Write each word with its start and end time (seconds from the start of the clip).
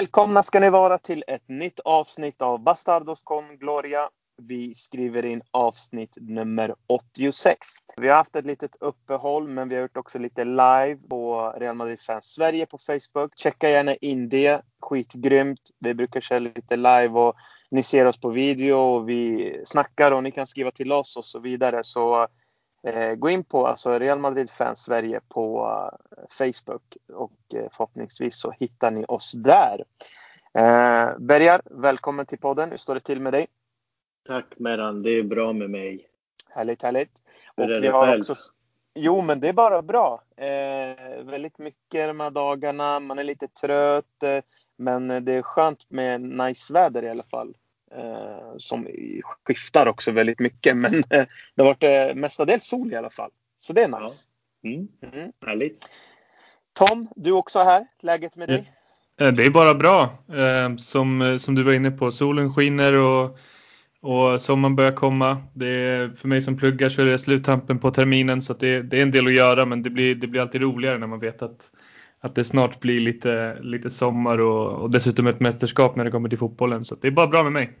Välkomna 0.00 0.42
ska 0.42 0.60
ni 0.60 0.70
vara 0.70 0.98
till 0.98 1.24
ett 1.26 1.48
nytt 1.48 1.80
avsnitt 1.80 2.42
av 2.42 2.62
Bastardos 2.62 3.22
con 3.22 3.58
Gloria. 3.58 4.08
Vi 4.42 4.74
skriver 4.74 5.24
in 5.24 5.42
avsnitt 5.50 6.16
nummer 6.20 6.74
86. 6.86 7.58
Vi 7.96 8.08
har 8.08 8.16
haft 8.16 8.36
ett 8.36 8.46
litet 8.46 8.76
uppehåll 8.80 9.48
men 9.48 9.68
vi 9.68 9.74
har 9.74 9.82
gjort 9.82 9.96
också 9.96 10.18
lite 10.18 10.44
live 10.44 10.96
på 11.08 11.54
Real 11.56 11.76
Madrid 11.76 12.00
Fans 12.00 12.24
Sverige 12.24 12.66
på 12.66 12.78
Facebook. 12.78 13.32
Checka 13.36 13.70
gärna 13.70 13.94
in 13.94 14.28
det. 14.28 14.62
Skitgrymt. 14.80 15.60
Vi 15.78 15.94
brukar 15.94 16.20
köra 16.20 16.38
lite 16.38 16.76
live 16.76 17.08
och 17.08 17.34
ni 17.70 17.82
ser 17.82 18.06
oss 18.06 18.20
på 18.20 18.30
video 18.30 18.76
och 18.76 19.08
vi 19.08 19.54
snackar 19.64 20.12
och 20.12 20.22
ni 20.22 20.30
kan 20.30 20.46
skriva 20.46 20.70
till 20.70 20.92
oss 20.92 21.16
och 21.16 21.24
så 21.24 21.38
vidare. 21.38 21.84
Så 21.84 22.28
gå 23.16 23.30
in 23.30 23.44
på 23.44 23.66
alltså 23.66 23.98
Real 23.98 24.18
Madrid 24.18 24.50
Fans 24.50 24.82
Sverige 24.82 25.20
på 25.28 25.66
uh, 25.66 26.24
Facebook 26.30 26.96
och 27.12 27.54
eh, 27.54 27.66
förhoppningsvis 27.72 28.36
så 28.36 28.50
hittar 28.50 28.90
ni 28.90 29.04
oss 29.08 29.32
där. 29.32 29.84
Eh, 30.54 31.18
Bergar, 31.18 31.62
välkommen 31.64 32.26
till 32.26 32.38
podden. 32.38 32.70
Hur 32.70 32.76
står 32.76 32.94
det 32.94 33.00
till 33.00 33.20
med 33.20 33.32
dig? 33.32 33.46
Tack 34.26 34.58
Meran, 34.58 35.02
det 35.02 35.10
är 35.10 35.22
bra 35.22 35.52
med 35.52 35.70
mig. 35.70 36.08
Härligt, 36.48 36.82
härligt. 36.82 37.22
Hur 37.56 37.70
och 37.70 37.76
är 37.76 37.80
vi 37.80 37.88
har 37.88 38.06
själv? 38.06 38.20
också 38.20 38.34
Jo, 38.94 39.22
men 39.22 39.40
det 39.40 39.48
är 39.48 39.52
bara 39.52 39.82
bra. 39.82 40.22
Eh, 40.36 41.24
väldigt 41.24 41.58
mycket 41.58 42.06
de 42.08 42.20
här 42.20 42.30
dagarna. 42.30 43.00
Man 43.00 43.18
är 43.18 43.24
lite 43.24 43.48
trött, 43.48 44.22
eh, 44.22 44.44
men 44.76 45.24
det 45.24 45.32
är 45.32 45.42
skönt 45.42 45.90
med 45.90 46.20
nice 46.20 46.72
väder 46.72 47.02
i 47.02 47.08
alla 47.08 47.22
fall. 47.22 47.54
Eh, 47.94 48.56
som 48.56 48.88
skiftar 49.44 49.86
också 49.86 50.12
väldigt 50.12 50.38
mycket, 50.38 50.76
men 50.76 50.94
eh, 50.94 51.24
det 51.54 51.62
har 51.62 51.64
varit 51.64 51.82
eh, 51.82 52.14
mestadels 52.14 52.64
sol 52.64 52.92
i 52.92 52.96
alla 52.96 53.10
fall. 53.10 53.30
Så 53.58 53.72
det 53.72 53.82
är 53.82 53.88
nice. 53.88 54.24
Ja. 54.60 54.70
Mm. 54.70 54.88
Mm. 55.12 55.32
Härligt. 55.46 55.90
Tom, 56.72 57.08
du 57.16 57.32
också 57.32 57.58
här. 57.58 57.86
Läget 58.02 58.36
med 58.36 58.48
dig? 58.48 58.72
Det 59.16 59.46
är 59.46 59.50
bara 59.50 59.74
bra. 59.74 60.18
Som, 60.78 61.38
som 61.40 61.54
du 61.54 61.62
var 61.62 61.72
inne 61.72 61.90
på, 61.90 62.12
solen 62.12 62.54
skiner 62.54 62.92
och 62.92 63.38
och 64.02 64.40
sommaren 64.40 64.76
börjar 64.76 64.92
komma. 64.92 65.42
Det 65.54 65.68
är, 65.68 66.08
för 66.08 66.28
mig 66.28 66.42
som 66.42 66.56
pluggar 66.56 66.88
så 66.88 67.02
är 67.02 67.06
det 67.06 67.18
sluttampen 67.18 67.78
på 67.78 67.90
terminen 67.90 68.42
så 68.42 68.54
det, 68.54 68.82
det, 68.82 68.98
är 68.98 69.02
en 69.02 69.10
del 69.10 69.26
att 69.26 69.34
göra 69.34 69.66
men 69.66 69.82
det 69.82 69.90
blir, 69.90 70.14
det 70.14 70.26
blir 70.26 70.40
alltid 70.40 70.60
roligare 70.60 70.98
när 70.98 71.06
man 71.06 71.20
vet 71.20 71.42
att, 71.42 71.70
att 72.20 72.34
det 72.34 72.44
snart 72.44 72.80
blir 72.80 73.00
lite, 73.00 73.58
lite 73.60 73.90
sommar 73.90 74.38
och, 74.38 74.82
och 74.82 74.90
dessutom 74.90 75.26
ett 75.26 75.40
mästerskap 75.40 75.96
när 75.96 76.04
det 76.04 76.10
kommer 76.10 76.28
till 76.28 76.38
fotbollen. 76.38 76.84
Så 76.84 76.94
det 76.94 77.08
är 77.08 77.12
bara 77.12 77.26
bra 77.26 77.42
med 77.42 77.52
mig. 77.52 77.78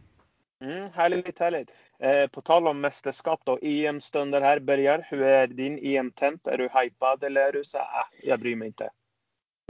Mm, 0.64 0.90
härligt, 0.94 1.38
härligt. 1.38 1.76
Eh, 1.98 2.30
på 2.30 2.40
tal 2.40 2.66
om 2.66 2.80
mästerskap 2.80 3.40
då. 3.44 3.58
EM-stunder 3.62 4.40
här 4.40 4.60
börjar. 4.60 5.06
Hur 5.10 5.22
är 5.22 5.46
din 5.46 5.78
EM-temp? 5.82 6.46
Är 6.46 6.58
du 6.58 6.68
hypad 6.74 7.24
eller 7.24 7.40
är 7.40 7.52
du 7.52 7.64
så 7.64 7.78
ah, 7.78 8.08
jag 8.22 8.40
bryr 8.40 8.56
mig 8.56 8.66
inte? 8.66 8.90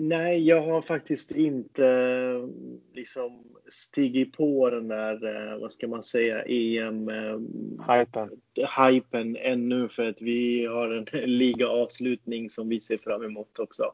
Nej, 0.02 0.46
jag 0.46 0.62
har 0.62 0.82
faktiskt 0.82 1.30
inte 1.30 1.84
liksom 2.94 3.44
stigit 3.68 4.36
på 4.36 4.70
den 4.70 4.88
där, 4.88 5.52
eh, 5.52 5.58
vad 5.58 5.72
ska 5.72 5.88
man 5.88 6.02
säga, 6.02 6.44
EM-hypen 6.44 8.30
eh, 8.58 8.84
hypen 8.86 9.36
ännu 9.36 9.88
för 9.88 10.08
att 10.08 10.22
vi 10.22 10.66
har 10.66 10.90
en 10.90 11.04
ligaavslutning 11.38 12.50
som 12.50 12.68
vi 12.68 12.80
ser 12.80 12.98
fram 12.98 13.22
emot 13.22 13.58
också. 13.58 13.92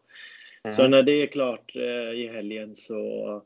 Mm. 0.66 0.72
Så 0.72 0.88
när 0.88 1.02
det 1.02 1.22
är 1.22 1.26
klart 1.26 1.76
eh, 1.76 2.20
i 2.20 2.30
helgen 2.32 2.76
så 2.76 3.42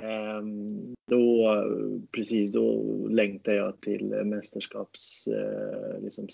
ehm, 0.00 0.94
då, 1.10 1.64
precis 2.12 2.52
då 2.52 2.82
längtar 3.08 3.52
jag 3.52 3.80
till 3.80 4.04
mästerskapsstarten 4.04 6.02
liksom 6.02 6.28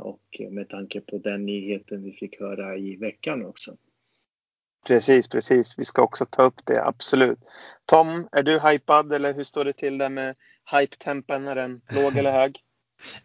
och 0.00 0.40
med 0.50 0.68
tanke 0.68 1.00
på 1.00 1.18
den 1.18 1.46
nyheten 1.46 2.02
vi 2.02 2.12
fick 2.12 2.40
höra 2.40 2.76
i 2.76 2.96
veckan 2.96 3.46
också. 3.46 3.76
Precis, 4.86 5.28
precis. 5.28 5.78
Vi 5.78 5.84
ska 5.84 6.02
också 6.02 6.24
ta 6.24 6.42
upp 6.42 6.66
det, 6.66 6.84
absolut. 6.84 7.38
Tom, 7.86 8.28
är 8.32 8.42
du 8.42 8.60
hypad 8.60 9.12
eller 9.12 9.34
hur 9.34 9.44
står 9.44 9.64
det 9.64 9.72
till 9.72 9.98
där 9.98 10.08
med 10.08 10.36
hype-tempen? 10.72 11.48
Är 11.48 11.54
den 11.54 11.80
låg 11.90 12.16
eller 12.16 12.32
hög? 12.32 12.60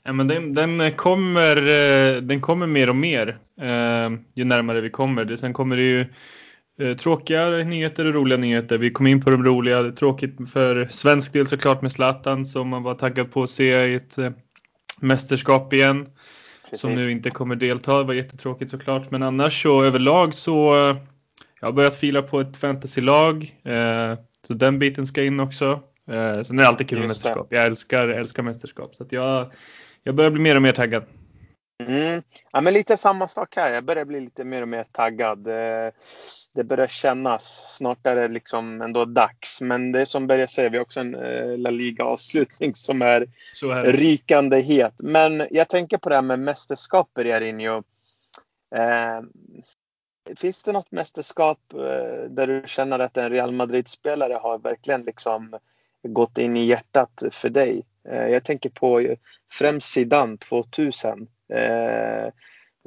Ja, 0.04 0.14
men 0.14 0.28
den, 0.28 0.54
den, 0.54 0.92
kommer, 0.92 1.58
eh, 1.58 2.22
den 2.22 2.42
kommer 2.42 2.68
mer 2.68 2.90
och 2.90 2.96
mer 2.96 3.38
eh, 3.62 4.12
ju 4.34 4.44
närmare 4.44 4.82
vi 4.82 4.90
kommer. 4.90 5.36
Sen 5.36 5.54
kommer 5.54 5.78
det 5.78 5.84
ju 5.84 6.06
eh, 6.80 6.98
tråkiga 6.98 7.50
nyheter 7.50 8.06
och 8.06 8.14
roliga 8.14 8.38
nyheter. 8.38 8.78
Vi 8.78 8.92
kom 8.92 9.08
in 9.08 9.22
på 9.22 9.30
de 9.30 9.44
roliga. 9.44 9.92
Tråkigt 9.92 10.52
för 10.52 10.88
svensk 10.92 11.34
del 11.34 11.48
såklart 11.48 11.82
med 11.82 11.92
Zlatan 11.92 12.46
som 12.46 12.70
man 12.70 12.84
var 12.84 12.96
taggad 12.96 13.32
på 13.32 13.44
att 13.44 13.50
se 13.50 13.86
i 13.86 13.96
ett 13.96 14.18
mästerskap 15.02 15.74
igen. 15.74 16.08
Precis. 16.64 16.82
Som 16.82 16.96
nu 16.96 17.12
inte 17.12 17.30
kommer 17.30 17.56
delta. 17.56 17.98
Det 17.98 18.04
var 18.04 18.14
jättetråkigt 18.14 18.72
såklart. 18.72 19.12
Men 19.12 19.24
annars 19.24 19.64
så 19.64 19.84
överlag 19.84 20.34
så 20.34 20.76
jag 21.64 21.68
har 21.68 21.74
börjat 21.74 22.00
fila 22.00 22.22
på 22.22 22.40
ett 22.42 22.58
fantasylag. 22.58 23.60
Eh, 23.64 24.18
så 24.48 24.54
den 24.54 24.80
biten 24.80 25.08
ska 25.08 25.24
in 25.24 25.40
också. 25.40 25.80
Eh, 26.08 26.42
sen 26.42 26.60
är 26.60 26.64
det 26.64 26.70
alltid 26.70 26.90
kul 26.90 27.00
med 27.00 27.08
mästerskap. 27.08 27.48
Jag 27.50 27.66
älskar, 27.66 28.08
älskar 28.08 28.44
mästerskap. 28.44 28.96
Så 28.96 29.06
jag, 29.10 29.52
jag 30.04 30.16
börjar 30.16 30.32
bli 30.32 30.42
mer 30.42 30.56
och 30.56 30.62
mer 30.62 30.74
taggad. 30.74 31.04
Mm. 31.88 32.22
Ja, 32.52 32.62
men 32.62 32.74
lite 32.74 32.98
samma 32.98 33.28
sak 33.28 33.56
här. 33.56 33.74
Jag 33.74 33.84
börjar 33.84 34.06
bli 34.06 34.20
lite 34.20 34.44
mer 34.44 34.62
och 34.62 34.68
mer 34.68 34.84
taggad. 34.92 35.48
Eh, 35.48 35.92
det 36.54 36.64
börjar 36.64 36.88
kännas. 36.88 37.76
Snart 37.78 38.06
är 38.06 38.16
det 38.16 38.28
liksom 38.28 38.82
ändå 38.82 39.06
dags. 39.06 39.62
Men 39.62 39.92
det 39.92 40.02
är 40.02 40.06
som 40.06 40.28
Berga 40.28 40.48
säger, 40.48 40.70
vi 40.70 40.78
har 40.78 40.84
också 40.84 41.00
en 41.00 41.16
eh, 41.16 41.58
La 41.58 41.70
Liga-avslutning 41.70 42.76
som 42.76 43.02
är, 43.02 43.22
är 43.64 43.92
rykande 43.92 44.62
het. 44.62 44.94
Men 44.98 45.48
jag 45.52 45.70
tänker 45.70 45.98
på 45.98 46.10
det 46.10 46.16
här 46.16 46.22
med 46.22 46.40
mästerskap, 46.40 47.10
Rinjo. 47.16 47.84
Eh, 48.76 49.22
Finns 50.36 50.64
det 50.64 50.72
något 50.72 50.92
mästerskap 50.92 51.60
där 52.30 52.48
du 52.48 52.64
känner 52.66 53.00
att 53.00 53.18
en 53.18 53.30
Real 53.30 53.52
Madrid-spelare 53.52 54.34
har 54.34 54.60
verkligen 54.60 55.02
liksom 55.02 55.60
gått 56.04 56.38
in 56.38 56.58
i 56.58 56.66
hjärtat 56.66 57.24
för 57.32 57.50
dig? 57.50 57.86
Eh, 58.10 58.28
jag 58.28 58.44
tänker 58.44 58.70
på 58.70 59.16
främst 59.52 59.88
Zidane 59.88 60.38
2000. 60.38 61.28
Eh, 61.54 62.26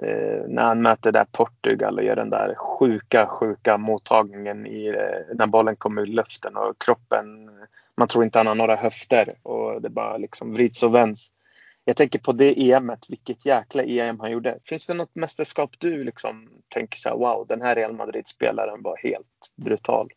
eh, 0.03 0.43
när 0.49 0.63
han 0.63 0.83
möter 0.83 1.13
där 1.13 1.27
Portugal 1.33 1.99
och 1.99 2.05
gör 2.05 2.17
den 2.17 2.31
där 2.31 2.55
sjuka, 2.55 3.27
sjuka 3.27 3.79
mottagningen 3.79 4.67
i, 4.67 4.93
när 5.35 5.47
bollen 5.47 5.77
kommer 5.77 6.03
ur 6.03 6.07
luften 6.07 6.57
och 6.57 6.83
kroppen, 6.83 7.51
man 7.97 8.09
tror 8.09 8.25
inte 8.25 8.39
han 8.39 8.47
har 8.47 8.55
några 8.55 8.77
höfter 8.77 9.35
och 9.43 9.83
det 9.83 9.91
bara 9.91 10.17
liksom 10.17 10.55
vrids 10.55 10.83
och 10.83 10.95
vänds 10.95 11.33
jag 11.89 11.97
tänker 11.97 12.19
på 12.19 12.33
det 12.33 12.71
EMet, 12.71 13.11
vilket 13.11 13.47
jäkla 13.47 13.83
EM 13.83 14.21
han 14.21 14.31
gjorde. 14.31 14.59
Finns 14.65 14.87
det 14.87 14.95
något 14.95 15.15
mästerskap 15.15 15.71
du 15.79 16.05
liksom 16.05 16.49
tänker 16.69 16.99
så 16.99 17.09
här, 17.09 17.17
wow, 17.17 17.47
den 17.49 17.63
här 17.63 17.75
Real 17.75 17.93
Madrid-spelaren 17.93 18.83
var 18.83 18.97
helt 18.97 19.53
brutal? 19.57 20.11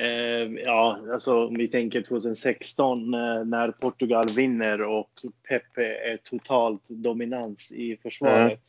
Eh, 0.00 0.52
ja, 0.64 0.98
alltså 1.12 1.46
om 1.46 1.54
vi 1.54 1.68
tänker 1.68 2.02
2016 2.02 3.14
eh, 3.14 3.44
när 3.44 3.70
Portugal 3.70 4.28
vinner 4.28 4.82
och 4.82 5.10
Pepe 5.48 5.82
är 5.82 6.16
totalt 6.16 6.88
dominans 6.88 7.72
i 7.72 7.96
försvaret. 7.96 8.60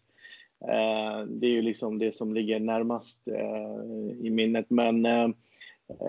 Mm. 0.68 0.76
Eh, 0.76 1.26
det 1.26 1.48
är 1.48 1.52
ju 1.52 1.62
liksom 1.62 2.00
det 2.00 2.16
som 2.16 2.34
ligger 2.34 2.60
närmast 2.60 3.28
eh, 3.28 4.26
i 4.26 4.30
minnet. 4.30 4.66
Men 4.70 5.06
eh, 5.06 5.30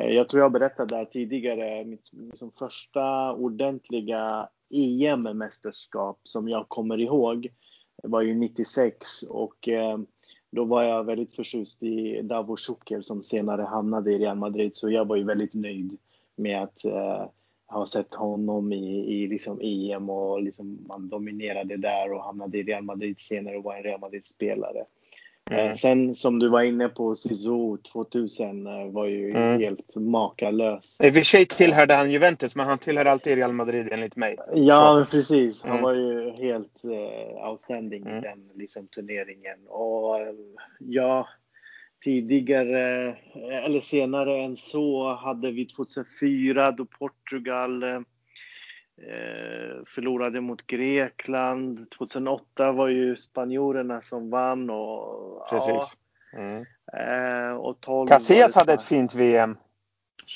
eh 0.00 0.08
jag 0.08 0.28
tror 0.28 0.42
jag 0.42 0.52
berättade 0.52 0.96
här 0.96 1.04
tidigare, 1.04 1.84
mitt 1.84 2.08
liksom 2.12 2.52
första 2.58 3.32
ordentliga 3.32 4.48
EM-mästerskap 4.70 6.20
som 6.22 6.48
jag 6.48 6.68
kommer 6.68 7.00
ihåg 7.00 7.48
var 8.02 8.22
ju 8.22 8.34
96 8.34 9.22
och 9.30 9.68
eh, 9.68 9.98
då 10.52 10.64
var 10.64 10.82
jag 10.82 11.04
väldigt 11.04 11.34
förtjust 11.34 11.82
i 11.82 12.22
Davo 12.22 12.56
Schuker 12.56 13.00
som 13.00 13.22
senare 13.22 13.62
hamnade 13.62 14.12
i 14.12 14.18
Real 14.18 14.36
Madrid 14.36 14.76
så 14.76 14.90
jag 14.90 15.04
var 15.04 15.16
ju 15.16 15.24
väldigt 15.24 15.54
nöjd 15.54 15.98
med 16.36 16.62
att 16.62 16.84
eh, 16.84 17.26
ha 17.66 17.86
sett 17.86 18.14
honom 18.14 18.72
i, 18.72 19.14
i 19.14 19.26
liksom 19.26 19.60
EM 19.60 20.10
och 20.10 20.42
liksom 20.42 20.78
man 20.86 21.08
dominerade 21.08 21.76
där 21.76 22.12
och 22.12 22.24
hamnade 22.24 22.58
i 22.58 22.62
Real 22.62 22.82
Madrid 22.82 23.20
senare 23.20 23.56
och 23.56 23.64
var 23.64 23.76
en 23.76 23.82
Real 23.82 24.00
Madrid-spelare. 24.00 24.84
Mm. 25.50 25.66
Eh, 25.66 25.74
sen 25.74 26.14
som 26.14 26.38
du 26.38 26.48
var 26.48 26.62
inne 26.62 26.88
på, 26.88 27.14
Sisu 27.14 27.76
2000 27.92 28.66
eh, 28.66 28.86
var 28.86 29.06
ju 29.06 29.30
mm. 29.30 29.60
helt 29.60 29.96
makalös. 29.96 30.98
I 31.00 31.10
och 31.10 31.14
för 31.14 31.22
sig 31.22 31.46
tillhörde 31.46 31.94
han 31.94 32.10
Juventus, 32.10 32.56
men 32.56 32.66
han 32.66 32.78
tillhör 32.78 33.04
alltid 33.04 33.34
Real 33.34 33.52
Madrid 33.52 33.88
enligt 33.92 34.16
mig. 34.16 34.36
Ja, 34.54 35.06
precis. 35.10 35.62
Han 35.62 35.70
mm. 35.70 35.82
var 35.82 35.94
ju 35.94 36.30
helt 36.30 36.82
uh, 36.84 37.48
outstanding 37.48 38.06
mm. 38.06 38.18
i 38.18 38.20
den 38.20 38.50
liksom, 38.54 38.86
turneringen. 38.86 39.66
Och 39.68 40.16
ja, 40.78 41.28
tidigare, 42.04 43.16
eller 43.64 43.80
senare 43.80 44.44
än 44.44 44.56
så, 44.56 45.14
hade 45.14 45.50
vi 45.50 45.64
2004 45.64 46.72
då 46.72 46.84
Portugal 46.84 48.04
förlorade 49.94 50.40
mot 50.40 50.66
Grekland. 50.66 51.90
2008 51.90 52.72
var 52.72 52.88
ju 52.88 53.16
spanjorerna 53.16 54.00
som 54.00 54.30
vann. 54.30 54.70
Och, 54.70 55.48
Precis. 55.50 55.98
Ja, 56.32 56.38
mm. 56.38 56.64
eh, 57.50 57.56
och 57.56 57.80
12 57.80 58.08
Casillas 58.08 58.54
hade 58.54 58.72
ett 58.72 58.82
fint 58.82 59.14
VM. 59.14 59.56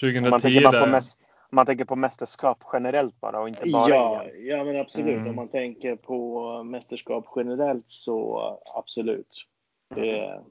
2010 0.01 0.25
om 0.25 0.31
man, 0.31 0.41
tänker 0.41 0.81
på 0.81 0.87
mäst, 0.87 1.19
om 1.51 1.57
man 1.57 1.67
tänker 1.67 1.85
på 1.85 1.97
mästerskap 1.97 2.65
generellt 2.73 3.21
bara 3.21 3.41
och 3.41 3.49
inte 3.49 3.71
bara 3.71 3.89
Ja, 3.89 4.25
ja 4.39 4.65
men 4.65 4.81
absolut. 4.81 5.17
Mm. 5.17 5.29
Om 5.29 5.37
man 5.37 5.49
tänker 5.49 5.97
på 5.97 6.63
mästerskap 6.63 7.27
generellt 7.37 7.91
så 7.91 8.41
absolut. 8.75 9.47
Det 9.95 10.19
mm. 10.19 10.45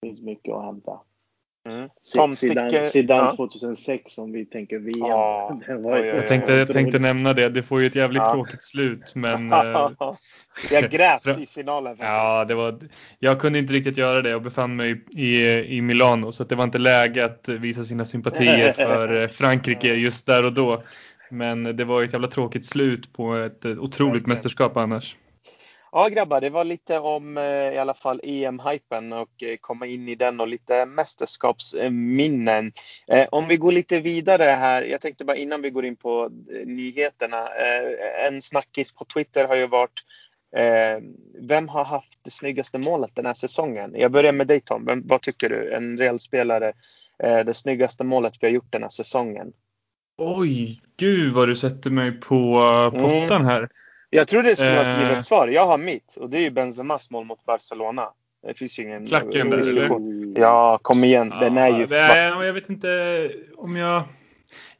finns 0.00 0.20
mycket 0.20 0.54
att 0.54 0.64
hämta. 0.64 1.00
Mm. 1.66 1.88
Tom 2.14 2.32
Zidane, 2.32 2.70
Sticker, 2.70 2.84
Zidane 2.84 3.22
ja. 3.22 3.36
2006 3.36 4.18
om 4.18 4.32
vi 4.32 4.44
tänker 4.46 4.78
VM. 4.78 4.98
Ja. 4.98 5.60
Jag 5.68 6.26
tänkte, 6.26 6.52
jag 6.52 6.68
tänkte 6.68 6.98
nämna 6.98 7.32
det. 7.32 7.48
Det 7.48 7.62
får 7.62 7.80
ju 7.80 7.86
ett 7.86 7.94
jävligt 7.94 8.22
ja. 8.26 8.32
tråkigt 8.32 8.62
slut. 8.62 9.14
Men, 9.14 9.52
eh, 9.52 9.90
jag 10.70 10.90
grät 10.90 11.38
i 11.38 11.46
finalen 11.46 11.92
faktiskt. 11.92 12.06
Ja, 12.06 12.44
det 12.44 12.54
var, 12.54 12.78
jag 13.18 13.40
kunde 13.40 13.58
inte 13.58 13.72
riktigt 13.72 13.96
göra 13.96 14.22
det. 14.22 14.30
Jag 14.30 14.42
befann 14.42 14.76
mig 14.76 15.04
i, 15.10 15.44
i 15.76 15.80
Milano 15.80 16.32
så 16.32 16.44
det 16.44 16.54
var 16.54 16.64
inte 16.64 16.78
läge 16.78 17.24
att 17.24 17.48
visa 17.48 17.84
sina 17.84 18.04
sympatier 18.04 18.72
för 18.76 19.22
eh, 19.22 19.28
Frankrike 19.28 19.94
just 19.94 20.26
där 20.26 20.44
och 20.44 20.52
då. 20.52 20.82
Men 21.30 21.76
det 21.76 21.84
var 21.84 22.02
ett 22.02 22.12
jävla 22.12 22.28
tråkigt 22.28 22.64
slut 22.64 23.12
på 23.12 23.36
ett 23.36 23.66
otroligt 23.66 24.26
mästerskap 24.26 24.76
annars. 24.76 25.16
Ja 25.96 26.08
grabbar, 26.08 26.40
det 26.40 26.50
var 26.50 26.64
lite 26.64 26.98
om 26.98 27.36
eh, 27.36 27.44
i 27.44 27.78
alla 27.78 27.94
fall 27.94 28.20
EM-hypen 28.24 29.12
och 29.12 29.42
eh, 29.42 29.56
komma 29.60 29.86
in 29.86 30.08
i 30.08 30.14
den 30.14 30.40
och 30.40 30.48
lite 30.48 30.86
mästerskapsminnen. 30.86 32.70
Eh, 33.06 33.26
om 33.30 33.48
vi 33.48 33.56
går 33.56 33.72
lite 33.72 34.00
vidare 34.00 34.44
här, 34.44 34.82
jag 34.82 35.00
tänkte 35.00 35.24
bara 35.24 35.36
innan 35.36 35.62
vi 35.62 35.70
går 35.70 35.84
in 35.84 35.96
på 35.96 36.30
nyheterna. 36.64 37.48
En 38.26 38.42
snackis 38.42 38.92
på 38.94 39.04
Twitter 39.04 39.48
har 39.48 39.56
ju 39.56 39.66
varit 39.66 40.04
vem 41.48 41.68
har 41.68 41.84
haft 41.84 42.18
det 42.22 42.30
snyggaste 42.30 42.78
målet 42.78 43.10
den 43.14 43.26
här 43.26 43.34
säsongen? 43.34 43.90
Jag 43.94 44.12
börjar 44.12 44.32
med 44.32 44.46
dig 44.46 44.60
Tom, 44.60 44.84
vem, 44.84 45.06
vad 45.06 45.22
tycker 45.22 45.48
du? 45.48 45.74
En 45.74 45.98
reell 45.98 46.18
spelare, 46.18 46.72
det 47.18 47.54
snyggaste 47.54 48.04
målet 48.04 48.34
vi 48.40 48.46
har 48.46 48.52
gjort 48.54 48.72
den 48.72 48.82
här 48.82 48.88
säsongen? 48.88 49.52
Oj, 50.18 50.82
gud 50.96 51.34
vad 51.34 51.48
du 51.48 51.56
sätter 51.56 51.90
mig 51.90 52.12
på 52.12 52.60
pottan 52.94 53.40
mm. 53.40 53.46
här. 53.46 53.68
Jag 54.14 54.28
tror 54.28 54.42
det 54.42 54.56
skulle 54.56 54.76
vara 54.76 54.86
ett 54.86 55.00
givet 55.00 55.16
eh. 55.16 55.20
svar. 55.20 55.48
Jag 55.48 55.66
har 55.66 55.78
mitt 55.78 56.16
och 56.16 56.30
det 56.30 56.38
är 56.38 56.42
ju 56.42 56.50
Benzemas 56.50 57.10
mål 57.10 57.24
mot 57.24 57.44
Barcelona. 57.44 58.08
Det 58.46 58.58
finns 58.58 58.78
ju 58.78 58.82
ingen 58.82 59.06
Klacken 59.06 59.50
där 59.50 59.58
eller? 59.58 60.40
Ja, 60.40 60.78
kom 60.82 61.04
igen. 61.04 61.32
Ja, 61.34 61.40
Den 61.40 61.58
är 61.58 61.78
ju... 61.78 61.86
Nej, 61.90 62.46
jag 62.46 62.52
vet 62.52 62.68
inte 62.68 63.30
om 63.56 63.76
jag... 63.76 64.02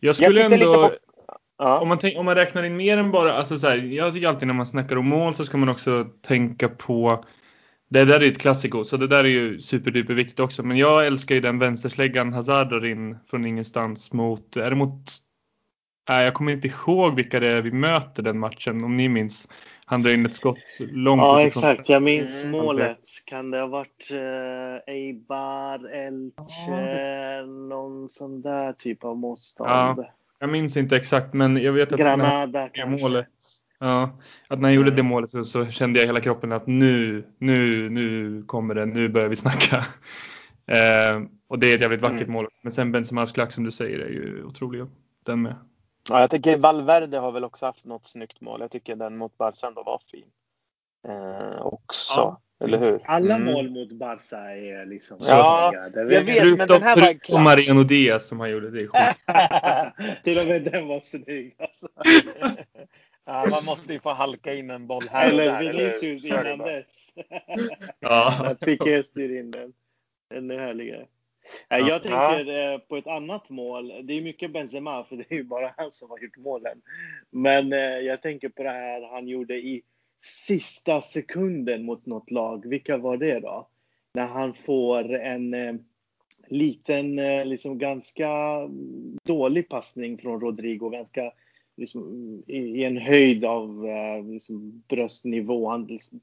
Jag 0.01 0.17
skulle 0.17 0.41
jag 0.41 0.53
ändå... 0.53 0.73
På... 0.73 0.95
Ja. 1.59 1.81
Om, 1.81 1.89
man 1.89 1.99
tänk, 1.99 2.19
om 2.19 2.25
man 2.25 2.35
räknar 2.35 2.63
in 2.63 2.77
mer 2.77 2.99
än 2.99 3.11
bara, 3.11 3.35
alltså 3.35 3.59
så 3.59 3.69
här, 3.69 3.77
jag 3.77 4.15
tycker 4.15 4.29
alltid 4.29 4.47
när 4.47 4.55
man 4.55 4.67
snackar 4.67 4.97
om 4.97 5.09
mål 5.09 5.35
så 5.35 5.45
ska 5.45 5.57
man 5.57 5.69
också 5.69 6.07
tänka 6.23 6.69
på 6.69 7.25
det 7.91 8.05
där 8.05 8.21
är 8.21 8.29
ett 8.29 8.39
klassiko, 8.39 8.85
så 8.85 8.97
det 8.97 9.07
där 9.07 9.25
är 9.25 9.29
ju 9.29 9.61
superduper 9.61 10.15
viktigt 10.15 10.41
också. 10.41 10.63
Men 10.63 10.77
jag 10.77 11.07
älskar 11.07 11.35
ju 11.35 11.41
den 11.41 11.59
vänstersläggan 11.59 12.33
Hazard 12.33 12.69
drar 12.69 12.85
in 12.85 13.19
från 13.31 13.47
ingenstans 13.47 14.13
mot, 14.13 14.57
är 14.57 14.71
det 14.71 14.77
mot 14.77 15.11
jag 16.07 16.35
kommer 16.35 16.53
inte 16.53 16.69
ihåg 16.69 17.15
vilka 17.15 17.41
det 17.41 17.53
är 17.53 17.63
vi 17.63 17.73
möter 17.73 18.23
den 18.23 18.39
matchen, 18.39 18.85
om 18.85 18.97
ni 18.97 19.09
minns. 19.09 19.49
Han 19.87 20.03
drar 20.03 20.11
in 20.11 20.27
ett 20.27 20.35
skott 20.35 20.59
långt 20.79 21.21
Ja, 21.21 21.43
exakt. 21.43 21.89
Jag 21.89 22.03
minns 22.03 22.45
mm. 22.45 22.53
målet. 22.53 23.01
Kan 23.25 23.51
det 23.51 23.61
ha 23.61 23.67
varit 23.67 24.11
uh, 24.13 24.95
Eibar, 24.95 25.95
Elche, 25.95 26.71
ja. 26.71 27.47
någon 27.47 28.09
sån 28.09 28.43
där 28.43 28.73
typ 28.73 29.05
av 29.05 29.17
motstånd? 29.17 29.71
Ja, 29.71 30.05
jag 30.39 30.51
minns 30.51 30.77
inte 30.77 30.97
exakt, 30.97 31.35
men 31.35 31.57
jag 31.57 31.73
vet 31.73 31.93
att 31.93 32.01
Granada 32.01 32.69
kanske. 32.73 33.03
Målet, 33.03 33.29
ja, 33.79 34.19
att 34.49 34.61
när 34.61 34.69
han 34.69 34.75
gjorde 34.75 34.89
mm. 34.89 34.97
det 34.97 35.03
målet 35.03 35.31
så, 35.31 35.45
så, 35.45 35.67
kände 35.67 35.99
jag 35.99 36.07
hela 36.07 36.21
kroppen 36.21 36.53
att 36.53 36.67
nu, 36.67 37.25
nu, 37.39 37.91
nu 37.91 38.43
kommer 38.47 38.75
det, 38.75 38.87
nu 38.87 39.09
börjar 39.09 39.29
vi 39.29 39.37
snacka. 39.37 39.85
Eh, 40.67 41.23
och 41.49 41.59
det 41.59 41.67
är 41.67 41.75
ett 41.75 41.81
jävligt 41.81 42.01
vackert 42.01 42.21
mm. 42.21 42.33
mål. 42.33 42.49
Men 42.63 42.73
sen 42.73 42.93
Benzemas 42.93 43.33
klack 43.33 43.53
som 43.53 43.65
du 43.65 43.71
säger 43.71 43.99
är 43.99 44.09
ju 44.09 44.45
otrolig. 44.45 44.87
Den 45.27 45.43
med. 45.43 45.55
Ja, 46.11 46.21
jag 46.21 46.31
tycker 46.31 46.59
Valverde 46.59 47.19
har 47.19 47.33
väl 47.33 47.45
också 47.45 47.67
haft 47.67 47.85
något 47.85 48.07
snyggt 48.07 48.41
mål. 48.41 48.61
Jag 48.61 48.71
tycker 48.71 48.97
den 48.97 49.17
mot 49.17 49.39
Barca 49.39 49.67
ändå 49.67 49.83
var 49.83 50.01
fin. 50.11 50.27
Eh, 51.09 51.67
också. 51.67 52.15
Ja, 52.17 52.41
eller 52.65 52.79
hur? 52.79 53.01
Alla 53.05 53.35
mm. 53.35 53.53
mål 53.53 53.71
mot 53.71 53.93
Barca 53.93 54.39
är 54.39 54.87
liksom 54.87 55.19
Ja, 55.21 55.73
jag 55.95 56.05
vet, 56.05 56.27
förutom, 56.27 56.59
men 56.59 56.69
den 56.69 56.83
här 56.83 56.97
var 56.97 57.13
klass. 57.13 57.41
Mariano 57.41 57.83
Diaz 57.83 58.29
som 58.29 58.41
han 58.41 58.51
gjorde. 58.51 58.71
Det 58.71 58.89
Till 60.25 60.39
och 60.39 60.47
med 60.47 60.63
den 60.63 60.89
var 60.89 61.01
snygg 61.01 61.57
alltså. 61.59 61.89
ja, 63.25 63.47
man 63.51 63.65
måste 63.67 63.93
ju 63.93 64.01
få 64.01 64.13
halka 64.13 64.55
in 64.55 64.71
en 64.71 64.87
boll 64.87 65.05
här 65.11 65.29
Eller 65.29 65.59
Vinicius 65.59 66.25
innan 66.25 66.59
dess. 66.59 67.15
ja. 68.01 68.55
Piqué 68.65 69.03
styr 69.03 69.41
in 69.41 69.51
den. 69.51 69.73
Den 70.31 70.51
är 70.51 70.59
härligare. 70.59 71.07
Ja. 71.69 71.89
Jag 71.89 72.03
tänker 72.03 72.73
eh, 72.73 72.79
på 72.79 72.97
ett 72.97 73.07
annat 73.07 73.51
mål. 73.51 73.93
Det 74.03 74.15
är 74.15 74.23
mycket 74.23 74.53
Benzema, 74.53 75.05
för 75.05 75.17
det 75.17 75.25
är 75.29 75.35
ju 75.35 75.45
bara 75.45 75.75
han 75.77 75.93
som 75.93 76.11
har 76.11 76.19
gjort 76.19 76.37
målen. 76.37 76.83
Men 77.31 77.73
eh, 77.73 77.79
jag 77.79 78.23
tänker 78.23 78.49
på 78.49 78.63
det 78.63 78.71
här 78.71 79.09
han 79.13 79.29
gjorde 79.29 79.55
i 79.55 79.83
sista 80.23 81.03
sekunden 81.03 81.85
mot 81.85 82.07
något 82.07 82.31
lag. 82.31 82.69
Vilka 82.69 82.97
var 82.97 83.17
det 83.17 83.41
då? 83.41 83.69
När 84.15 84.27
han 84.27 84.55
får 84.55 85.15
en 85.15 85.55
eh, 85.55 85.75
liten, 86.49 87.17
liksom 87.49 87.79
ganska 87.79 88.31
dålig 89.25 89.69
passning 89.69 90.19
från 90.19 90.41
Rodrigo. 90.41 90.89
Ganska 90.89 91.33
liksom, 91.77 92.43
i, 92.47 92.85
en 92.85 92.97
höjd 92.97 93.45
av 93.45 93.87
liksom, 94.27 94.83
bröstnivå. 94.89 95.69
Han 95.69 95.85
liksom, 95.85 96.21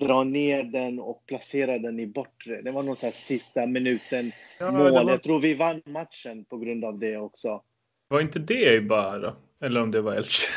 dra 0.00 0.24
ner 0.24 0.62
den 0.62 0.98
och 0.98 1.26
placera 1.26 1.78
den 1.78 2.00
i 2.00 2.06
bortre. 2.06 2.62
Det 2.62 2.70
var 2.70 2.82
nog 2.82 2.96
så 2.96 3.06
här 3.06 3.12
sista 3.12 3.66
minuten 3.66 4.32
ja, 4.58 4.70
mål. 4.70 4.92
Var... 4.92 5.10
Jag 5.10 5.22
tror 5.22 5.40
vi 5.40 5.54
vann 5.54 5.82
matchen 5.84 6.44
på 6.44 6.58
grund 6.58 6.84
av 6.84 6.98
det 6.98 7.16
också. 7.16 7.62
Var 8.08 8.20
inte 8.20 8.38
det 8.38 8.74
i 8.74 8.80
bara? 8.80 9.34
Eller 9.60 9.82
om 9.82 9.90
det 9.90 10.00
var 10.00 10.12
Elche? 10.12 10.48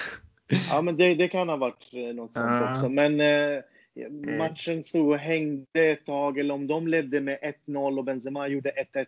ja, 0.69 0.81
men 0.81 0.97
det, 0.97 1.15
det, 1.15 1.27
kan 1.27 1.49
ha 1.49 1.55
varit 1.55 1.93
eh, 1.93 2.15
något 2.15 2.33
sånt 2.33 2.45
ah. 2.45 2.71
också. 2.71 2.89
Men 2.89 3.21
eh, 3.21 3.61
mm. 3.95 4.37
matchen 4.37 4.83
stod 4.83 5.09
och 5.09 5.17
hängde 5.17 5.85
ett 5.85 6.05
tag. 6.05 6.39
Eller 6.39 6.53
om 6.53 6.67
de 6.67 6.87
ledde 6.87 7.21
med 7.21 7.39
1-0 7.67 7.97
och 7.97 8.03
Benzema 8.03 8.47
gjorde 8.47 8.71
1-1 8.71 9.05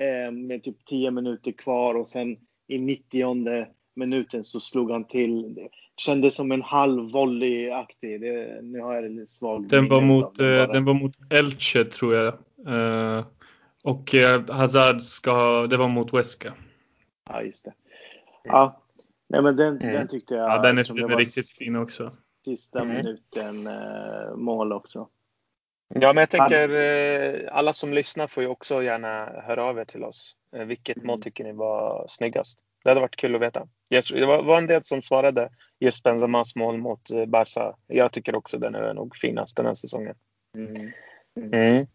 eh, 0.00 0.32
med 0.32 0.62
typ 0.62 0.84
10 0.84 1.10
minuter 1.10 1.52
kvar 1.52 1.94
och 1.94 2.08
sen 2.08 2.36
i 2.68 2.78
90 2.78 3.18
minuten 3.96 4.44
så 4.44 4.60
slog 4.60 4.90
han 4.90 5.04
till. 5.04 5.54
Det 5.54 5.68
kändes 5.96 6.34
som 6.34 6.52
en 6.52 6.62
halv 6.62 7.10
volley-aktig. 7.10 8.20
Nu 8.62 8.80
har 8.80 8.94
jag 8.94 9.10
lite 9.10 9.32
svag 9.32 9.68
Den 9.68 9.88
var 9.88 10.00
mot, 10.00 10.36
den, 10.36 10.60
eh, 10.60 10.72
den 10.72 10.84
var 10.84 10.94
mot 10.94 11.12
Elche 11.30 11.84
tror 11.84 12.14
jag. 12.14 12.34
Uh, 12.68 13.24
och 13.82 14.14
uh, 14.14 14.50
Hazard 14.50 15.02
ska, 15.02 15.66
det 15.66 15.76
var 15.76 15.88
mot 15.88 16.14
Weska. 16.14 16.54
Ja, 17.28 17.42
just 17.42 17.64
det. 17.64 17.72
Ja, 18.44 18.82
nej 19.28 19.42
men 19.42 19.56
den, 19.56 19.80
mm. 19.80 19.92
den 19.92 20.08
tyckte 20.08 20.34
jag. 20.34 20.50
Ja, 20.50 20.62
den 20.62 20.78
är, 20.78 20.84
den 20.84 21.10
är 21.10 21.16
riktigt 21.16 21.50
fin 21.50 21.76
också. 21.76 22.10
Sista 22.44 22.80
mm. 22.80 22.96
minuten 22.96 23.66
uh, 23.66 24.36
mål 24.36 24.72
också. 24.72 25.08
Ja, 25.94 26.12
men 26.12 26.16
jag 26.16 26.30
tänker 26.30 27.48
alla 27.48 27.72
som 27.72 27.92
lyssnar 27.92 28.26
får 28.26 28.42
ju 28.42 28.48
också 28.48 28.82
gärna 28.82 29.26
höra 29.26 29.64
av 29.64 29.78
er 29.78 29.84
till 29.84 30.04
oss. 30.04 30.36
Vilket 30.66 30.96
mm. 30.96 31.06
mål 31.06 31.22
tycker 31.22 31.44
ni 31.44 31.52
var 31.52 32.04
snyggast? 32.08 32.64
Det 32.84 32.90
hade 32.90 33.00
varit 33.00 33.16
kul 33.16 33.34
att 33.34 33.40
veta. 33.40 33.66
Det 33.90 34.26
var 34.26 34.58
en 34.58 34.66
del 34.66 34.84
som 34.84 35.02
svarade 35.02 35.50
just 35.80 36.02
Benzemas 36.02 36.56
mål 36.56 36.78
mot 36.78 37.10
eh, 37.10 37.26
Barca. 37.26 37.76
Jag 37.86 38.12
tycker 38.12 38.36
också 38.36 38.58
den 38.58 38.74
är 38.74 38.94
nog 38.94 39.16
finast 39.16 39.56
den 39.56 39.66
här 39.66 39.74
säsongen. 39.74 40.14
Mm. 40.56 40.92
Mm. 41.52 41.86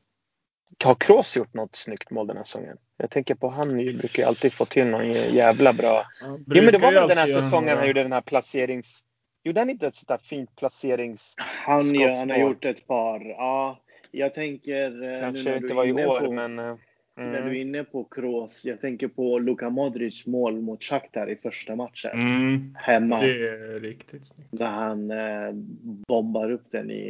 Har 0.86 0.96
Kroos 0.96 1.38
gjort 1.38 1.53
något 1.53 1.75
snyggt 1.75 2.12
mål 2.12 2.27
den 2.27 2.38
här 2.38 2.43
säsongen? 2.43 2.77
Jag 2.98 3.10
tänker 3.10 3.36
på 3.36 3.50
han 3.50 3.77
brukar 3.77 4.24
ju 4.24 4.27
alltid 4.27 4.53
få 4.53 4.65
till 4.65 4.86
någon 4.86 5.12
jävla 5.12 5.74
bra... 5.74 6.03
jo 6.22 6.63
men 6.63 6.72
det 6.72 6.77
var 6.77 6.91
väl 6.91 7.08
den 7.08 7.17
här 7.17 7.27
säsongen 7.27 7.77
han 7.77 7.88
gjorde 7.88 8.03
den 8.03 8.12
här 8.12 8.22
placerings... 8.22 9.03
Gjorde 9.43 9.62
han 9.62 9.69
inte 9.69 9.88
ett 9.88 9.96
sånt 9.96 10.08
där 10.08 10.17
fint 10.17 10.55
placerings... 10.55 11.36
Han, 11.38 11.96
han 12.15 12.29
har 12.29 12.38
gjort 12.38 12.65
ett 12.65 12.88
par. 12.88 13.29
Ja, 13.29 13.79
jag 14.12 14.34
tänker... 14.34 15.12
Eh, 15.13 15.19
Kanske 15.19 15.58
inte 15.58 15.74
var 15.74 15.86
i 15.86 15.93
år 15.93 16.19
på... 16.19 16.31
men... 16.31 16.79
Eh, 17.19 17.25
Mm. 17.25 17.31
När 17.31 17.49
du 17.49 17.57
är 17.57 17.61
inne 17.61 17.83
på 17.83 18.03
Kroos, 18.03 18.65
jag 18.65 18.81
tänker 18.81 19.07
på 19.07 19.39
Luka 19.39 19.69
Modric 19.69 20.27
mål 20.27 20.61
mot 20.61 20.83
Shakhtar 20.83 21.29
i 21.29 21.35
första 21.35 21.75
matchen. 21.75 22.11
Mm. 22.13 22.75
Hemma. 22.79 23.21
Det 23.21 23.47
är 23.47 23.79
riktigt 23.79 24.25
snyggt. 24.25 24.49
Där 24.51 24.67
han 24.67 25.11
eh, 25.11 25.51
bombar 26.07 26.51
upp 26.51 26.65
den 26.71 26.91
i, 26.91 27.03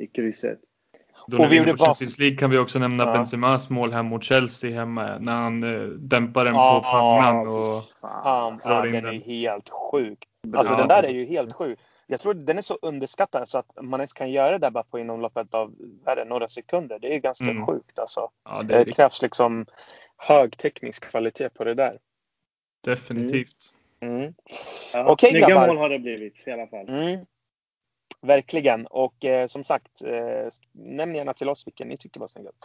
i 0.00 0.10
krysset. 0.14 0.58
Då 1.26 1.38
och 1.38 1.52
vi 1.52 1.56
gjorde 1.56 1.70
Champions 1.70 2.18
League 2.18 2.36
kan 2.36 2.50
vi 2.50 2.58
också 2.58 2.78
nämna 2.78 3.04
ja. 3.04 3.12
Benzemas 3.12 3.70
mål 3.70 3.92
här 3.92 4.02
mot 4.02 4.24
Chelsea 4.24 4.70
hemma 4.70 5.18
när 5.18 5.32
han 5.32 5.62
eh, 5.62 5.88
dämpar 5.88 6.44
den 6.44 6.54
ja, 6.54 6.80
på 6.80 6.90
pannan. 6.90 7.48
Och, 7.48 7.84
fan, 8.00 8.58
fan 8.58 8.92
den 8.92 9.06
är 9.06 9.20
helt 9.20 9.70
sjuk. 9.70 10.18
Alltså 10.56 10.72
ja. 10.72 10.78
den 10.78 10.88
där 10.88 11.02
är 11.02 11.12
ju 11.12 11.24
helt 11.24 11.52
sjuk 11.52 11.78
jag 12.06 12.20
tror 12.20 12.34
den 12.34 12.58
är 12.58 12.62
så 12.62 12.78
underskattad 12.82 13.48
så 13.48 13.58
att 13.58 13.72
man 13.82 14.00
ens 14.00 14.12
kan 14.12 14.30
göra 14.30 14.50
det 14.50 14.58
där 14.58 14.70
bara 14.70 14.84
på 14.84 14.98
inom 14.98 15.20
loppet 15.20 15.54
av 15.54 15.74
det, 16.04 16.24
några 16.24 16.48
sekunder. 16.48 16.98
Det 16.98 17.14
är 17.14 17.18
ganska 17.18 17.44
mm. 17.44 17.66
sjukt 17.66 17.98
alltså. 17.98 18.30
Ja, 18.44 18.62
det, 18.62 18.84
det 18.84 18.92
krävs 18.92 19.22
liksom 19.22 19.66
hög 20.28 20.58
teknisk 20.58 21.10
kvalitet 21.10 21.48
på 21.48 21.64
det 21.64 21.74
där. 21.74 21.98
Definitivt. 22.84 23.74
Mm. 24.00 24.16
Mm. 24.16 24.34
Ja, 24.92 25.06
Okej 25.06 25.30
snygga 25.30 25.48
grabbar. 25.48 25.66
mål 25.66 25.76
har 25.76 25.88
det 25.88 25.98
blivit 25.98 26.46
i 26.46 26.50
alla 26.50 26.66
fall. 26.66 26.88
Mm. 26.88 27.26
Verkligen. 28.20 28.86
Och 28.86 29.24
eh, 29.24 29.46
som 29.46 29.64
sagt, 29.64 30.02
eh, 30.02 30.48
nämn 30.72 31.14
gärna 31.14 31.34
till 31.34 31.48
oss 31.48 31.66
vilken 31.66 31.88
ni 31.88 31.96
tycker 31.96 32.20
var 32.20 32.28
snyggast. 32.28 32.58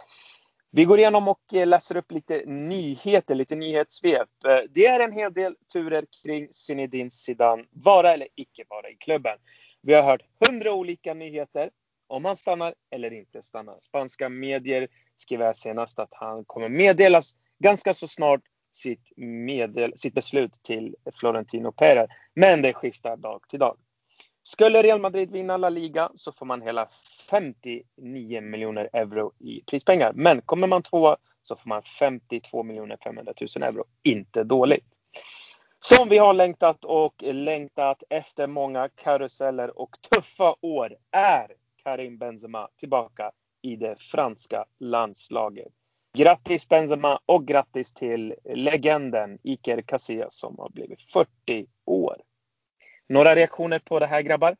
Vi 0.72 0.84
går 0.84 0.98
igenom 0.98 1.28
och 1.28 1.54
eh, 1.54 1.66
läser 1.66 1.96
upp 1.96 2.12
lite 2.12 2.42
nyheter, 2.46 3.34
lite 3.34 3.56
nyhetssvep. 3.56 4.28
Eh, 4.46 4.58
det 4.70 4.86
är 4.86 5.00
en 5.00 5.12
hel 5.12 5.32
del 5.32 5.56
turer 5.72 6.04
kring 6.22 6.48
Zinedine 6.52 7.10
Zidane, 7.10 7.64
vara 7.70 8.12
eller 8.12 8.28
icke 8.34 8.64
vara 8.68 8.90
i 8.90 8.96
klubben. 8.96 9.38
Vi 9.82 9.94
har 9.94 10.02
hört 10.02 10.22
hundra 10.46 10.72
olika 10.72 11.14
nyheter 11.14 11.70
om 12.06 12.24
han 12.24 12.36
stannar 12.36 12.74
eller 12.90 13.12
inte 13.12 13.42
stannar. 13.42 13.76
Spanska 13.80 14.28
medier 14.28 14.88
skriver 15.16 15.52
senast 15.52 15.98
att 15.98 16.14
han 16.14 16.44
kommer 16.44 16.68
meddelas 16.68 17.36
ganska 17.58 17.94
så 17.94 18.08
snart 18.08 18.40
sitt, 18.72 19.12
meddel, 19.16 19.92
sitt 19.96 20.14
beslut 20.14 20.52
till 20.62 20.96
Florentino 21.14 21.72
Pérez. 21.72 22.08
Men 22.34 22.62
det 22.62 22.72
skiftar 22.74 23.16
dag 23.16 23.42
till 23.48 23.58
dag. 23.58 23.76
Skulle 24.42 24.82
Real 24.82 25.00
Madrid 25.00 25.30
vinna 25.30 25.56
La 25.56 25.68
Liga 25.68 26.10
så 26.14 26.32
får 26.32 26.46
man 26.46 26.62
hela 26.62 26.88
59 27.30 28.40
miljoner 28.40 28.88
euro 28.92 29.32
i 29.38 29.62
prispengar. 29.66 30.12
Men 30.14 30.42
kommer 30.42 30.66
man 30.66 30.82
tvåa 30.82 31.16
så 31.42 31.56
får 31.56 31.68
man 31.68 31.82
52 31.82 32.62
miljoner 32.62 32.96
500 33.04 33.32
000 33.56 33.62
euro. 33.62 33.84
Inte 34.02 34.44
dåligt. 34.44 34.84
Som 35.80 36.08
vi 36.08 36.18
har 36.18 36.34
längtat 36.34 36.84
och 36.84 37.22
längtat 37.22 38.02
efter 38.10 38.46
många 38.46 38.88
karuseller 38.88 39.78
och 39.78 39.90
tuffa 40.10 40.54
år 40.60 40.96
är 41.10 41.46
Karim 41.84 42.18
Benzema 42.18 42.68
tillbaka 42.76 43.30
i 43.62 43.76
det 43.76 43.96
franska 43.98 44.64
landslaget. 44.78 45.72
Grattis 46.18 46.68
Benzema 46.68 47.20
och 47.26 47.46
grattis 47.46 47.92
till 47.92 48.34
legenden 48.44 49.38
Iker 49.42 49.82
Casillas 49.82 50.34
som 50.34 50.58
har 50.58 50.70
blivit 50.70 51.02
40 51.02 51.66
år. 51.86 52.16
Några 53.08 53.34
reaktioner 53.34 53.78
på 53.78 53.98
det 53.98 54.06
här 54.06 54.22
grabbar? 54.22 54.56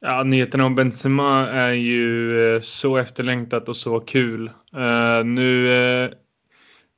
Ja, 0.00 0.22
nyheterna 0.22 0.66
om 0.66 0.74
Benzema 0.74 1.48
är 1.48 1.72
ju 1.72 2.40
eh, 2.54 2.60
så 2.60 2.96
efterlängtat 2.96 3.68
och 3.68 3.76
så 3.76 4.00
kul. 4.00 4.50
Uh, 4.76 5.24
nu 5.24 5.66
uh, 5.66 6.10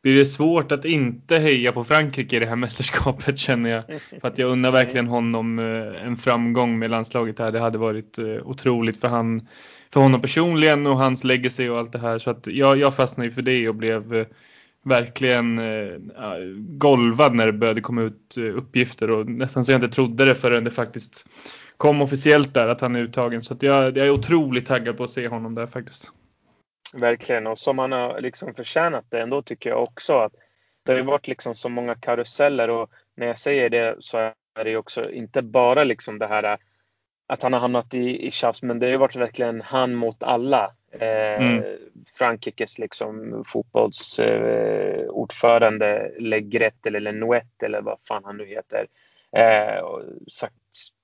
blir 0.02 0.14
det 0.14 0.26
svårt 0.26 0.72
att 0.72 0.84
inte 0.84 1.38
heja 1.38 1.72
på 1.72 1.84
Frankrike 1.84 2.36
i 2.36 2.38
det 2.38 2.46
här 2.46 2.56
mästerskapet 2.66 3.38
känner 3.38 3.70
jag. 3.70 3.84
För 4.20 4.28
att 4.28 4.38
jag 4.38 4.50
undrar 4.50 4.72
verkligen 4.72 5.06
honom 5.06 5.58
en 5.58 6.16
framgång 6.16 6.78
med 6.78 6.90
landslaget 6.90 7.38
här. 7.38 7.52
Det 7.52 7.60
hade 7.60 7.78
varit 7.78 8.18
otroligt 8.42 9.00
för, 9.00 9.08
han, 9.08 9.48
för 9.92 10.00
honom 10.00 10.20
personligen 10.20 10.86
och 10.86 10.98
hans 10.98 11.24
legacy 11.24 11.68
och 11.68 11.78
allt 11.78 11.92
det 11.92 11.98
här. 11.98 12.18
Så 12.18 12.30
att 12.30 12.46
jag, 12.46 12.78
jag 12.78 12.96
fastnade 12.96 13.28
ju 13.28 13.34
för 13.34 13.42
det 13.42 13.68
och 13.68 13.74
blev 13.74 14.26
verkligen 14.84 15.58
eh, 15.58 15.98
golvad 16.58 17.34
när 17.34 17.46
det 17.46 17.52
började 17.52 17.80
komma 17.80 18.02
ut 18.02 18.36
uppgifter 18.54 19.10
och 19.10 19.26
nästan 19.26 19.64
så 19.64 19.72
jag 19.72 19.82
inte 19.82 19.94
trodde 19.94 20.24
det 20.24 20.34
förrän 20.34 20.64
det 20.64 20.70
faktiskt 20.70 21.26
kom 21.80 22.02
officiellt 22.02 22.54
där 22.54 22.68
att 22.68 22.80
han 22.80 22.96
är 22.96 23.00
uttagen. 23.00 23.42
Så 23.42 23.56
jag, 23.60 23.96
jag 23.96 24.06
är 24.06 24.10
otroligt 24.10 24.66
taggad 24.66 24.96
på 24.96 25.04
att 25.04 25.10
se 25.10 25.28
honom 25.28 25.54
där 25.54 25.66
faktiskt. 25.66 26.12
Verkligen 26.94 27.46
och 27.46 27.58
som 27.58 27.78
han 27.78 27.92
har 27.92 28.20
liksom 28.20 28.54
förtjänat 28.54 29.04
det 29.08 29.20
ändå 29.20 29.42
tycker 29.42 29.70
jag 29.70 29.82
också 29.82 30.18
att 30.18 30.32
det 30.82 30.92
har 30.92 30.98
ju 30.98 31.04
varit 31.04 31.28
liksom 31.28 31.54
så 31.54 31.68
många 31.68 31.94
karuseller 31.94 32.70
och 32.70 32.90
när 33.16 33.26
jag 33.26 33.38
säger 33.38 33.70
det 33.70 33.96
så 33.98 34.18
är 34.18 34.34
det 34.64 34.70
ju 34.70 34.76
också 34.76 35.10
inte 35.10 35.42
bara 35.42 35.84
liksom 35.84 36.18
det 36.18 36.26
här 36.26 36.58
att 37.28 37.42
han 37.42 37.52
har 37.52 37.60
hamnat 37.60 37.94
i, 37.94 38.26
i 38.26 38.30
tjafs 38.30 38.62
men 38.62 38.78
det 38.78 38.86
har 38.86 38.90
ju 38.90 38.96
varit 38.96 39.16
verkligen 39.16 39.60
han 39.60 39.94
mot 39.94 40.22
alla. 40.22 40.72
Eh, 40.92 41.42
mm. 41.42 41.64
Frankrikes 42.18 42.78
liksom 42.78 43.44
fotbollsordförande 43.46 46.00
eh, 46.00 46.10
Legret 46.18 46.86
eller 46.86 47.00
Lenouet 47.00 47.62
eller 47.62 47.82
vad 47.82 47.98
fan 48.08 48.24
han 48.24 48.36
nu 48.36 48.46
heter. 48.46 48.86
Eh, 49.36 49.80
och 49.80 50.02
sagt 50.32 50.54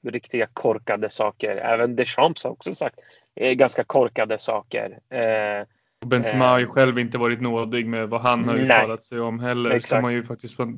riktiga 0.06 0.47
korkade 0.52 1.11
saker. 1.11 1.56
Även 1.56 1.97
Deschamps 1.97 2.45
har 2.45 2.50
också 2.50 2.73
sagt 2.73 2.99
eh, 3.35 3.52
ganska 3.52 3.85
korkade 3.85 4.38
saker. 4.38 4.99
Eh, 5.11 5.66
Benzema 6.06 6.49
har 6.49 6.59
ju 6.59 6.66
själv 6.66 6.99
inte 6.99 7.18
varit 7.18 7.40
nådig 7.40 7.87
med 7.87 8.09
vad 8.09 8.21
han 8.21 8.45
har 8.45 8.56
uttalat 8.56 9.02
sig 9.02 9.21
om 9.21 9.40
heller. 9.40 9.71
Exakt. 9.71 9.88
Som 9.88 10.02
man 10.02 10.12
ju 10.12 10.23
faktiskt 10.23 10.59
var 10.59 10.75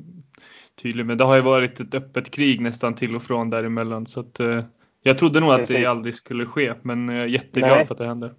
tydlig 0.81 1.05
med. 1.05 1.17
Det 1.17 1.23
har 1.23 1.35
ju 1.35 1.41
varit 1.41 1.79
ett 1.79 1.95
öppet 1.95 2.31
krig 2.31 2.61
nästan 2.61 2.95
till 2.95 3.15
och 3.15 3.23
från 3.23 3.49
däremellan. 3.49 4.07
Så 4.07 4.19
att, 4.19 4.39
eh, 4.39 4.63
jag 5.03 5.17
trodde 5.17 5.39
nog 5.39 5.51
att 5.51 5.59
Precis. 5.59 5.75
det 5.75 5.85
aldrig 5.85 6.15
skulle 6.15 6.45
ske, 6.45 6.73
men 6.81 7.09
jag 7.09 7.23
är 7.23 7.27
jätteglad 7.27 7.77
Nej. 7.77 7.87
för 7.87 7.93
att 7.93 7.97
det 7.97 8.07
hände. 8.07 8.35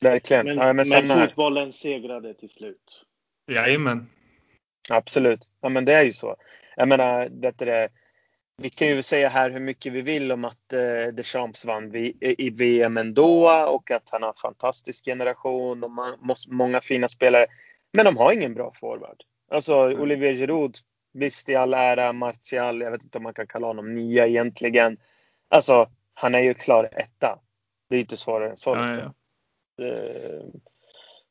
Verkligen. 0.00 0.46
Men, 0.46 0.56
ja, 0.56 0.72
men, 0.72 0.86
men 1.06 1.28
fotbollen 1.28 1.72
segrade 1.72 2.34
till 2.34 2.48
slut. 2.48 3.04
Jajamän. 3.50 4.06
Absolut. 4.90 5.48
Ja, 5.60 5.68
men 5.68 5.84
det 5.84 5.92
är 5.92 6.04
ju 6.04 6.12
så. 6.12 6.36
Jag 6.76 6.88
menar, 6.88 7.28
det 7.28 7.62
är 7.62 7.88
vi 8.56 8.70
kan 8.70 8.88
ju 8.88 9.02
säga 9.02 9.28
här 9.28 9.50
hur 9.50 9.60
mycket 9.60 9.92
vi 9.92 10.02
vill 10.02 10.32
om 10.32 10.44
att 10.44 10.72
eh, 10.72 11.14
Deschamps 11.14 11.64
vann 11.64 11.90
vi, 11.90 12.16
i 12.20 12.50
VM 12.50 12.96
ändå 12.96 13.50
och 13.68 13.90
att 13.90 14.10
han 14.12 14.22
har 14.22 14.28
en 14.28 14.34
fantastisk 14.34 15.04
generation 15.04 15.84
och 15.84 15.90
man, 15.90 16.16
måste, 16.20 16.52
många 16.52 16.80
fina 16.80 17.08
spelare. 17.08 17.46
Men 17.92 18.04
de 18.04 18.16
har 18.16 18.32
ingen 18.32 18.54
bra 18.54 18.72
forward. 18.74 19.22
Alltså 19.50 19.74
mm. 19.74 20.00
Olivier 20.00 20.34
Giroud, 20.34 20.78
visst 21.12 21.48
i 21.48 21.54
all 21.54 21.74
ära, 21.74 22.12
Martial, 22.12 22.80
jag 22.80 22.90
vet 22.90 23.02
inte 23.02 23.18
om 23.18 23.24
man 23.24 23.34
kan 23.34 23.46
kalla 23.46 23.66
honom 23.66 23.94
nia 23.94 24.26
egentligen. 24.26 24.98
Alltså, 25.48 25.90
han 26.14 26.34
är 26.34 26.40
ju 26.40 26.54
klar 26.54 26.88
etta. 26.92 27.38
Det 27.88 27.96
är 27.96 28.00
inte 28.00 28.16
svårare 28.16 28.50
än 28.50 28.56
så. 28.56 28.70
Ja, 28.70 28.86
liksom. 28.86 29.14
ja. 29.76 29.84
Eh, 29.84 30.44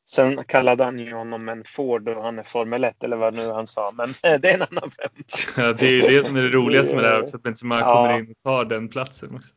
Sen 0.06 0.44
kallade 0.44 0.84
han 0.84 0.98
ju 0.98 1.12
honom 1.12 1.48
en 1.48 1.64
Ford 1.64 2.08
och 2.08 2.22
han 2.22 2.38
är 2.38 2.42
Formel 2.42 2.84
1 2.84 3.04
eller 3.04 3.16
vad 3.16 3.34
nu 3.34 3.50
han 3.50 3.66
sa. 3.66 3.90
Men 3.90 4.14
det 4.40 4.50
är 4.50 4.54
en 4.54 4.62
annan 4.62 4.90
femma. 4.90 5.24
Ja, 5.66 5.72
det 5.72 5.86
är 5.86 5.92
ju 5.92 6.00
det 6.00 6.26
som 6.26 6.36
är 6.36 6.42
det 6.42 6.48
roligaste 6.48 6.94
med 6.94 7.04
det 7.04 7.10
här 7.10 7.22
också. 7.22 7.36
Att 7.36 7.42
Benzema 7.42 7.80
ja. 7.80 7.94
kommer 7.94 8.18
in 8.18 8.30
och 8.30 8.42
tar 8.42 8.64
den 8.64 8.88
platsen 8.88 9.34
också. 9.36 9.54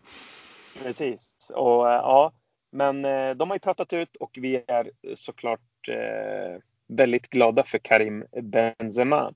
Precis. 0.83 1.51
Och 1.55 1.91
eh, 1.91 1.95
ja, 1.95 2.31
men 2.71 3.05
eh, 3.05 3.31
de 3.31 3.49
har 3.49 3.55
ju 3.55 3.59
pratat 3.59 3.93
ut 3.93 4.15
och 4.15 4.31
vi 4.41 4.63
är 4.67 4.91
såklart 5.15 5.87
eh, 5.87 6.61
väldigt 6.87 7.29
glada 7.29 7.63
för 7.63 7.77
Karim 7.77 8.25
Benzema. 8.41 9.33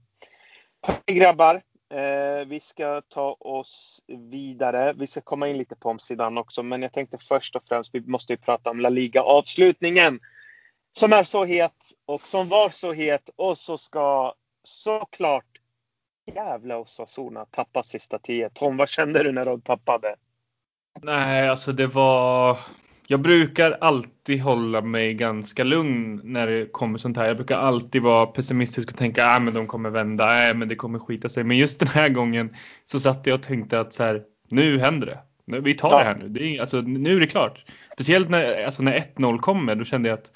Hej 0.82 1.18
grabbar! 1.18 1.62
Eh, 1.94 2.46
vi 2.48 2.60
ska 2.60 3.02
ta 3.02 3.38
oss 3.40 4.04
vidare. 4.08 4.94
Vi 4.98 5.08
ska 5.08 5.22
komma 5.22 5.48
in 5.48 5.58
lite 5.58 5.76
på 5.76 5.90
omsidan 5.90 6.38
också, 6.38 6.64
men 6.64 6.82
jag 6.82 6.94
tänkte 6.94 7.18
först 7.18 7.56
och 7.56 7.64
främst, 7.68 7.96
vi 7.96 8.02
måste 8.02 8.34
ju 8.34 8.38
prata 8.38 8.70
om 8.70 8.80
La 8.80 8.90
Liga-avslutningen 8.90 10.20
som 10.94 11.14
är 11.14 11.24
så 11.24 11.46
het 11.46 11.92
och 12.06 12.22
som 12.22 12.50
var 12.50 12.70
så 12.70 12.94
het 12.94 13.30
och 13.36 13.58
så 13.58 13.78
ska 13.78 14.34
såklart 14.64 15.46
jävla 16.36 16.78
Osasuna 16.78 17.46
tappa 17.46 17.84
sista 17.84 18.20
tio. 18.20 18.50
Tom, 18.54 18.78
vad 18.78 18.90
kände 18.90 19.24
du 19.24 19.32
när 19.32 19.46
de 19.46 19.62
tappade? 19.62 20.16
Nej, 21.02 21.50
alltså 21.50 21.72
det 21.72 21.88
var... 21.88 22.58
Jag 23.08 23.22
brukar 23.22 23.78
alltid 23.82 24.42
hålla 24.42 24.82
mig 24.82 25.14
ganska 25.14 25.64
lugn 25.64 26.22
när 26.24 26.48
det 26.48 26.66
kommer 26.72 26.98
sånt 26.98 27.18
här. 27.18 27.26
Jag 27.26 27.36
brukar 27.36 27.58
alltid 27.58 28.02
vara 28.02 28.26
pessimistisk 28.26 28.92
och 28.92 28.98
tänka 28.98 29.26
att 29.26 29.36
ah, 29.36 29.40
men 29.40 29.54
de 29.54 29.68
kommer 29.68 29.90
vända, 29.90 30.26
nej 30.26 30.54
men 30.54 30.68
det 30.68 30.76
kommer 30.76 31.00
skita 31.00 31.30
sig. 31.30 31.44
Men 31.44 31.58
just 31.58 31.80
den 31.80 31.88
här 31.88 32.10
gången 32.10 32.56
så 32.86 33.00
satt 33.00 33.28
jag 33.28 33.36
och 33.36 33.44
tänkte 33.44 33.80
att 33.80 33.94
så 33.94 34.04
här, 34.04 34.24
nu 34.50 34.80
händer 34.80 35.08
det. 35.08 35.20
Vi 35.60 35.74
tar 35.74 36.00
det 36.00 36.06
här 36.06 36.16
nu. 36.16 36.30
Det 36.30 36.44
är, 36.44 36.62
alltså, 36.62 36.82
nu 36.82 37.16
är 37.16 37.20
det 37.20 37.28
klart. 37.28 37.66
Speciellt 37.94 38.30
när, 38.30 38.66
alltså, 38.66 38.84
när 38.84 39.00
1-0 39.16 39.40
kommer, 39.40 39.76
då 39.76 39.84
kände 39.84 40.10
jag 40.10 40.20
att 40.20 40.32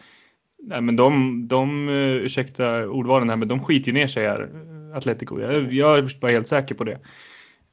Nej 0.63 0.81
men 0.81 0.95
de, 0.95 1.41
de 1.47 1.89
eh, 1.89 1.95
ursäkta 1.95 2.87
ordvalen 2.87 3.29
här, 3.29 3.35
men 3.35 3.47
de 3.47 3.65
skiter 3.65 3.87
ju 3.87 3.93
ner 3.93 4.07
sig 4.07 4.27
här, 4.27 4.49
Atletico. 4.93 5.39
Jag, 5.39 5.73
jag 5.73 6.09
var 6.21 6.29
helt 6.29 6.47
säker 6.47 6.75
på 6.75 6.83
det. 6.83 6.99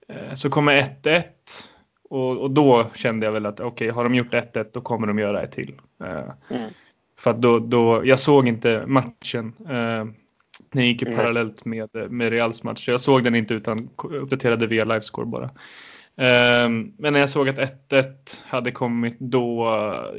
Eh, 0.09 0.35
så 0.35 0.51
kommer 0.51 0.83
1-1 1.03 1.25
och, 2.11 2.39
och, 2.39 2.51
då 2.51 2.91
kände 2.95 3.27
jag 3.27 3.33
väl 3.33 3.47
att 3.47 3.61
okej, 3.61 3.71
okay, 3.71 3.91
har 3.91 4.05
de 4.05 4.15
gjort 4.15 4.35
1-1 4.35 4.67
då 4.73 4.81
kommer 4.81 5.07
de 5.07 5.19
göra 5.19 5.43
ett 5.43 5.53
till. 5.53 5.75
Eh, 6.05 6.57
mm. 6.59 6.71
För 7.19 7.31
att 7.31 7.43
då, 7.43 7.59
då, 7.59 8.03
jag 8.07 8.21
såg 8.21 8.49
inte 8.49 8.85
matchen. 8.87 9.53
Den 10.73 10.87
gick 10.87 11.03
ju 11.03 11.09
mm. 11.09 11.19
parallellt 11.19 11.65
med, 11.65 11.89
med 12.11 12.31
Reals 12.31 12.63
match. 12.63 12.85
Så 12.85 12.91
jag 12.91 13.01
såg 13.01 13.25
den 13.25 13.35
inte 13.35 13.55
utan 13.55 13.91
uppdaterade 13.97 14.67
via 14.67 14.85
livescore 14.85 15.27
bara. 15.27 15.51
Ehm, 16.17 16.93
men 16.99 17.13
när 17.13 17.21
jag 17.21 17.31
såg 17.31 17.49
att 17.49 17.59
1-1 17.59 18.45
hade 18.47 18.71
kommit 18.71 19.17
då 19.19 19.71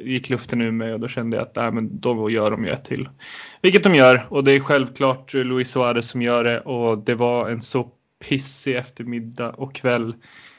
gick 0.03 0.29
luften 0.29 0.61
ur 0.61 0.71
mig 0.71 0.93
och 0.93 0.99
då 0.99 1.07
kände 1.07 1.37
jag 1.37 1.43
att 1.43 1.57
äh, 1.57 1.71
men 1.71 1.99
då 1.99 2.29
gör 2.29 2.51
de 2.51 2.65
ju 2.65 2.71
ett 2.71 2.85
till. 2.85 3.09
Vilket 3.61 3.83
de 3.83 3.95
gör 3.95 4.25
och 4.29 4.43
det 4.43 4.51
är 4.51 4.59
självklart 4.59 5.33
Luis 5.33 5.71
Suarez 5.71 6.09
som 6.09 6.21
gör 6.21 6.43
det 6.43 6.59
och 6.59 6.97
det 6.97 7.15
var 7.15 7.49
en 7.49 7.61
så 7.61 7.91
pissig 8.29 8.75
eftermiddag 8.75 9.49
och 9.49 9.75
kväll 9.75 10.15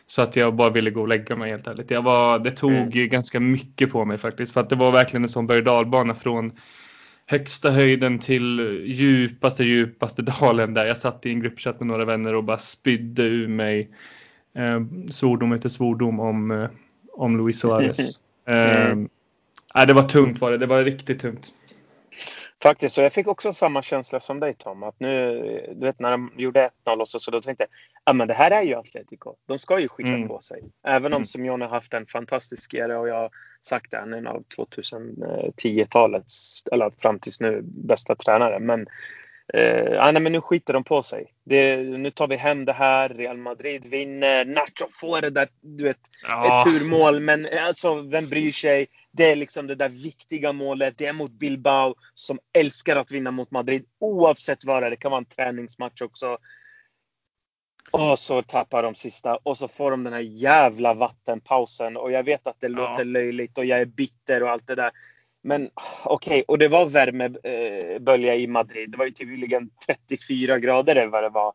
så 0.06 0.22
att 0.22 0.36
jag 0.36 0.54
bara 0.54 0.70
ville 0.70 0.90
gå 0.90 1.00
och 1.00 1.08
lägga 1.08 1.36
mig 1.36 1.50
helt 1.50 1.66
ärligt. 1.66 1.90
Jag 1.90 2.02
var, 2.02 2.38
det 2.38 2.50
tog 2.50 2.72
mm. 2.72 3.08
ganska 3.08 3.40
mycket 3.40 3.92
på 3.92 4.04
mig 4.04 4.18
faktiskt 4.18 4.52
för 4.52 4.60
att 4.60 4.70
det 4.70 4.76
var 4.76 4.90
verkligen 4.90 5.22
en 5.22 5.28
sån 5.28 5.46
berg 5.46 5.62
dalbana 5.62 6.14
från 6.14 6.52
högsta 7.26 7.70
höjden 7.70 8.18
till 8.18 8.82
djupaste 8.86 9.64
djupaste 9.64 10.22
dalen 10.40 10.74
där 10.74 10.86
jag 10.86 10.96
satt 10.96 11.26
i 11.26 11.30
en 11.30 11.40
gruppchatt 11.40 11.80
med 11.80 11.86
några 11.86 12.04
vänner 12.04 12.34
och 12.34 12.44
bara 12.44 12.58
spydde 12.58 13.22
ur 13.22 13.48
mig 13.48 13.90
svordom 15.10 15.52
efter 15.52 15.68
svordom 15.68 16.20
om, 16.20 16.50
eh, 16.50 16.68
om 17.12 17.36
Luis 17.36 17.60
Suarez. 17.60 18.20
mm. 18.46 19.08
eh, 19.74 19.86
det 19.86 19.92
var 19.92 20.02
tungt 20.02 20.40
var 20.40 20.50
det, 20.50 20.58
det 20.58 20.66
var 20.66 20.84
riktigt 20.84 21.20
tungt. 21.20 21.52
Faktiskt, 22.62 22.94
så 22.94 23.00
jag 23.00 23.12
fick 23.12 23.26
också 23.26 23.52
samma 23.52 23.82
känsla 23.82 24.20
som 24.20 24.40
dig 24.40 24.54
Tom. 24.54 24.82
Att 24.82 25.00
nu, 25.00 25.40
du 25.74 25.86
vet 25.86 26.00
när 26.00 26.10
de 26.10 26.32
gjorde 26.36 26.70
1-0 26.86 27.00
och 27.00 27.08
så, 27.08 27.20
så 27.20 27.30
då 27.30 27.40
tänkte 27.40 27.62
jag, 27.62 27.68
ja 28.04 28.12
men 28.12 28.28
det 28.28 28.34
här 28.34 28.50
är 28.50 28.62
ju 28.62 28.74
Atletico. 28.74 29.34
De 29.46 29.58
ska 29.58 29.80
ju 29.80 29.88
skicka 29.88 30.08
mm. 30.08 30.28
på 30.28 30.40
sig. 30.40 30.62
Även 30.86 31.12
om 31.12 31.16
mm. 31.16 31.26
Simeone 31.26 31.64
har 31.64 31.72
haft 31.72 31.94
en 31.94 32.06
fantastisk 32.06 32.74
era 32.74 33.00
och 33.00 33.08
jag 33.08 33.14
har 33.14 33.30
sagt 33.62 33.90
det, 33.90 33.96
han 33.96 34.12
är 34.12 34.18
en 34.18 34.26
av 34.26 34.44
2010-talets, 34.56 36.64
eller 36.72 36.90
fram 36.98 37.18
tills 37.18 37.40
nu, 37.40 37.60
bästa 37.64 38.14
tränare. 38.14 38.58
Men 38.58 38.86
eh, 39.54 40.12
nej, 40.12 40.22
men 40.22 40.32
nu 40.32 40.40
skiter 40.40 40.72
de 40.74 40.84
på 40.84 41.02
sig. 41.02 41.32
Det, 41.44 41.76
nu 41.76 42.10
tar 42.10 42.28
vi 42.28 42.36
hem 42.36 42.64
det 42.64 42.72
här. 42.72 43.08
Real 43.08 43.36
Madrid 43.36 43.84
vinner. 43.84 44.44
Nacho 44.44 44.88
får 44.90 45.20
det 45.20 45.30
där, 45.30 45.48
du 45.60 45.84
vet, 45.84 45.98
Ja. 46.22 46.58
ett 46.58 46.72
turmål. 46.72 47.20
Men 47.20 47.48
alltså, 47.58 48.00
vem 48.02 48.28
bryr 48.28 48.52
sig? 48.52 48.86
Det 49.12 49.30
är 49.30 49.36
liksom 49.36 49.66
det 49.66 49.74
där 49.74 49.88
viktiga 49.88 50.52
målet. 50.52 50.98
Det 50.98 51.06
är 51.06 51.12
mot 51.12 51.30
Bilbao 51.30 51.94
som 52.14 52.38
älskar 52.58 52.96
att 52.96 53.12
vinna 53.12 53.30
mot 53.30 53.50
Madrid 53.50 53.84
oavsett 54.00 54.64
vad 54.64 54.82
det 54.82 54.86
är. 54.86 54.90
Det 54.90 54.96
kan 54.96 55.10
vara 55.10 55.18
en 55.18 55.24
träningsmatch 55.24 56.02
också. 56.02 56.38
Och 57.90 58.18
så 58.18 58.42
tappar 58.42 58.82
de 58.82 58.94
sista 58.94 59.36
och 59.36 59.56
så 59.56 59.68
får 59.68 59.90
de 59.90 60.04
den 60.04 60.12
här 60.12 60.20
jävla 60.20 60.94
vattenpausen. 60.94 61.96
Och 61.96 62.12
jag 62.12 62.22
vet 62.22 62.46
att 62.46 62.60
det 62.60 62.66
Ja. 62.66 62.72
låter 62.90 63.04
löjligt 63.04 63.58
och 63.58 63.64
jag 63.64 63.80
är 63.80 63.84
bitter 63.84 64.42
och 64.42 64.50
allt 64.50 64.66
det 64.66 64.74
där. 64.74 64.90
Men 65.46 65.68
okej, 66.04 66.44
och 66.48 66.58
det 66.58 66.68
var 66.68 66.88
värmebölja 66.88 68.34
i 68.36 68.46
Madrid. 68.46 68.90
Det 68.90 68.96
var 68.98 69.04
ju 69.04 69.10
tydligen 69.10 69.70
34 69.86 70.58
grader 70.58 70.96
eller 70.96 71.10
vad 71.10 71.22
det 71.22 71.28
var. 71.28 71.52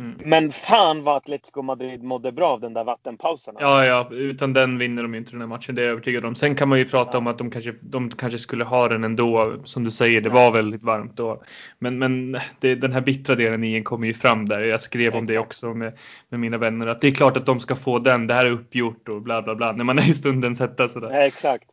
Mm. 0.00 0.14
Men 0.24 0.52
fan 0.52 1.02
vad 1.02 1.16
Atletico 1.16 1.62
Madrid 1.62 2.02
mådde 2.02 2.32
bra 2.32 2.48
av 2.50 2.60
den 2.60 2.74
där 2.74 2.84
vattenpausen. 2.84 3.54
Ja, 3.58 3.86
ja, 3.86 4.08
utan 4.10 4.52
den 4.52 4.78
vinner 4.78 5.02
de 5.02 5.14
inte 5.14 5.30
den 5.30 5.40
här 5.40 5.48
matchen. 5.48 5.74
Det 5.74 5.80
är 5.82 5.84
jag 5.84 5.92
övertygad 5.92 6.24
om. 6.24 6.34
Sen 6.34 6.54
kan 6.54 6.68
man 6.68 6.78
ju 6.78 6.84
prata 6.84 7.10
Ja. 7.12 7.18
om 7.18 7.26
att 7.26 7.38
de 7.38 7.50
kanske, 7.50 7.74
de 7.80 8.10
kanske 8.10 8.38
skulle 8.38 8.64
ha 8.64 8.88
den 8.88 9.04
ändå. 9.04 9.56
Som 9.64 9.84
du 9.84 9.90
säger, 9.90 10.20
det 10.20 10.28
var 10.28 10.52
väldigt 10.52 10.82
varmt 10.82 11.16
då. 11.16 11.42
Men, 11.78 11.98
men 11.98 12.38
det, 12.60 12.74
den 12.74 12.92
här 12.92 13.00
bittra 13.00 13.34
delen 13.34 13.64
i 13.64 13.74
en 13.74 13.84
kommer 13.84 14.06
ju 14.06 14.14
fram 14.14 14.48
där. 14.48 14.60
Jag 14.60 14.80
skrev 14.80 15.14
om 15.14 15.26
det 15.26 15.32
Exakt. 15.32 15.46
också 15.46 15.74
med, 15.74 15.98
med 16.28 16.40
mina 16.40 16.58
vänner. 16.58 16.86
Att 16.86 17.00
det 17.00 17.08
är 17.08 17.14
klart 17.14 17.36
att 17.36 17.46
de 17.46 17.60
ska 17.60 17.76
få 17.76 17.98
den. 17.98 18.26
Det 18.26 18.34
här 18.34 18.46
är 18.46 18.50
uppgjort 18.50 19.08
och 19.08 19.22
bla 19.22 19.42
bla 19.42 19.54
bla. 19.54 19.72
När 19.72 19.84
man 19.84 19.98
är 19.98 20.10
i 20.10 20.14
stunden 20.14 20.54
sätta 20.54 20.88
sådär. 20.88 21.10
Ja, 21.10 21.20
exakt. 21.20 21.64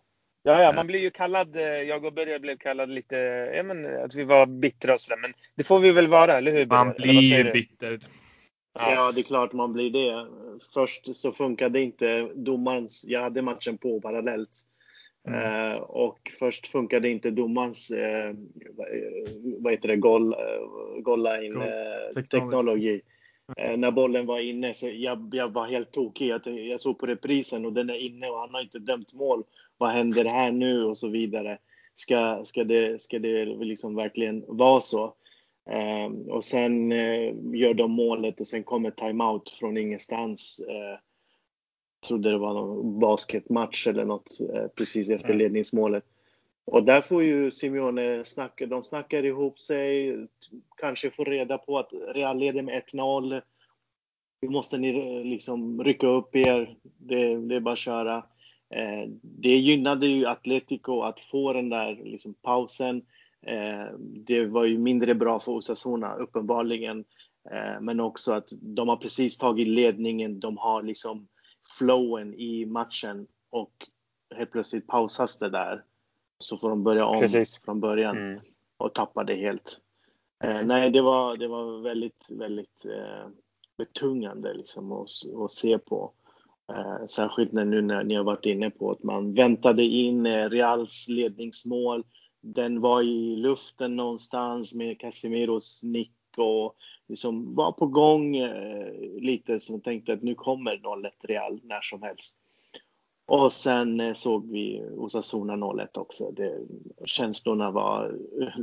Ja, 0.43 0.61
ja, 0.63 0.71
man 0.71 0.87
blir 0.87 0.99
ju 0.99 1.09
kallad, 1.09 1.55
eh, 1.55 1.61
jag 1.63 2.05
och 2.05 2.13
Börje 2.13 2.39
blev 2.39 2.57
kallad 2.57 2.89
lite, 2.89 3.15
ja 3.55 3.63
men 3.63 4.03
att 4.03 4.15
vi 4.15 4.23
var 4.23 4.45
bittra 4.45 4.93
och 4.93 4.99
sådär. 4.99 5.21
Men 5.21 5.31
det 5.55 5.63
får 5.63 5.79
vi 5.79 5.91
väl 5.91 6.07
vara, 6.07 6.37
eller 6.37 6.51
hur 6.51 6.65
Börje? 6.65 6.83
Man 6.85 6.93
blir 6.97 7.37
ju 7.45 7.51
bitter. 7.51 7.99
Ja. 8.73 8.93
Ja, 8.93 9.11
det 9.11 9.21
är 9.21 9.23
klart 9.23 9.53
man 9.53 9.73
blir 9.73 9.89
det. 9.89 10.27
Först 10.73 11.15
så 11.15 11.31
funkade 11.31 11.79
inte 11.81 12.29
domarens, 12.35 13.05
jag 13.07 13.21
hade 13.21 13.41
matchen 13.41 13.77
på 13.77 14.01
parallellt. 14.01 14.49
Mm. 15.27 15.71
Eh, 15.71 15.77
och 15.77 16.31
först 16.39 16.67
funkade 16.67 17.09
inte 17.09 17.31
domarens, 17.31 17.91
eh, 17.91 18.33
vad- 18.77 18.87
eh, 19.67 19.71
heter 19.71 19.87
det, 19.87 19.95
goal, 19.95 20.33
eh, 20.33 21.01
goal 21.01 21.23
line 21.23 21.53
Goal 21.53 21.67
eh, 21.67 21.69
technology. 22.15 22.29
teknologi. 22.29 23.01
Eh, 23.57 23.77
när 23.77 23.91
bollen 23.91 24.25
var 24.25 24.39
inne 24.39 24.73
så 24.73 24.89
jag, 24.93 25.29
jag 25.33 25.53
var 25.53 25.67
helt 25.67 25.91
tokig. 25.91 26.27
Jag, 26.45 26.79
såg 26.79 26.99
på 26.99 27.05
reprisen 27.05 27.65
och 27.65 27.73
den 27.73 27.89
är 27.89 27.97
inne 27.97 28.29
och 28.29 28.39
han 28.39 28.53
har 28.53 28.61
inte 28.61 28.79
dömt 28.79 29.13
mål. 29.13 29.43
Vad 29.77 29.91
händer 29.91 30.25
här 30.25 30.51
nu 30.51 30.83
och 30.83 30.97
så 30.97 31.07
vidare. 31.07 31.57
Ska, 31.95 32.41
ska, 32.45 32.63
det, 32.63 33.01
ska 33.01 33.19
det 33.19 33.45
liksom 33.45 33.95
verkligen 33.95 34.43
vara 34.47 34.81
så? 34.81 35.13
Eh, 35.69 36.33
och 36.33 36.43
sen 36.43 36.91
eh, 36.91 37.33
gör 37.53 37.73
de 37.73 37.91
målet 37.91 38.39
och 38.39 38.47
sen 38.47 38.63
kommer 38.63 38.91
timeout 38.91 39.49
från 39.49 39.77
ingenstans. 39.77 40.65
Eh, 40.69 40.99
trodde 42.07 42.31
det 42.31 42.37
var 42.37 42.53
någon 42.53 42.99
basketmatch 42.99 43.87
eller 43.87 44.05
något 44.05 44.39
eh, 44.53 44.67
precis 44.67 45.09
efter 45.09 45.29
Mm. 45.29 45.37
ledningsmålet. 45.37 46.03
Och 46.65 46.83
där 46.83 47.01
får 47.01 47.23
ju 47.23 47.51
Simeone 47.51 48.25
snacka, 48.25 48.65
de 48.65 48.83
snackar 48.83 49.25
ihop 49.25 49.59
sig, 49.59 50.17
kanske 50.77 51.11
får 51.11 51.25
reda 51.25 51.57
på 51.57 51.79
att 51.79 51.89
Real 52.07 52.37
leder 52.37 52.61
med 52.61 52.83
1-0. 52.93 53.41
Nu 54.41 54.49
måste 54.49 54.77
ni 54.77 54.89
eh, 54.89 55.23
liksom 55.25 55.83
rycka 55.83 56.07
upp 56.07 56.35
er, 56.35 56.75
det, 56.83 57.35
det 57.35 57.55
är 57.55 57.59
bara 57.59 57.73
att 57.73 57.77
köra. 57.77 58.17
Eh, 58.75 59.09
det 59.21 59.57
gynnade 59.57 60.07
ju 60.07 60.25
Atletico 60.25 61.01
att 61.01 61.19
få 61.19 61.53
den 61.53 61.69
där 61.69 61.99
liksom, 62.03 62.33
pausen. 62.33 62.97
Eh, 63.47 63.97
det 63.99 64.45
var 64.45 64.65
ju 64.65 64.77
mindre 64.77 65.15
bra 65.15 65.39
för 65.39 65.51
Osasuna 65.51 66.15
uppenbarligen. 66.15 67.05
Eh, 67.51 67.81
men 67.81 67.99
också 67.99 68.33
att 68.33 68.47
de 68.51 68.89
har 68.89 68.97
precis 68.97 69.37
tagit 69.37 69.67
ledningen, 69.67 70.39
de 70.39 70.57
har 70.57 70.83
liksom 70.83 71.27
flowen 71.77 72.33
i 72.33 72.65
matchen 72.65 73.27
och 73.49 73.71
helt 74.35 74.51
plötsligt 74.51 74.87
pausas 74.87 75.39
det 75.39 75.49
där. 75.49 75.83
Så 76.41 76.57
får 76.57 76.69
de 76.69 76.83
börja 76.83 77.05
om 77.05 77.19
Precis. 77.19 77.61
från 77.65 77.79
början 77.79 78.17
Mm. 78.17 78.39
och 78.77 78.93
tappar 78.93 79.23
det 79.23 79.35
helt. 79.35 79.79
Eh, 80.43 80.61
nej, 80.65 80.89
det 80.89 81.01
var, 81.01 81.37
det 81.37 81.47
var 81.47 81.81
väldigt, 81.81 82.27
väldigt 82.31 82.85
eh, 82.85 83.29
betungande 83.77 84.53
liksom 84.53 84.91
att, 84.91 85.09
att 85.43 85.51
se 85.51 85.77
på. 85.77 86.11
Eh, 86.73 87.05
särskilt 87.05 87.51
när, 87.51 87.65
nu 87.65 87.81
när 87.81 88.03
ni 88.03 88.15
har 88.15 88.23
varit 88.23 88.45
inne 88.45 88.69
på 88.69 88.91
att 88.91 89.03
man 89.03 89.33
väntade 89.33 89.83
in 89.83 90.25
eh, 90.25 90.49
Reals 90.49 91.05
ledningsmål. 91.09 92.03
Den 92.41 92.81
var 92.81 93.01
i 93.01 93.35
luften 93.35 93.95
någonstans 93.95 94.75
med 94.75 94.99
Casemiros 94.99 95.83
nick 95.83 96.13
och 96.37 96.75
liksom 97.07 97.55
var 97.55 97.71
på 97.71 97.87
gång 97.87 98.35
eh, 98.35 98.93
lite 99.21 99.59
som 99.59 99.75
jag 99.75 99.83
tänkte 99.83 100.13
att 100.13 100.23
nu 100.23 100.35
kommer 100.35 100.77
0-1 100.77 101.09
Real 101.21 101.59
när 101.63 101.81
som 101.81 102.01
helst. 102.01 102.39
Och 103.31 103.53
sen 103.53 103.99
eh, 103.99 104.13
såg 104.13 104.51
vi 104.51 104.83
Osasuna 104.97 105.53
0-1 105.53 105.87
också. 105.97 106.31
Det, 106.31 106.59
känslorna 107.05 107.71
var 107.71 108.15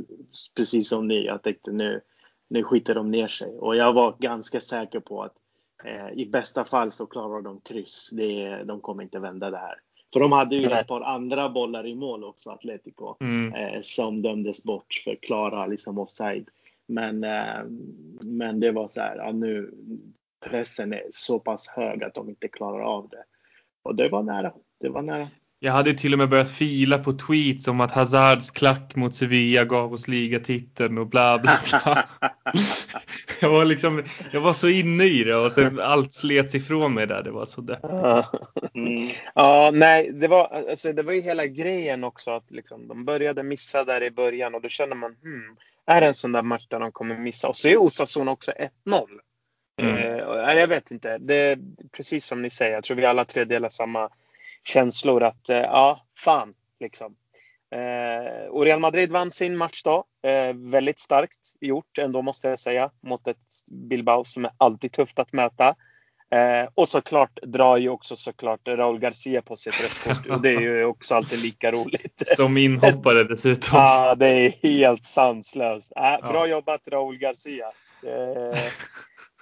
precis 0.55 0.89
som 0.89 1.07
ni. 1.07 1.25
Jag 1.25 1.43
tänkte 1.43 1.71
nu, 1.71 2.01
nu 2.47 2.63
skiter 2.63 2.95
de 2.95 3.11
ner 3.11 3.27
sig. 3.27 3.57
Och 3.57 3.75
jag 3.75 3.93
var 3.93 4.15
ganska 4.19 4.61
säker 4.61 4.99
på 4.99 5.23
att 5.23 5.33
eh, 5.83 6.19
i 6.19 6.25
bästa 6.25 6.65
fall 6.65 6.91
så 6.91 7.05
klarar 7.05 7.41
de 7.41 7.61
kryss. 7.61 8.09
Det, 8.11 8.63
de 8.63 8.81
kommer 8.81 9.03
inte 9.03 9.19
vända 9.19 9.49
det 9.49 9.57
här. 9.57 9.75
För 10.13 10.19
de 10.19 10.31
hade 10.31 10.55
ju 10.55 10.65
ett 10.65 10.87
par 10.87 11.01
andra 11.01 11.49
bollar 11.49 11.87
i 11.87 11.95
mål 11.95 12.23
också, 12.23 12.49
Atletico, 12.51 13.15
Mm. 13.19 13.53
eh, 13.53 13.81
som 13.81 14.21
dömdes 14.21 14.63
bort 14.63 15.01
för 15.03 15.15
klara 15.15 15.65
liksom 15.67 15.97
offside. 15.99 16.49
Men, 16.87 17.23
eh, 17.23 17.63
men 18.25 18.59
det 18.59 18.71
var 18.71 18.87
så 18.87 19.01
här, 19.01 19.17
ja, 19.17 19.31
nu 19.31 19.73
pressen 20.45 20.93
är 20.93 21.03
så 21.09 21.39
pass 21.39 21.67
hög 21.67 22.03
att 22.03 22.13
de 22.13 22.29
inte 22.29 22.47
klarar 22.47 22.81
av 22.81 23.09
det. 23.09 23.23
Och 23.89 23.95
det 23.95 24.09
var 24.09 24.23
nära. 24.23 24.51
Det 24.81 24.89
var 24.89 25.01
nära. 25.01 25.27
Jag 25.59 25.71
hade 25.71 25.93
till 25.93 26.13
och 26.13 26.19
med 26.19 26.29
börjat 26.29 26.49
fila 26.49 26.97
på 26.97 27.11
tweets 27.11 27.67
om 27.67 27.81
att 27.81 27.91
Hazards 27.91 28.49
klack 28.51 28.95
mot 28.95 29.15
Sevilla 29.15 29.65
gav 29.65 29.93
oss 29.93 30.07
ligatiteln 30.07 30.97
och 30.97 31.07
bla 31.07 31.39
bla 31.39 31.59
bla. 31.69 32.05
jag, 33.41 33.49
var 33.49 33.65
liksom, 33.65 34.03
jag 34.31 34.41
var 34.41 34.53
så 34.53 34.67
inne 34.67 35.03
i 35.03 35.23
det 35.23 35.35
och 35.35 35.51
sen 35.51 35.79
allt 35.79 36.13
slets 36.13 36.55
ifrån 36.55 36.93
mig 36.93 37.07
där. 37.07 37.23
Det 37.23 37.31
var 37.31 37.45
så 37.45 37.61
deppigt. 37.61 37.89
Ja. 37.91 38.23
Mm. 38.73 39.09
Ja, 39.35 39.71
nej, 39.73 40.11
det 40.13 40.27
var, 40.27 40.69
alltså, 40.69 40.93
det 40.93 41.03
var 41.03 41.13
ju 41.13 41.21
hela 41.21 41.45
grejen 41.45 42.03
också 42.03 42.31
att 42.31 42.51
liksom, 42.51 42.87
de 42.87 43.05
började 43.05 43.43
missa 43.43 43.83
där 43.83 44.03
i 44.03 44.11
början 44.11 44.55
och 44.55 44.61
då 44.61 44.69
känner 44.69 44.95
man, 44.95 45.11
hmm, 45.11 45.55
är 45.85 46.01
det 46.01 46.07
en 46.07 46.13
sån 46.13 46.31
där 46.31 46.41
match 46.41 46.67
där 46.69 46.79
de 46.79 46.91
kommer 46.91 47.17
missa? 47.17 47.47
Och 47.47 47.55
så 47.55 47.67
är 47.67 47.77
Osasuna 47.77 48.31
också 48.31 48.51
1-0. 48.85 49.05
Mm. 49.79 49.97
Eh, 49.97 50.59
jag 50.59 50.67
vet 50.67 50.91
inte. 50.91 51.17
Det 51.17 51.35
är 51.35 51.59
precis 51.91 52.25
som 52.25 52.41
ni 52.41 52.49
säger, 52.49 52.71
jag 52.73 52.83
tror 52.83 52.97
vi 52.97 53.05
alla 53.05 53.25
tre 53.25 53.45
delar 53.45 53.69
samma 53.69 54.09
känslor 54.63 55.23
att, 55.23 55.49
eh, 55.49 55.57
ja, 55.57 56.05
fan, 56.17 56.53
liksom. 56.79 57.15
Eh, 57.71 58.47
och 58.49 58.65
Real 58.65 58.79
Madrid 58.79 59.11
vann 59.11 59.31
sin 59.31 59.57
match 59.57 59.83
då. 59.83 60.05
Eh, 60.23 60.53
väldigt 60.55 60.99
starkt 60.99 61.39
gjort 61.61 61.97
ändå 61.97 62.21
måste 62.21 62.47
jag 62.49 62.59
säga. 62.59 62.91
Mot 63.01 63.27
ett 63.27 63.37
Bilbao 63.71 64.25
som 64.25 64.45
är 64.45 64.51
alltid 64.57 64.91
tufft 64.91 65.19
att 65.19 65.33
möta. 65.33 65.75
Eh, 66.31 66.69
och 66.75 66.89
såklart 66.89 67.39
drar 67.43 67.77
ju 67.77 67.89
också 67.89 68.15
såklart 68.15 68.67
Raúl 68.67 68.99
Garcia 68.99 69.41
på 69.41 69.55
sig 69.55 69.73
ett 69.73 69.81
rött 69.83 70.03
kort. 70.03 70.27
Och 70.29 70.41
det 70.41 70.49
är 70.49 70.59
ju 70.59 70.85
också 70.85 71.15
alltid 71.15 71.39
lika 71.43 71.71
roligt. 71.71 72.23
Som 72.35 72.57
inhoppare 72.57 73.23
dessutom. 73.23 73.69
Ja, 73.79 74.15
det 74.15 74.27
är 74.27 74.53
helt 74.63 75.05
sanslöst. 75.05 75.91
Äh, 75.95 76.01
bra 76.29 76.47
Ja. 76.47 76.47
jobbat 76.47 76.87
Raúl 76.87 77.17
Garcia. 77.17 77.71
Eh, 78.03 78.59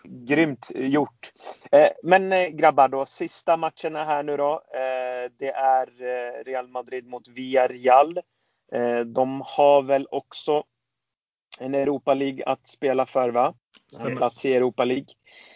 grymt 0.10 0.72
gjort. 0.76 1.32
Eh, 1.72 1.90
men 2.04 2.32
eh, 2.34 2.48
grabbar 2.48 2.88
då, 2.88 3.06
sista 3.06 3.58
matcherna 3.58 4.04
här 4.04 4.24
nu 4.24 4.38
då. 4.38 4.54
Eh, 4.54 5.32
det 5.40 5.52
är 5.52 5.88
Real 6.44 6.68
Madrid 6.68 7.08
mot 7.08 7.28
Villarreal. 7.28 8.20
De 9.06 9.44
har 9.46 9.82
väl 9.82 10.08
också 10.12 10.64
en 11.60 11.76
Europa 11.76 12.14
League 12.14 12.46
att 12.46 12.68
spela 12.68 13.06
för 13.06 13.30
va? 13.30 13.54
En 14.02 14.18
plats 14.18 14.46
i 14.46 14.56
Europa 14.56 14.86
League. 14.86 15.06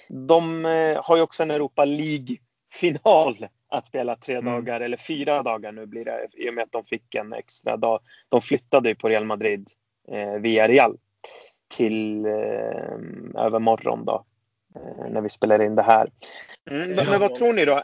De 0.09 0.65
har 1.03 1.15
ju 1.15 1.21
också 1.21 1.43
en 1.43 1.51
Europa 1.51 1.85
League-final 1.85 3.47
att 3.69 3.87
spela 3.87 4.15
tre 4.15 4.35
Mm. 4.35 4.53
dagar, 4.53 4.81
eller 4.81 4.97
fyra 4.97 5.43
dagar 5.43 5.71
nu 5.71 5.85
blir 5.85 6.05
det, 6.05 6.27
i 6.33 6.49
och 6.49 6.53
med 6.53 6.63
att 6.63 6.71
de 6.71 6.83
fick 6.85 7.15
en 7.15 7.33
extra 7.33 7.77
dag. 7.77 7.99
De 8.29 8.41
flyttade 8.41 8.89
ju 8.89 8.95
på 8.95 9.09
Real 9.09 9.25
Madrid 9.25 9.67
eh, 10.11 10.33
via 10.33 10.67
Real 10.67 10.97
till 11.77 12.25
eh, 12.25 12.31
övermorgon 13.35 14.05
då, 14.05 14.25
när 15.09 15.21
vi 15.21 15.29
spelar 15.29 15.61
in 15.61 15.75
det 15.75 15.81
här. 15.81 16.11
Mm, 16.69 16.89
men 16.91 17.19
vad 17.19 17.35
tror 17.35 17.53
ni 17.53 17.65
då? 17.65 17.81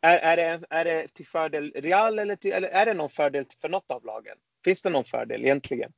Är, 0.00 0.18
är, 0.18 0.36
det, 0.36 0.60
är 0.70 0.84
det 0.84 1.14
till 1.14 1.26
fördel 1.26 1.72
Real 1.74 2.18
eller, 2.18 2.36
till, 2.36 2.52
eller 2.52 2.68
är 2.68 2.86
det 2.86 2.94
någon 2.94 3.10
fördel 3.10 3.44
för 3.62 3.68
något 3.68 3.90
av 3.90 4.04
lagen? 4.04 4.36
Finns 4.64 4.82
det 4.82 4.90
någon 4.90 5.04
fördel 5.04 5.44
egentligen? 5.44 5.90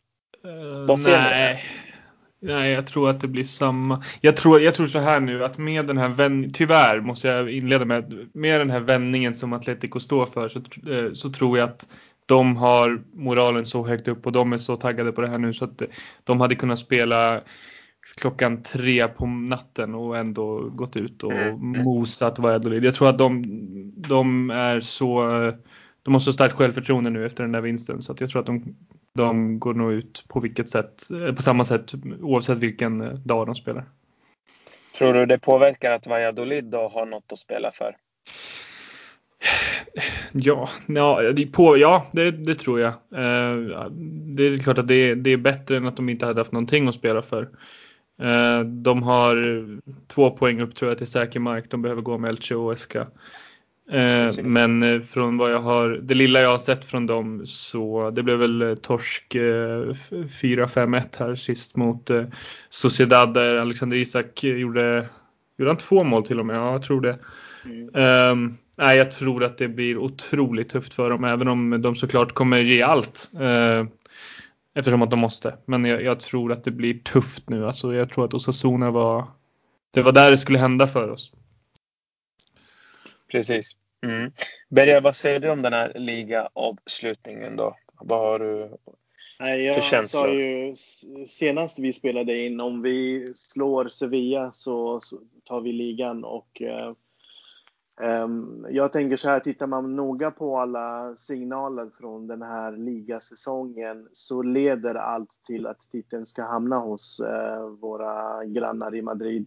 Eh, 0.44 0.96
ni? 0.96 1.12
nej. 1.12 1.64
Nej, 2.40 2.72
jag 2.72 2.86
tror 2.86 3.10
att 3.10 3.20
det 3.20 3.28
blir 3.28 3.44
samma. 3.44 4.04
Jag 4.20 4.36
tror, 4.36 4.60
jag 4.60 4.74
tror 4.74 4.86
så 4.86 4.98
här 4.98 5.20
nu 5.20 5.44
att 5.44 5.58
med 5.58 5.86
den 5.86 5.98
här 5.98 6.08
vändningen, 6.08 6.52
tyvärr 6.52 7.00
måste 7.00 7.28
jag 7.28 7.50
inleda 7.50 7.84
med, 7.84 8.28
med 8.32 8.60
den 8.60 8.70
här 8.70 8.80
vändningen 8.80 9.34
som 9.34 9.52
Atletico 9.52 10.00
står 10.00 10.26
för 10.26 10.48
så, 10.48 10.58
eh, 10.92 11.12
så 11.12 11.30
tror 11.30 11.58
jag 11.58 11.68
att 11.68 11.88
de 12.26 12.56
har 12.56 13.02
moralen 13.12 13.66
så 13.66 13.86
högt 13.86 14.08
upp 14.08 14.26
och 14.26 14.32
de 14.32 14.52
är 14.52 14.58
så 14.58 14.76
taggade 14.76 15.12
på 15.12 15.20
det 15.20 15.28
här 15.28 15.38
nu 15.38 15.54
så 15.54 15.64
att 15.64 15.82
de 16.24 16.40
hade 16.40 16.54
kunnat 16.54 16.78
spela 16.78 17.40
klockan 18.20 18.62
tre 18.62 19.08
på 19.08 19.26
natten 19.26 19.94
och 19.94 20.16
ändå 20.16 20.68
gått 20.68 20.96
ut 20.96 21.22
och 21.22 21.32
mm. 21.32 21.48
mm. 21.48 21.84
mosat 21.84 22.38
Valladolid. 22.38 22.84
Jag 22.84 22.94
tror 22.94 23.08
att 23.08 23.18
de, 23.18 23.42
de 23.96 24.50
är 24.50 24.80
så 24.80 25.22
de 26.02 26.14
har 26.14 26.18
så 26.18 26.32
starkt 26.32 26.54
självförtroende 26.54 27.10
nu 27.10 27.26
efter 27.26 27.44
den 27.44 27.52
där 27.52 27.60
vinsten 27.60 28.02
så 28.02 28.12
att 28.12 28.20
jag 28.20 28.30
tror 28.30 28.40
att 28.40 28.46
de, 28.46 28.76
de 29.14 29.58
går 29.58 29.74
nog 29.74 29.92
ut 29.92 30.24
på 30.28 30.40
vilket 30.40 30.70
sätt, 30.70 31.02
på 31.36 31.42
samma 31.42 31.64
sätt 31.64 31.92
oavsett 32.20 32.58
vilken 32.58 33.22
dag 33.24 33.46
de 33.46 33.54
spelar. 33.54 33.84
Tror 34.98 35.14
du 35.14 35.26
det 35.26 35.38
påverkar 35.38 35.92
att 35.92 36.06
Valladolid 36.06 36.64
då 36.64 36.88
har 36.88 37.06
något 37.06 37.32
att 37.32 37.38
spela 37.38 37.70
för? 37.70 37.96
Ja, 40.32 40.68
ja, 40.86 41.20
på, 41.52 41.76
ja 41.76 42.06
det, 42.12 42.30
det 42.30 42.54
tror 42.54 42.80
jag. 42.80 42.92
Eh, 42.92 43.86
det 44.36 44.42
är 44.42 44.58
klart 44.58 44.78
att 44.78 44.88
det, 44.88 45.14
det 45.14 45.30
är 45.30 45.36
bättre 45.36 45.76
än 45.76 45.86
att 45.86 45.96
de 45.96 46.08
inte 46.08 46.26
hade 46.26 46.40
haft 46.40 46.52
någonting 46.52 46.88
att 46.88 46.94
spela 46.94 47.22
för. 47.22 47.48
Eh, 48.22 48.60
de 48.60 49.02
har 49.02 49.44
två 50.06 50.30
poäng 50.30 50.60
upp 50.60 50.74
tror 50.74 50.90
jag 50.90 50.98
till 50.98 51.06
säker 51.06 51.40
mark. 51.40 51.64
De 51.70 51.82
behöver 51.82 52.02
gå 52.02 52.18
med 52.18 52.28
Elche 52.28 52.54
och 52.54 52.72
Esca. 52.72 53.06
Eh, 53.90 54.30
men 54.42 54.82
eh, 54.82 55.00
från 55.00 55.38
vad 55.38 55.52
jag 55.52 55.60
har, 55.60 55.88
det 55.88 56.14
lilla 56.14 56.40
jag 56.40 56.50
har 56.50 56.58
sett 56.58 56.84
från 56.84 57.06
dem 57.06 57.46
så 57.46 58.10
det 58.10 58.22
blev 58.22 58.38
väl 58.38 58.76
torsk 58.82 59.34
4-5-1 59.34 61.02
här 61.18 61.34
sist 61.34 61.76
mot 61.76 62.10
Sociedad 62.68 63.34
där 63.34 63.56
Alexander 63.56 63.96
Isak 63.96 64.44
gjorde, 64.44 65.08
gjorde 65.58 65.70
han 65.70 65.78
två 65.78 66.04
mål 66.04 66.26
till 66.26 66.40
och 66.40 66.46
med? 66.46 66.56
Ja, 66.56 66.72
jag 66.72 66.82
tror 66.82 67.00
det. 67.00 67.18
Mm. 67.64 68.30
Um, 68.32 68.56
nej, 68.76 68.98
jag 68.98 69.10
tror 69.10 69.44
att 69.44 69.58
det 69.58 69.68
blir 69.68 69.98
otroligt 69.98 70.68
tufft 70.68 70.94
för 70.94 71.10
dem, 71.10 71.24
även 71.24 71.48
om 71.48 71.82
de 71.82 71.96
såklart 71.96 72.32
kommer 72.32 72.58
ge 72.58 72.82
allt. 72.82 73.30
Eftersom 74.76 75.02
att 75.02 75.10
de 75.10 75.18
måste. 75.18 75.58
Men 75.64 75.84
jag, 75.84 76.02
jag, 76.02 76.20
tror 76.20 76.52
att 76.52 76.64
det 76.64 76.70
blir 76.70 76.98
tufft 76.98 77.48
nu. 77.48 77.66
Alltså, 77.66 77.94
jag 77.94 78.10
tror 78.10 78.24
att 78.24 78.34
Osasuna 78.34 78.90
var... 78.90 79.26
Det 79.90 80.02
var 80.02 80.12
där 80.12 80.30
det 80.30 80.36
skulle 80.36 80.58
hända 80.58 80.86
för 80.86 81.10
oss. 81.10 81.32
Precis. 83.30 83.76
Mm. 84.06 84.32
Berger, 84.68 85.00
vad 85.00 85.16
säger 85.16 85.40
du 85.40 85.50
om 85.50 85.62
den 85.62 85.72
här 85.72 85.92
ligaavslutningen 85.94 87.56
då? 87.56 87.76
Vad 88.00 88.18
har 88.18 88.38
du 88.38 88.76
Nej, 89.40 89.62
jag 89.62 89.74
för 89.74 89.82
känslor? 89.82 90.22
sa 90.22 90.32
ju 90.32 90.74
senast 91.26 91.78
vi 91.78 91.92
spelade 91.92 92.44
in, 92.44 92.60
om 92.60 92.82
vi 92.82 93.26
slår 93.34 93.88
Sevilla 93.88 94.52
så, 94.52 95.00
så 95.00 95.20
tar 95.44 95.60
vi 95.60 95.72
ligan 95.72 96.24
och 96.24 96.62
eh, 96.62 96.92
Ehm, 98.00 98.66
jag 98.70 98.92
tänker 98.92 99.16
så 99.16 99.28
här, 99.28 99.40
tittar 99.40 99.66
man 99.66 99.96
noga 99.96 100.30
på 100.30 100.58
alla 100.58 101.16
signaler 101.16 101.90
från 101.98 102.26
den 102.26 102.42
här 102.42 102.72
ligasäsongen 102.72 104.08
så 104.12 104.42
leder 104.42 104.94
allt 104.94 105.30
till 105.46 105.66
att 105.66 105.90
titeln 105.90 106.26
ska 106.26 106.44
hamna 106.44 106.78
hos 106.78 107.20
eh, 107.20 107.66
våra 107.66 108.44
grannar 108.44 108.94
i 108.94 109.02
Madrid. 109.02 109.46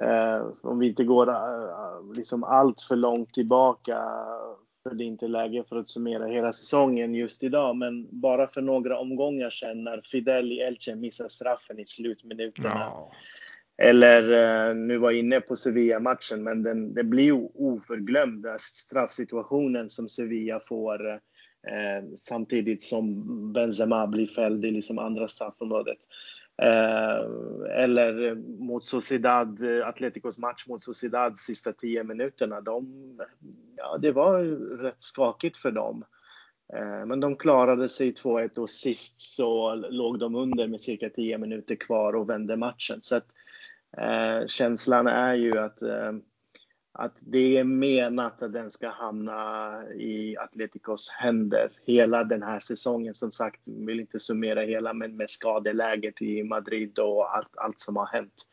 Ehm, 0.00 0.46
om 0.62 0.78
vi 0.78 0.88
inte 0.88 1.04
går 1.04 1.28
eh, 1.28 2.14
liksom 2.16 2.44
allt 2.44 2.80
för 2.80 2.96
långt 2.96 3.34
tillbaka, 3.34 3.98
för 4.82 4.94
det 4.94 5.04
är 5.04 5.06
inte 5.06 5.28
läge 5.28 5.64
för 5.68 5.76
att 5.76 5.90
summera 5.90 6.26
hela 6.26 6.52
säsongen 6.52 7.14
just 7.14 7.42
idag, 7.42 7.76
men 7.76 8.08
bara 8.10 8.46
för 8.46 8.60
några 8.60 8.98
omgångar 8.98 9.50
sedan 9.50 9.84
när 9.84 10.00
Fidel 10.04 10.52
i 10.52 10.60
Elche 10.60 10.94
missar 10.94 11.28
straffen 11.28 11.78
i 11.78 11.86
slutminuterna. 11.86 12.88
No 12.88 13.10
eller 13.80 14.22
eh, 14.68 14.74
nu 14.74 14.98
var 14.98 15.10
jag 15.10 15.18
inne 15.18 15.40
på 15.40 15.56
Sevilla-matchen, 15.56 16.42
men 16.42 16.62
den, 16.62 16.94
den 16.94 17.10
blir 17.10 17.24
ju 17.24 17.48
oförglömd, 17.54 18.46
straffsituationen 18.58 19.90
som 19.90 20.08
Sevilla 20.08 20.60
får 20.60 21.10
eh, 21.10 22.08
samtidigt 22.16 22.82
som 22.82 23.24
Benzema 23.52 24.06
blir 24.06 24.26
fälld 24.26 24.64
i 24.64 24.70
liksom 24.70 24.98
andra 24.98 25.28
straffområdet. 25.28 25.98
Eh, 26.62 27.18
eller 27.82 28.34
mot 28.58 28.86
Sociedad, 28.86 29.58
Atleticos 29.84 30.38
match 30.38 30.66
mot 30.66 30.82
Sociedad 30.82 31.38
sista 31.38 31.72
tio 31.72 32.04
minuterna. 32.04 32.60
De, 32.60 32.86
ja, 33.76 33.98
det 33.98 34.12
var 34.12 34.42
rätt 34.82 35.02
skakigt 35.02 35.56
för 35.56 35.70
dem. 35.70 36.04
Eh, 36.72 37.06
men 37.06 37.20
de 37.20 37.36
klarade 37.36 37.88
sig 37.88 38.12
2-1 38.12 38.58
och 38.58 38.70
sist 38.70 39.20
så 39.20 39.74
låg 39.74 40.18
de 40.18 40.34
under 40.34 40.66
med 40.66 40.80
cirka 40.80 41.10
10 41.10 41.38
minuter 41.38 41.74
kvar 41.74 42.12
och 42.12 42.30
vände 42.30 42.56
matchen. 42.56 42.98
Så 43.02 43.16
att, 43.16 43.26
Eh, 43.98 44.46
känslan 44.46 45.06
är 45.06 45.34
ju 45.34 45.58
att, 45.58 45.82
eh, 45.82 46.12
att 46.92 47.16
det 47.20 47.58
är 47.58 47.64
menat 47.64 48.42
att 48.42 48.52
den 48.52 48.70
ska 48.70 48.88
hamna 48.88 49.82
i 49.94 50.36
Atleticos 50.36 51.10
händer 51.10 51.70
hela 51.86 52.24
den 52.24 52.42
här 52.42 52.60
säsongen. 52.60 53.14
Som 53.14 53.32
sagt, 53.32 53.68
vill 53.68 54.00
inte 54.00 54.18
summera 54.18 54.60
hela, 54.60 54.92
men 54.92 55.16
med 55.16 55.30
skadeläget 55.30 56.22
i 56.22 56.42
Madrid 56.42 56.98
och 56.98 57.36
allt, 57.36 57.56
allt 57.56 57.80
som 57.80 57.96
har 57.96 58.06
hänt 58.06 58.46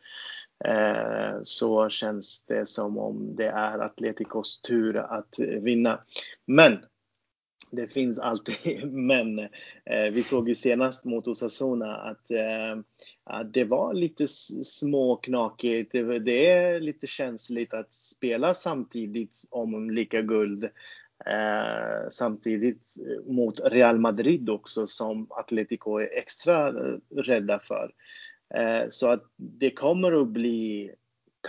eh, 0.66 1.40
så 1.44 1.90
känns 1.90 2.46
det 2.46 2.66
som 2.66 2.98
om 2.98 3.36
det 3.36 3.48
är 3.48 3.80
Atleticos 3.80 4.62
tur 4.62 4.98
att 4.98 5.40
vinna. 5.40 6.00
Men 6.46 6.80
det 7.72 7.88
finns 7.88 8.20
alltid 8.20 8.86
men. 8.94 9.40
Eh, 9.40 10.12
vi 10.12 10.24
såg 10.24 10.48
ju 10.48 10.56
senast 10.56 11.06
mot 11.06 11.28
Osasuna 11.28 11.96
att 11.96 12.32
eh, 12.32 13.44
det 13.54 13.64
var 13.64 13.94
lite 13.94 14.28
småknakigt. 14.64 15.92
Det, 15.92 16.20
det 16.20 16.50
är 16.50 16.80
lite 16.80 17.08
känsligt 17.08 17.74
att 17.74 17.94
spela 17.94 18.54
samtidigt 18.54 19.44
om 19.50 19.90
lika 19.90 20.22
guld. 20.22 20.64
Eh, 21.26 22.10
samtidigt 22.10 22.96
eh, 23.00 23.34
mot 23.34 23.60
Real 23.60 24.00
Madrid 24.00 24.50
också 24.50 24.88
som 24.88 25.28
Atletico 25.30 25.98
är 25.98 26.18
extra 26.18 26.72
rädda 27.16 27.60
för. 27.60 27.92
Eh, 28.56 28.86
så 28.90 29.12
att 29.12 29.24
det 29.36 29.72
kommer 29.72 30.22
att 30.22 30.28
bli 30.28 30.92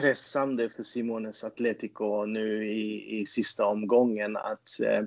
pressande 0.00 0.70
för 0.70 0.82
Simones 0.82 1.44
Atletico 1.44 2.24
nu 2.24 2.72
i, 2.72 3.20
i 3.20 3.26
sista 3.26 3.66
omgången 3.66 4.36
att 4.36 4.80
Eh, 4.80 5.02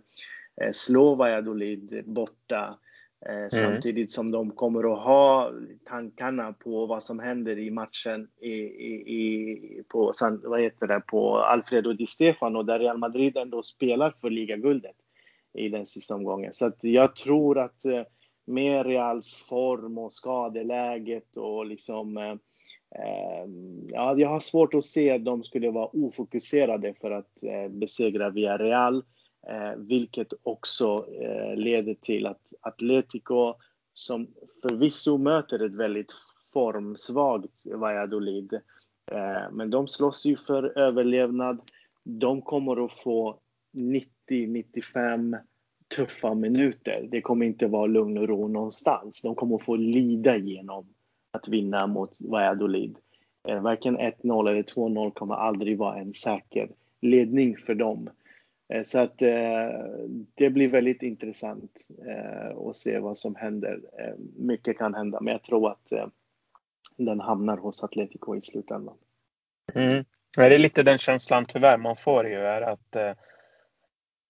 slå 0.73 1.15
Valladolid 1.15 2.03
borta. 2.05 2.77
Eh, 3.25 3.35
mm. 3.35 3.49
Samtidigt 3.49 4.11
som 4.11 4.31
de 4.31 4.51
kommer 4.51 4.93
att 4.93 4.99
ha 4.99 5.51
tankarna 5.85 6.53
på 6.53 6.85
vad 6.85 7.03
som 7.03 7.19
händer 7.19 7.59
i 7.59 7.71
matchen 7.71 8.27
i, 8.41 8.53
i, 8.53 8.93
i, 9.17 9.83
på, 9.87 10.11
vad 10.43 10.61
heter 10.61 10.87
det, 10.87 10.99
på 10.99 11.37
Alfredo 11.37 11.93
Di 11.93 12.07
Stefano 12.07 12.63
där 12.63 12.79
Real 12.79 12.97
Madrid 12.97 13.37
ändå 13.37 13.63
spelar 13.63 14.13
för 14.21 14.29
ligaguldet 14.29 14.95
i 15.53 15.69
den 15.69 15.85
sista 15.85 16.15
omgången. 16.15 16.53
Så 16.53 16.71
jag 16.81 17.15
tror 17.15 17.59
att 17.59 17.85
eh, 17.85 18.03
med 18.45 18.85
Reals 18.85 19.35
form 19.35 19.97
och 19.97 20.13
skadeläget 20.13 21.37
och 21.37 21.65
liksom 21.65 22.17
eh, 22.17 22.35
Ja, 23.87 24.15
jag 24.17 24.29
har 24.29 24.39
svårt 24.39 24.73
att 24.73 24.85
se 24.85 25.11
att 25.11 25.25
de 25.25 25.43
skulle 25.43 25.71
vara 25.71 25.89
ofokuserade 25.93 26.93
för 27.01 27.11
att 27.11 27.43
eh, 27.43 27.69
besegra 27.69 28.29
Villarreal. 28.29 29.03
Eh, 29.47 29.75
vilket 29.77 30.33
också 30.43 31.05
eh, 31.21 31.55
leder 31.55 31.93
till 31.93 32.25
att 32.25 32.53
Atletico, 32.61 33.53
som 33.93 34.27
förvisso 34.61 35.17
möter 35.17 35.65
ett 35.65 35.75
väldigt 35.75 36.13
formsvagt 36.53 37.65
Valladolid, 37.65 38.53
eh, 39.11 39.51
men 39.51 39.69
de 39.69 39.87
slåss 39.87 40.25
ju 40.25 40.37
för 40.37 40.77
överlevnad. 40.77 41.61
De 42.03 42.41
kommer 42.41 42.85
att 42.85 42.93
få 42.93 43.39
90-95 44.29 45.37
tuffa 45.95 46.33
minuter. 46.33 47.07
Det 47.11 47.21
kommer 47.21 47.45
inte 47.45 47.67
vara 47.67 47.85
lugn 47.85 48.17
och 48.17 48.27
ro 48.27 48.47
någonstans. 48.47 49.21
De 49.21 49.35
kommer 49.35 49.55
att 49.55 49.65
få 49.65 49.75
lida 49.75 50.37
genom 50.37 50.85
att 51.31 51.47
vinna 51.47 51.87
mot 51.87 52.21
Valladolid. 52.21 52.97
Eh, 53.47 53.61
varken 53.61 53.97
1-0 53.97 54.49
eller 54.49 54.63
2-0 54.63 55.11
kommer 55.11 55.35
aldrig 55.35 55.77
vara 55.77 55.99
en 55.99 56.13
säker 56.13 56.69
ledning 57.01 57.57
för 57.57 57.75
dem. 57.75 58.09
Eh, 58.71 58.83
så 58.83 58.99
att 58.99 59.21
eh, 59.21 59.69
det 60.35 60.49
blir 60.49 60.67
väldigt 60.67 61.01
intressant 61.01 61.87
eh, 62.07 62.57
att 62.57 62.75
se 62.75 62.99
vad 62.99 63.17
som 63.17 63.35
händer. 63.35 63.79
Mycket 64.37 64.77
kan 64.77 64.93
hända, 64.93 65.21
men 65.21 65.31
jag 65.31 65.43
tror 65.43 65.71
att 65.71 65.93
den 66.97 67.19
hamnar 67.19 67.57
hos 67.57 67.83
Atletico 67.83 68.35
i 68.35 68.41
slutändan. 68.41 68.95
Mm. 69.73 70.05
Det 70.37 70.55
är 70.55 70.59
lite 70.59 70.83
den 70.83 70.97
känslan 70.97 71.45
tyvärr 71.45 71.77
man 71.77 71.95
får 71.95 72.27
ju 72.27 72.35
är 72.35 72.61
att 72.61 73.17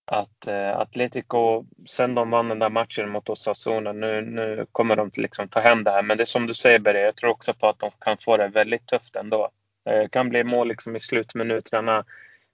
att 0.05 0.47
Atletico, 0.75 1.65
sen 1.85 2.15
de 2.15 2.29
vann 2.29 2.47
den 2.47 2.59
där 2.59 2.69
matchen 2.69 3.09
mot 3.09 3.29
Osasuna, 3.29 3.91
nu, 3.91 4.21
nu 4.21 4.65
kommer 4.71 4.95
de 4.95 5.11
liksom 5.13 5.47
ta 5.47 5.59
hem 5.59 5.83
det 5.83 5.91
här. 5.91 6.03
Men 6.03 6.17
det 6.17 6.23
är 6.23 6.25
som 6.25 6.47
du 6.47 6.53
säger 6.53 6.79
Berre, 6.79 6.99
jag 6.99 7.15
tror 7.15 7.29
också 7.29 7.53
på 7.53 7.67
att 7.67 7.79
de 7.79 7.91
kan 7.99 8.17
få 8.17 8.37
det 8.37 8.47
väldigt 8.47 8.87
tufft 8.87 9.15
ändå. 9.15 9.49
Det 9.83 10.11
kan 10.11 10.29
bli 10.29 10.43
mål 10.43 10.67
liksom 10.67 10.95
i 10.95 10.99
slutminuterna. 10.99 12.05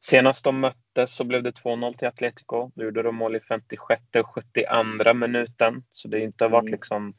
Senast 0.05 0.45
de 0.45 0.59
möttes 0.59 1.15
så 1.15 1.23
blev 1.23 1.43
det 1.43 1.63
2-0 1.63 1.93
till 1.93 2.07
Atletico. 2.07 2.71
Då 2.75 2.83
gjorde 2.83 3.03
de 3.03 3.15
mål 3.15 3.35
i 3.35 3.39
56 3.39 4.01
och 4.19 4.27
72 4.27 5.13
minuten. 5.13 5.83
Så 5.93 6.07
det 6.07 6.17
har 6.17 6.23
inte 6.23 6.47
varit 6.47 6.63
mm. 6.63 6.71
liksom 6.71 7.13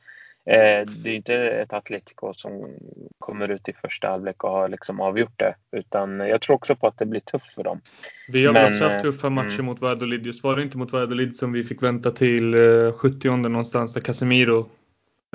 Eh, 0.49 0.87
det 1.05 1.11
är 1.11 1.14
inte 1.14 1.35
ett 1.35 1.73
Atletico 1.73 2.35
som 2.35 2.77
kommer 3.19 3.49
ut 3.49 3.69
i 3.69 3.73
första 3.73 4.09
halvlek 4.09 4.45
och 4.45 4.51
har 4.51 4.69
liksom 4.69 5.01
avgjort 5.01 5.38
det. 5.38 5.55
Utan 5.73 6.21
jag 6.21 6.41
tror 6.41 6.57
också 6.57 6.77
på 6.77 6.87
att 6.87 6.99
det 6.99 7.07
blir 7.07 7.21
tufft 7.21 7.55
för 7.55 7.64
dem. 7.64 7.81
Vi 8.29 8.47
har 8.47 8.53
Men, 8.53 8.73
också 8.73 8.85
haft 8.85 9.05
tuffa 9.05 9.27
eh, 9.27 9.31
matcher 9.31 9.55
mm. 9.55 9.67
mot 9.67 9.81
Valladolid. 9.81 10.27
Just 10.27 10.45
var 10.45 10.57
det 10.57 10.62
inte 10.62 10.79
mot 10.79 10.93
Valladolid 10.93 11.37
som 11.37 11.53
vi 11.53 11.64
fick 11.64 11.83
vänta 11.83 12.11
till 12.11 12.55
70 12.93 13.37
någonstans 13.37 13.95
där 13.95 14.01
Casemiro 14.01 14.71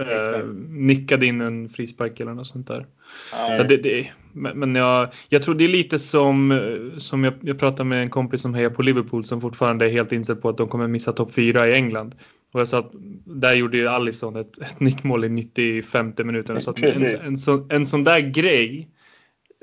Eh, 0.01 0.45
nickade 0.69 1.25
in 1.25 1.41
en 1.41 1.69
frispark 1.69 2.19
eller 2.19 2.34
något 2.34 2.47
sånt 2.47 2.67
där. 2.67 2.86
Ja, 3.32 3.63
det, 3.63 3.77
det, 3.77 4.10
men 4.34 4.75
jag, 4.75 5.13
jag 5.29 5.43
tror 5.43 5.56
det 5.56 5.63
är 5.63 5.69
lite 5.69 5.99
som, 5.99 6.62
som 6.97 7.23
jag, 7.23 7.34
jag 7.41 7.60
pratade 7.60 7.84
med 7.84 8.01
en 8.01 8.10
kompis 8.10 8.41
som 8.41 8.53
hejar 8.53 8.69
på 8.69 8.82
Liverpool 8.82 9.25
som 9.25 9.41
fortfarande 9.41 9.86
är 9.86 9.89
helt 9.89 10.12
inställd 10.12 10.41
på 10.41 10.49
att 10.49 10.58
de 10.58 10.67
kommer 10.67 10.88
missa 10.88 11.13
topp 11.13 11.34
4 11.34 11.67
i 11.67 11.73
England. 11.73 12.15
Och 12.53 12.60
jag 12.60 12.67
sa 12.67 12.79
att 12.79 12.91
där 13.25 13.53
gjorde 13.53 13.77
ju 13.77 13.88
Alisson 13.88 14.36
ett, 14.36 14.58
ett 14.62 14.79
nickmål 14.79 15.25
i 15.25 15.29
95 15.29 16.13
minuten. 16.17 16.62
Så 16.62 16.73
en, 16.82 16.93
en, 17.27 17.38
så, 17.38 17.67
en 17.69 17.86
sån 17.86 18.03
där 18.03 18.19
grej 18.19 18.89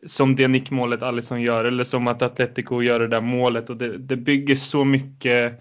som 0.07 0.37
det 0.37 0.49
nickmålet 0.49 1.03
Alisson 1.03 1.43
gör 1.43 1.64
eller 1.64 1.85
som 1.85 2.09
att 2.09 2.23
Atletico 2.23 2.83
gör 2.83 3.01
det 3.01 3.09
där 3.09 3.21
målet 3.21 3.71
och 3.71 3.77
det, 3.77 3.99
det 3.99 4.16
bygger 4.16 4.57
så 4.57 4.85
mycket 4.85 5.61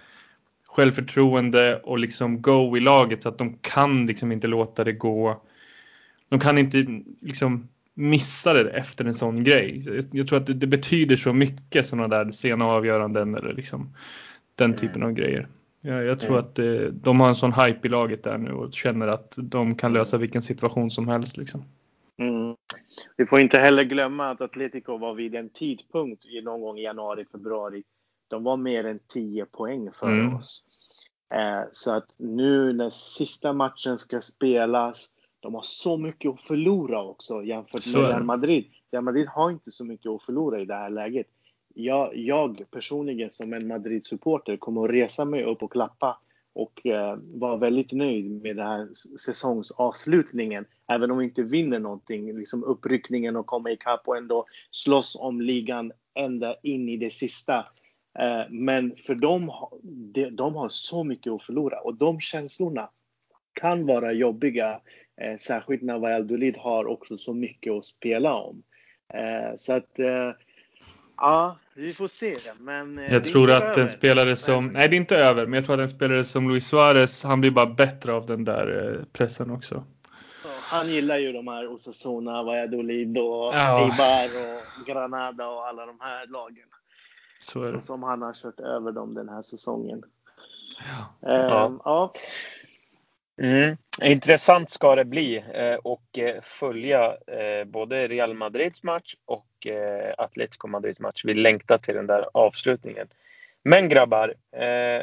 självförtroende 0.72 1.80
och 1.84 2.00
liksom 2.00 2.42
go 2.42 2.78
i 2.78 2.80
laget 2.80 3.22
så 3.22 3.30
att 3.30 3.38
de 3.38 3.58
kan 3.62 4.06
liksom 4.06 4.32
inte 4.32 4.48
låta 4.48 4.84
det 4.84 4.92
gå. 4.92 5.42
De 6.30 6.40
kan 6.40 6.58
inte 6.58 6.86
liksom 7.22 7.68
missa 7.94 8.54
det 8.54 8.70
efter 8.70 9.06
en 9.06 9.14
sån 9.14 9.44
grej. 9.44 9.84
Jag 10.12 10.28
tror 10.28 10.40
att 10.40 10.48
det, 10.48 10.54
det 10.54 10.68
betyder 10.68 11.16
så 11.16 11.34
mycket 11.34 11.86
sådana 11.86 12.08
där 12.08 12.32
sena 12.32 12.66
avgöranden 12.66 13.36
eller 13.36 13.54
liksom 13.54 13.96
den 14.56 14.74
typen 14.74 15.04
av 15.04 15.12
grejer. 15.12 15.48
Jag, 15.82 16.06
jag 16.06 16.20
tror 16.20 16.32
mm. 16.32 16.40
att 16.40 16.56
det, 16.56 16.86
eh, 16.86 16.92
de 16.92 17.20
har 17.20 17.30
en 17.30 17.36
sån 17.36 17.54
hype 17.54 17.88
i 17.88 17.90
laget 17.90 18.24
där 18.24 18.38
nu 18.38 18.52
och 18.52 18.74
känner 18.74 19.08
att 19.08 19.36
de 19.38 19.76
kan 19.76 19.94
lösa 19.94 20.18
vilken 20.18 20.42
situation 20.42 20.92
som 20.92 21.08
helst. 21.08 21.38
Liksom. 21.38 21.64
Mm. 22.18 22.56
Vi 23.18 23.26
får 23.26 23.40
inte 23.40 23.60
heller 23.60 23.84
glömma 23.84 24.30
att 24.30 24.42
Atletico 24.42 24.98
var 24.98 25.14
vid 25.14 25.36
en 25.36 25.50
tidpunkt 25.50 26.26
någon 26.44 26.62
gång 26.62 26.78
i 26.78 26.84
januari, 26.84 27.26
februari 27.32 27.84
de 28.30 28.44
var 28.44 28.58
mer 28.58 28.84
än 28.84 29.00
10 29.08 29.46
poäng 29.46 29.90
för 30.00 30.08
mm. 30.08 30.36
oss. 30.36 30.64
Eh, 31.34 31.62
så 31.72 31.92
att 31.92 32.08
nu 32.18 32.74
när 32.74 32.90
sista 32.90 33.54
matchen 33.54 33.98
ska 33.98 34.22
spelas, 34.22 35.14
de 35.40 35.56
har 35.56 35.62
så 35.62 35.98
mycket 35.98 36.32
att 36.32 36.42
förlora 36.42 37.04
också 37.04 37.44
jämfört 37.44 37.86
med 37.88 38.02
Real 38.02 38.24
Madrid. 38.24 38.66
Real 38.92 39.04
Madrid 39.04 39.28
har 39.28 39.52
inte 39.52 39.72
så 39.72 39.86
mycket 39.86 40.10
att 40.10 40.24
förlora 40.24 40.62
i 40.62 40.66
det 40.66 40.76
här 40.76 40.90
läget. 40.90 41.28
Jag, 41.74 42.18
jag 42.18 42.64
personligen 42.72 43.32
som 43.32 43.54
en 43.54 43.68
Madrid-supporter 43.68 44.58
kommer 44.58 44.84
att 44.84 44.92
resa 44.92 45.26
mig 45.26 45.44
upp 45.44 45.64
och 45.64 45.72
klappa 45.72 46.20
och 46.54 46.86
eh, 46.86 47.18
vara 47.34 47.58
väldigt 47.58 47.92
nöjd 47.92 48.42
med 48.42 48.56
den 48.56 48.68
här 48.68 48.88
säsongsavslutningen. 49.26 50.66
Även 50.88 51.12
om 51.12 51.18
vi 51.18 51.26
inte 51.26 51.44
vinner 51.44 51.80
någonting, 51.80 52.38
liksom 52.38 52.64
uppryckningen 52.64 53.36
och 53.36 53.46
komma 53.46 53.72
ikapp 53.72 54.02
och 54.06 54.18
ändå 54.18 54.46
slåss 54.72 55.18
om 55.20 55.42
ligan 55.42 55.92
ända 56.14 56.56
in 56.64 56.90
i 56.90 56.98
det 56.98 57.14
sista. 57.14 57.66
Eh, 58.20 58.44
men 58.50 58.96
för 58.96 59.16
dem, 59.16 59.52
de 60.32 60.56
har 60.56 60.70
så 60.70 61.04
mycket 61.04 61.34
att 61.34 61.44
förlora 61.44 61.80
och 61.80 61.96
de 61.96 62.20
känslorna 62.20 62.90
kan 63.54 63.86
vara 63.86 64.12
jobbiga. 64.12 64.80
Eh, 65.22 65.38
särskilt 65.38 65.82
när 65.82 66.00
Valladolid 66.00 66.58
har 66.58 66.86
också 66.86 67.18
så 67.18 67.34
mycket 67.34 67.74
att 67.74 67.86
spela 67.86 68.34
om. 68.34 68.64
Eh, 69.14 69.56
så 69.58 69.74
att 69.74 69.90
Ja, 71.22 71.58
vi 71.74 71.94
får 71.94 72.08
se. 72.08 72.38
Men 72.60 72.98
jag 73.10 73.24
tror 73.24 73.52
att 73.52 73.64
över. 73.64 73.82
en 73.82 73.90
spelare 73.90 74.36
som, 74.36 74.68
nej 74.68 74.90
det 74.90 74.96
är 74.96 74.98
inte 74.98 75.18
över, 75.18 75.46
men 75.46 75.54
jag 75.54 75.66
tror 75.66 75.76
att 75.76 75.82
en 75.82 75.90
spelare 75.90 76.26
som 76.26 76.50
Luis 76.50 76.68
Suarez, 76.68 77.24
han 77.24 77.42
blir 77.42 77.52
bara 77.52 77.66
bättre 77.66 78.14
av 78.14 78.26
den 78.26 78.46
där 78.46 79.00
pressen 79.14 79.52
också. 79.52 79.84
Han 80.72 80.90
gillar 80.90 81.18
ju 81.18 81.32
de 81.32 81.48
här 81.48 81.68
Osasuna, 81.68 82.44
Valladolid 82.44 83.18
och 83.18 83.56
ja. 83.56 83.84
Eibar 83.84 84.30
och 84.40 84.88
Granada 84.88 85.48
och 85.50 85.68
alla 85.68 85.86
de 85.86 85.98
här 86.00 86.28
lagen. 86.28 86.68
Så 87.40 87.64
är 87.64 87.74
det. 87.74 87.82
Som 87.82 88.04
han 88.04 88.22
har 88.22 88.34
kört 88.34 88.60
över 88.60 88.92
dem 88.92 89.14
den 89.14 89.30
här 89.30 89.42
säsongen. 89.42 90.04
Ja. 91.22 91.30
Eh, 91.30 91.78
ja. 91.86 92.14
Mm. 93.42 93.78
Intressant 94.02 94.70
ska 94.70 94.96
det 94.96 95.06
bli 95.06 95.38
eh, 95.54 95.76
och 95.76 96.20
eh, 96.20 96.42
följa 96.42 97.18
eh, 97.28 97.66
både 97.66 98.08
Real 98.08 98.34
Madrids 98.34 98.84
match 98.84 99.16
och 99.26 99.46
Atletico 100.18 100.68
Madrids 100.68 101.00
match. 101.00 101.26
Vi 101.26 101.34
längtar 101.34 101.78
till 101.78 101.96
den 101.96 102.08
där 102.08 102.30
avslutningen. 102.34 103.08
Men 103.64 103.90
grabbar, 103.90 104.34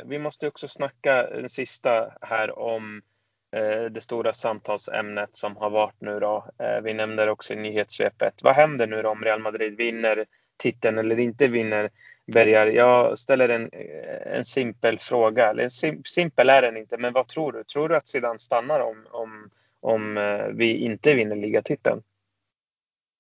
vi 0.05 0.19
måste 0.19 0.49
också 0.49 0.69
snacka 0.69 1.31
den 1.31 1.49
sista 1.49 2.13
här 2.21 2.59
om 2.59 3.03
Eh, 3.51 3.85
det 3.91 4.01
stora 4.01 4.33
samtalsämnet 4.33 5.37
som 5.37 5.57
har 5.57 5.71
varit 5.71 6.01
nu 6.01 6.21
då. 6.21 6.47
Eh, 6.59 6.81
vi 6.83 6.95
nämnde 6.95 7.25
det 7.25 7.31
också 7.31 7.55
i 7.55 7.57
nyhetssvepet. 7.57 8.43
Vad 8.43 8.55
händer 8.55 8.87
nu 8.87 9.03
då 9.03 9.09
om 9.09 9.25
Real 9.25 9.41
Madrid 9.41 9.77
vinner 9.77 10.25
titeln 10.57 10.99
eller 10.99 11.19
inte 11.19 11.49
vinner 11.49 11.91
Bergar, 12.27 12.67
jag 12.67 13.19
ställer 13.19 13.49
en, 13.49 13.71
eh, 13.73 14.37
en 14.37 14.45
simpel 14.45 14.99
fråga. 14.99 15.51
Eller 15.51 15.69
sim, 15.69 16.03
simpel 16.05 16.49
är 16.49 16.63
den 16.63 16.77
inte, 16.77 16.99
men 16.99 17.13
vad 17.13 17.29
tror 17.29 17.53
du? 17.53 17.65
Tror 17.65 17.89
du 17.89 17.97
att 17.97 18.09
Zidane 18.09 18.39
stannar 18.39 18.81
om, 18.81 19.07
om, 19.11 19.51
om 19.81 20.15
vi 20.55 20.77
inte 20.77 21.15
vinner 21.15 21.37
ligatiteln? 21.37 22.03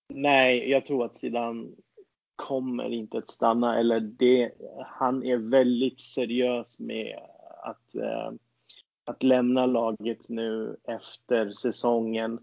Nej, 0.09 0.71
jag 0.71 0.87
tror 0.87 1.05
att 1.05 1.15
Zidane 1.15 1.67
kommer 2.37 2.93
inte 2.93 3.19
att 3.19 3.31
stanna. 3.31 3.79
Eller 3.79 4.01
det, 4.01 4.53
han 4.87 5.25
är 5.25 5.37
väldigt 5.37 6.01
seriös 6.01 6.79
med 6.79 7.19
att, 7.63 7.95
eh, 7.95 8.33
att 9.07 9.23
lämna 9.23 9.67
laget 9.67 10.29
nu 10.29 10.77
efter 10.85 11.51
säsongen. 11.51 12.39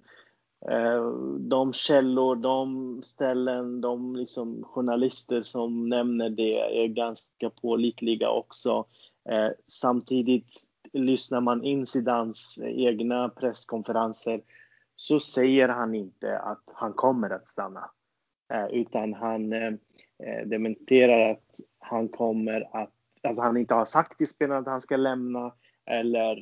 Eh, 0.69 1.11
de 1.39 1.73
källor, 1.73 2.35
de 2.35 3.01
ställen, 3.03 3.81
de 3.81 4.15
liksom 4.15 4.63
journalister 4.63 5.43
som 5.43 5.89
nämner 5.89 6.29
det 6.29 6.83
är 6.83 6.87
ganska 6.87 7.49
pålitliga 7.49 8.29
också. 8.29 8.85
Eh, 9.29 9.49
samtidigt 9.67 10.55
lyssnar 10.93 11.41
man 11.41 11.63
in 11.63 11.85
Zidans 11.87 12.59
egna 12.63 13.29
presskonferenser 13.29 14.41
så 14.95 15.19
säger 15.19 15.69
han 15.69 15.95
inte 15.95 16.39
att 16.39 16.63
han 16.73 16.93
kommer 16.93 17.29
att 17.29 17.47
stanna. 17.47 17.89
Eh, 18.53 18.65
utan 18.65 19.13
han 19.13 19.49
dementerar 20.45 21.31
att 21.31 21.59
han 21.79 22.07
kommer 22.07 22.83
att, 22.83 22.93
att 23.23 23.37
han 23.37 23.57
inte 23.57 23.73
har 23.73 23.85
sagt 23.85 24.17
till 24.17 24.27
spelarna 24.27 24.59
att 24.59 24.67
han 24.67 24.81
ska 24.81 24.97
lämna 24.97 25.51
eller 25.85 26.35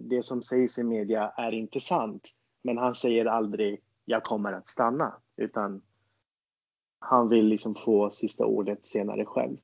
det 0.00 0.22
som 0.22 0.42
sägs 0.42 0.78
i 0.78 0.84
media 0.84 1.32
är 1.36 1.52
inte 1.52 1.80
sant. 1.80 2.28
Men 2.62 2.78
han 2.78 2.94
säger 2.94 3.24
aldrig 3.24 3.80
jag 4.04 4.24
kommer 4.24 4.52
att 4.52 4.68
stanna 4.68 5.14
utan 5.36 5.82
han 6.98 7.28
vill 7.28 7.46
liksom 7.46 7.74
få 7.74 8.10
sista 8.10 8.46
ordet 8.46 8.86
senare 8.86 9.24
själv. 9.24 9.56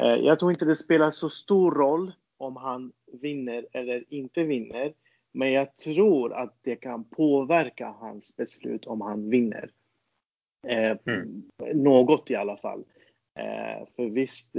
Eh, 0.00 0.14
jag 0.14 0.38
tror 0.38 0.50
inte 0.50 0.64
det 0.64 0.76
spelar 0.76 1.10
så 1.10 1.28
stor 1.28 1.70
roll 1.70 2.12
om 2.36 2.56
han 2.56 2.92
vinner 3.12 3.66
eller 3.72 4.04
inte 4.08 4.42
vinner. 4.42 4.94
Men 5.32 5.52
jag 5.52 5.76
tror 5.76 6.32
att 6.32 6.58
det 6.62 6.76
kan 6.76 7.04
påverka 7.04 7.88
hans 7.88 8.36
beslut 8.36 8.86
om 8.86 9.00
han 9.00 9.30
vinner. 9.30 9.70
Eh, 10.68 10.96
mm. 11.06 11.42
Något 11.74 12.30
i 12.30 12.34
alla 12.34 12.56
fall. 12.56 12.84
Eh, 13.38 13.86
för 13.96 14.10
visst 14.10 14.52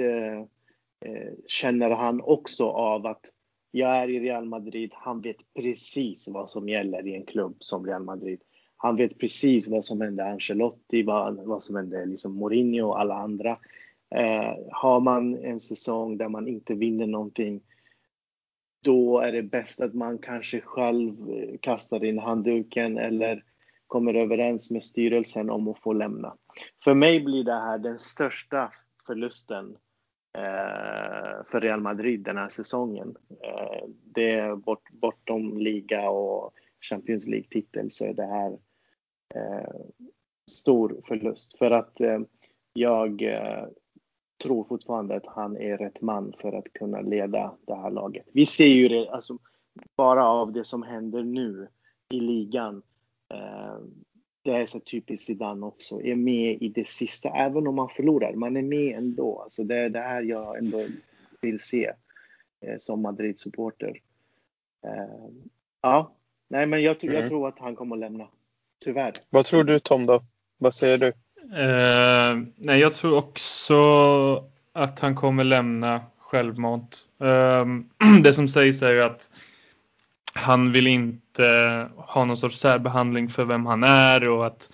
känner 1.48 1.90
han 1.90 2.22
också 2.22 2.70
av 2.70 3.06
att 3.06 3.26
jag 3.72 3.98
är 3.98 4.10
i 4.10 4.20
Real 4.20 4.46
Madrid. 4.46 4.92
Han 4.94 5.22
vet 5.22 5.54
precis 5.54 6.28
vad 6.28 6.50
som 6.50 6.70
gäller 6.70 7.08
i 7.08 7.16
en 7.16 7.26
klubb 7.26 7.56
som 7.60 7.86
Real 7.86 8.04
Madrid. 8.04 8.42
Han 8.78 8.96
vet 8.96 9.18
precis 9.18 9.68
vad 9.68 9.86
som 9.86 10.02
hände 10.02 10.26
Ancelotti, 10.26 11.04
vad, 11.04 11.36
vad 11.36 11.64
som 11.64 11.76
hände 11.76 12.06
liksom 12.06 12.36
Mourinho 12.36 12.88
och 12.88 13.00
alla 13.00 13.16
andra. 13.16 13.58
Eh, 14.16 14.56
har 14.72 15.00
man 15.00 15.38
en 15.38 15.60
säsong 15.60 16.18
där 16.18 16.30
man 16.30 16.48
inte 16.48 16.74
vinner 16.74 17.08
någonting, 17.08 17.62
då 18.84 19.20
är 19.20 19.32
det 19.32 19.44
bäst 19.44 19.82
att 19.82 19.94
man 19.94 20.18
kanske 20.18 20.62
själv 20.62 21.32
eh, 21.32 21.58
kastar 21.62 22.04
in 22.04 22.20
handduken 22.20 22.98
eller 22.98 23.44
kommer 23.88 24.14
överens 24.14 24.72
med 24.72 24.84
styrelsen 24.84 25.50
om 25.50 25.68
att 25.68 25.80
få 25.80 25.94
lämna. 25.94 26.36
För 26.84 26.94
mig 26.94 27.20
blir 27.24 27.44
det 27.44 27.60
här 27.60 27.78
den 27.78 28.00
största 28.00 28.70
förlusten 29.08 29.78
Eh, 30.38 31.46
för 31.46 31.62
Real 31.62 31.82
Madrid 31.82 32.24
den 32.24 32.38
här 32.38 32.50
säsongen. 32.50 33.16
Eh, 33.44 33.88
det 34.04 34.32
är 34.32 34.56
bort, 34.56 34.90
bortom 34.92 35.58
liga 35.58 36.10
och 36.10 36.54
Champions 36.82 37.28
League-titel 37.28 37.92
så 37.92 38.06
är 38.06 38.14
det 38.14 38.26
här 38.26 38.52
eh, 39.36 39.70
stor 40.52 41.02
förlust. 41.08 41.58
För 41.58 41.72
att 41.72 42.02
eh, 42.02 42.20
jag 42.74 43.22
eh, 43.22 43.68
tror 44.44 44.64
fortfarande 44.64 45.16
att 45.16 45.26
han 45.26 45.58
är 45.58 45.78
rätt 45.78 46.02
man 46.02 46.34
för 46.42 46.54
att 46.54 46.74
kunna 46.74 47.02
leda 47.02 47.56
det 47.68 47.76
här 47.76 47.92
laget. 47.92 48.26
Vi 48.34 48.46
ser 48.46 48.68
ju 48.68 48.88
det, 48.88 49.10
alltså, 49.10 49.38
bara 49.98 50.28
av 50.28 50.52
det 50.52 50.66
som 50.66 50.84
händer 50.84 51.24
nu 51.24 51.68
i 52.10 52.20
ligan 52.20 52.82
det 54.52 54.58
är 54.58 54.66
så 54.66 54.80
typiskt 54.80 55.28
Zidane 55.28 55.66
också, 55.66 56.02
är 56.02 56.16
med 56.16 56.58
i 56.62 56.70
det 56.70 56.88
sista, 56.88 57.30
även 57.30 57.68
om 57.68 57.76
man 57.76 57.90
förlorar. 57.90 58.34
Man 58.34 58.58
är 58.58 58.62
med 58.62 58.98
ändå. 58.98 59.42
Alltså 59.42 59.64
det 59.64 59.76
är 59.76 59.90
det 59.90 60.02
här 60.02 60.22
jag 60.22 60.58
ändå 60.58 60.86
vill 61.42 61.60
se 61.60 61.92
eh, 62.62 62.78
som 62.78 63.02
Madrid-supporter. 63.02 64.02
Eh, 64.86 65.30
ja, 65.82 66.16
Nej, 66.50 66.66
men 66.66 66.82
jag, 66.82 67.04
mm. 67.04 67.16
jag 67.16 67.28
tror 67.28 67.48
att 67.48 67.60
han 67.60 67.76
kommer 67.76 67.96
att 67.96 68.00
lämna. 68.00 68.28
Tyvärr. 68.84 69.14
Vad 69.30 69.46
tror 69.46 69.64
du 69.64 69.80
Tom 69.80 70.06
då? 70.06 70.24
Vad 70.58 70.74
säger 70.74 70.98
du? 70.98 71.08
Uh, 71.08 72.48
nej, 72.56 72.80
jag 72.80 72.94
tror 72.94 73.18
också 73.18 73.76
att 74.74 75.00
han 75.00 75.16
kommer 75.16 75.44
lämna 75.44 76.02
självmant. 76.18 77.10
Uh, 77.24 77.66
det 78.24 78.34
som 78.34 78.48
sägs 78.48 78.82
är 78.82 78.92
ju 78.92 79.02
att 79.02 79.30
han 80.34 80.72
vill 80.72 80.88
inte 80.88 81.29
ha 81.96 82.26
någon 82.26 82.38
sorts 82.38 82.60
särbehandling 82.60 83.30
för 83.30 83.46
vem 83.46 83.66
han 83.66 83.84
är 83.84 84.30
och 84.30 84.46
att, 84.46 84.72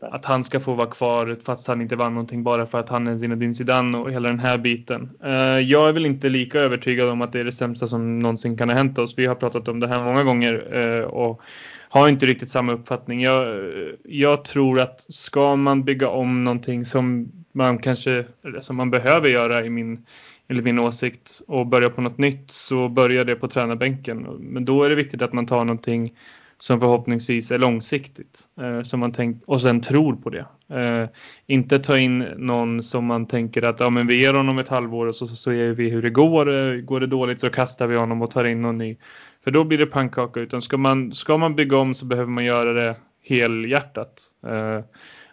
att 0.00 0.24
han 0.24 0.44
ska 0.44 0.60
få 0.60 0.74
vara 0.74 0.90
kvar 0.90 1.36
fast 1.44 1.68
han 1.68 1.82
inte 1.82 1.96
vann 1.96 2.14
någonting 2.14 2.42
bara 2.42 2.66
för 2.66 2.80
att 2.80 2.88
han 2.88 3.06
är 3.06 3.18
Zinedine 3.18 3.54
Zidane 3.54 3.98
och 3.98 4.12
hela 4.12 4.28
den 4.28 4.38
här 4.38 4.58
biten. 4.58 5.10
Uh, 5.24 5.60
jag 5.60 5.88
är 5.88 5.92
väl 5.92 6.06
inte 6.06 6.28
lika 6.28 6.58
övertygad 6.58 7.08
om 7.08 7.22
att 7.22 7.32
det 7.32 7.40
är 7.40 7.44
det 7.44 7.52
sämsta 7.52 7.86
som 7.86 8.18
någonsin 8.18 8.56
kan 8.56 8.68
ha 8.68 8.76
hänt 8.76 8.98
oss. 8.98 9.14
Vi 9.16 9.26
har 9.26 9.34
pratat 9.34 9.68
om 9.68 9.80
det 9.80 9.88
här 9.88 10.04
många 10.04 10.24
gånger 10.24 10.76
uh, 10.76 11.04
och 11.04 11.40
har 11.88 12.08
inte 12.08 12.26
riktigt 12.26 12.50
samma 12.50 12.72
uppfattning. 12.72 13.22
Jag, 13.22 13.62
jag 14.04 14.44
tror 14.44 14.80
att 14.80 15.06
ska 15.08 15.56
man 15.56 15.84
bygga 15.84 16.08
om 16.08 16.44
någonting 16.44 16.84
som 16.84 17.32
man 17.52 17.78
kanske, 17.78 18.24
eller 18.44 18.60
som 18.60 18.76
man 18.76 18.90
behöver 18.90 19.28
göra 19.28 19.64
i 19.64 19.70
min 19.70 20.06
enligt 20.48 20.64
min 20.64 20.78
åsikt 20.78 21.42
och 21.46 21.66
börja 21.66 21.90
på 21.90 22.00
något 22.00 22.18
nytt 22.18 22.50
så 22.50 22.88
börjar 22.88 23.24
det 23.24 23.36
på 23.36 23.48
tränarbänken. 23.48 24.22
Men 24.40 24.64
då 24.64 24.82
är 24.82 24.88
det 24.88 24.94
viktigt 24.94 25.22
att 25.22 25.32
man 25.32 25.46
tar 25.46 25.64
någonting 25.64 26.14
som 26.58 26.80
förhoppningsvis 26.80 27.50
är 27.50 27.58
långsiktigt 27.58 28.40
eh, 28.60 28.82
som 28.82 29.00
man 29.00 29.12
tänkt, 29.12 29.44
och 29.46 29.60
sen 29.60 29.80
tror 29.80 30.16
på 30.16 30.30
det. 30.30 30.46
Eh, 30.80 31.08
inte 31.46 31.78
ta 31.78 31.98
in 31.98 32.18
någon 32.36 32.82
som 32.82 33.04
man 33.04 33.26
tänker 33.26 33.62
att 33.62 33.80
ja, 33.80 33.90
men 33.90 34.06
vi 34.06 34.20
ger 34.20 34.34
honom 34.34 34.58
ett 34.58 34.68
halvår 34.68 35.06
och 35.06 35.16
så, 35.16 35.26
så 35.26 35.36
ser 35.36 35.70
vi 35.70 35.90
hur 35.90 36.02
det 36.02 36.10
går. 36.10 36.52
Eh, 36.52 36.80
går 36.80 37.00
det 37.00 37.06
dåligt 37.06 37.40
så 37.40 37.50
kastar 37.50 37.86
vi 37.86 37.96
honom 37.96 38.22
och 38.22 38.30
tar 38.30 38.44
in 38.44 38.62
någon 38.62 38.78
ny. 38.78 38.96
För 39.44 39.50
då 39.50 39.64
blir 39.64 39.78
det 39.78 39.86
pannkaka. 39.86 40.40
Utan 40.40 40.62
ska 40.62 40.76
man, 40.76 41.12
ska 41.12 41.36
man 41.36 41.56
bygga 41.56 41.76
om 41.76 41.94
så 41.94 42.04
behöver 42.04 42.30
man 42.30 42.44
göra 42.44 42.72
det 42.72 42.96
helhjärtat. 43.22 44.22
Eh, 44.46 44.80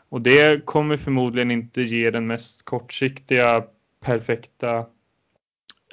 och 0.10 0.22
det 0.22 0.66
kommer 0.66 0.98
förmodligen 0.98 1.52
inte 1.52 1.82
ge 1.82 2.12
den 2.12 2.28
mest 2.28 2.66
kortsiktiga 2.66 3.64
perfekta 4.06 4.86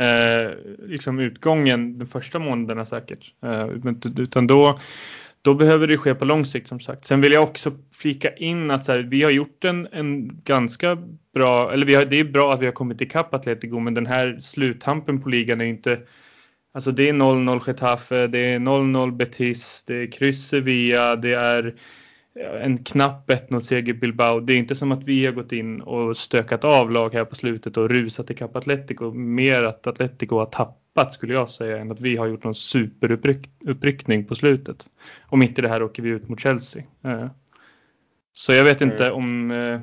eh, 0.00 0.50
liksom 0.78 1.18
utgången 1.18 1.98
de 1.98 2.06
första 2.06 2.38
månaderna 2.38 2.84
säkert. 2.84 3.34
Eh, 3.42 3.68
utan 4.18 4.46
då, 4.46 4.80
då 5.42 5.54
behöver 5.54 5.86
det 5.86 5.98
ske 5.98 6.14
på 6.14 6.24
lång 6.24 6.46
sikt 6.46 6.68
som 6.68 6.80
sagt. 6.80 7.06
Sen 7.06 7.20
vill 7.20 7.32
jag 7.32 7.42
också 7.42 7.72
flika 7.92 8.34
in 8.34 8.70
att 8.70 8.84
så 8.84 8.92
här, 8.92 8.98
vi 8.98 9.22
har 9.22 9.30
gjort 9.30 9.64
en, 9.64 9.88
en 9.92 10.40
ganska 10.44 10.98
bra, 11.34 11.72
eller 11.72 11.86
vi 11.86 11.94
har, 11.94 12.04
det 12.04 12.20
är 12.20 12.24
bra 12.24 12.54
att 12.54 12.60
vi 12.60 12.66
har 12.66 12.72
kommit 12.72 13.00
ikapp 13.00 13.34
Atletico 13.34 13.78
men 13.78 13.94
den 13.94 14.06
här 14.06 14.38
sluttampen 14.40 15.22
på 15.22 15.28
ligan 15.28 15.60
är 15.60 15.64
inte 15.64 16.00
Alltså 16.72 16.92
det 16.92 17.08
är 17.08 17.12
0-0 17.12 17.62
Getafe, 17.66 18.26
det 18.26 18.38
är 18.38 18.58
0-0 18.58 19.10
Betis, 19.10 19.84
det 19.86 19.94
är 19.94 20.12
kryss 20.12 20.48
Sevilla, 20.48 21.16
det 21.16 21.34
är 21.34 21.74
en 22.34 22.84
knapp 22.84 23.30
1-0 23.30 23.60
seger 23.60 23.92
Bilbao. 23.92 24.40
Det 24.40 24.52
är 24.52 24.56
inte 24.56 24.76
som 24.76 24.92
att 24.92 25.04
vi 25.04 25.26
har 25.26 25.32
gått 25.32 25.52
in 25.52 25.80
och 25.80 26.16
stökat 26.16 26.64
av 26.64 26.90
lag 26.90 27.14
här 27.14 27.24
på 27.24 27.34
slutet 27.34 27.76
och 27.76 27.88
rusat 27.88 28.30
ikapp 28.30 28.56
Atletico. 28.56 29.12
Mer 29.12 29.62
att 29.62 29.86
Atletico 29.86 30.38
har 30.38 30.46
tappat 30.46 31.12
skulle 31.12 31.34
jag 31.34 31.50
säga 31.50 31.78
än 31.78 31.92
att 31.92 32.00
vi 32.00 32.16
har 32.16 32.26
gjort 32.26 32.44
någon 32.44 32.54
superuppryckning 32.54 34.24
på 34.24 34.34
slutet. 34.34 34.90
Och 35.20 35.38
mitt 35.38 35.58
i 35.58 35.62
det 35.62 35.68
här 35.68 35.82
åker 35.82 36.02
vi 36.02 36.08
ut 36.08 36.28
mot 36.28 36.40
Chelsea. 36.40 36.82
Eh, 37.04 37.26
så 38.32 38.52
jag 38.52 38.64
vet 38.64 38.80
inte 38.80 39.06
mm. 39.06 39.16
om... 39.16 39.50
Eh, 39.50 39.80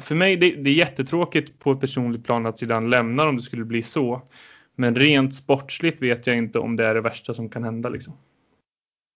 för 0.00 0.14
mig 0.14 0.36
det, 0.36 0.50
det 0.50 0.70
är 0.70 0.74
jättetråkigt 0.74 1.58
på 1.58 1.72
ett 1.72 1.80
personligt 1.80 2.24
plan 2.24 2.46
att 2.46 2.58
Zidane 2.58 2.88
lämnar 2.88 3.26
om 3.26 3.36
det 3.36 3.42
skulle 3.42 3.64
bli 3.64 3.82
så. 3.82 4.22
Men 4.76 4.94
rent 4.94 5.34
sportsligt 5.34 6.02
vet 6.02 6.26
jag 6.26 6.36
inte 6.36 6.58
om 6.58 6.76
det 6.76 6.86
är 6.86 6.94
det 6.94 7.00
värsta 7.00 7.34
som 7.34 7.48
kan 7.48 7.64
hända. 7.64 7.88
Liksom. 7.88 8.12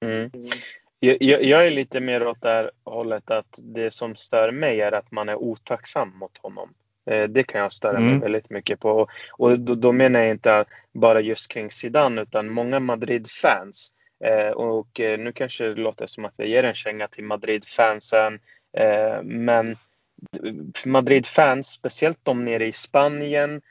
Mm. 0.04 0.30
Jag, 1.04 1.44
jag, 1.44 1.66
är 1.66 1.70
lite 1.70 2.00
mer 2.00 2.26
åt 2.26 2.42
det 2.42 2.48
här 2.48 2.70
hållet 2.84 3.30
att 3.30 3.58
det 3.62 3.90
som 3.90 4.16
stör 4.16 4.50
mig 4.50 4.80
är 4.80 4.92
att 4.92 5.10
man 5.10 5.28
är 5.28 5.36
otacksam 5.36 6.18
mot 6.18 6.38
honom. 6.38 6.74
Eh, 7.10 7.22
det 7.22 7.42
kan 7.42 7.60
jag 7.60 7.72
störa 7.72 8.00
mig 8.00 8.08
mm. 8.08 8.20
väldigt 8.20 8.50
mycket 8.50 8.80
på. 8.80 9.08
Och 9.32 9.60
då, 9.60 9.74
då, 9.74 9.92
menar 9.92 10.20
jag 10.20 10.30
inte 10.30 10.64
bara 10.92 11.20
just 11.20 11.52
kring 11.52 11.70
Zidane 11.70 12.22
utan 12.22 12.48
många 12.48 12.80
Madrid-fans. 12.80 13.92
Eh, 14.24 14.50
och 14.50 15.00
eh, 15.00 15.18
nu 15.18 15.32
kanske 15.32 15.64
det 15.64 15.74
låter 15.74 16.06
som 16.06 16.24
att 16.24 16.34
jag 16.36 16.48
ger 16.48 16.64
en 16.64 16.74
känga 16.74 17.08
till 17.08 17.24
Madrid-fansen. 17.24 18.38
Men 19.22 19.76
Madrid-fans, 20.84 21.68
speciellt 21.68 22.18
de 22.22 22.44
nere 22.44 22.66
i 22.66 22.72
Spanien 22.72 23.62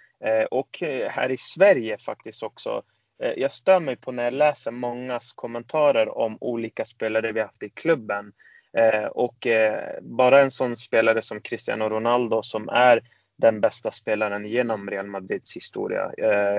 och 0.52 0.84
här 1.10 1.32
i 1.32 1.38
Sverige 1.38 1.98
faktiskt 1.98 2.44
också, 2.44 2.84
Eh, 3.03 3.03
Eh, 3.24 3.34
jag 3.38 3.52
stör 3.52 3.80
mig 3.80 3.96
på 3.96 4.12
när 4.12 4.24
jag 4.24 4.34
läser 4.34 4.72
mångas 4.72 5.32
kommentarer 5.32 6.18
om 6.18 6.38
olika 6.42 6.86
spelare 6.86 7.32
vi 7.32 7.42
haft 7.42 7.64
i 7.64 7.70
klubben. 7.70 8.32
Eh, 8.78 9.06
och 9.06 9.48
eh, 9.48 10.00
bara 10.02 10.42
en 10.42 10.52
sån 10.52 10.78
spelare 10.78 11.22
som 11.22 11.42
Cristiano 11.42 11.90
Ronaldo 11.90 12.44
som 12.44 12.70
är 12.70 13.02
den 13.38 13.62
bästa 13.62 13.92
spelaren 13.92 14.46
genom 14.46 14.90
Real 14.90 15.08
Madrids 15.08 15.56
historia. 15.56 16.12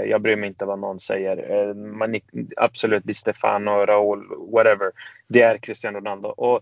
Jag 0.06 0.22
bryr 0.22 0.36
mig 0.36 0.48
inte 0.48 0.64
vad 0.64 0.78
någon 0.78 1.00
säger. 1.00 1.74
absolut, 2.56 3.04
Di 3.04 3.14
Stefano, 3.14 3.70
Raúl, 3.70 4.26
whatever. 4.52 4.90
Det 5.28 5.42
är 5.42 5.58
Cristiano 5.58 5.98
Ronaldo. 5.98 6.28
Och 6.28 6.60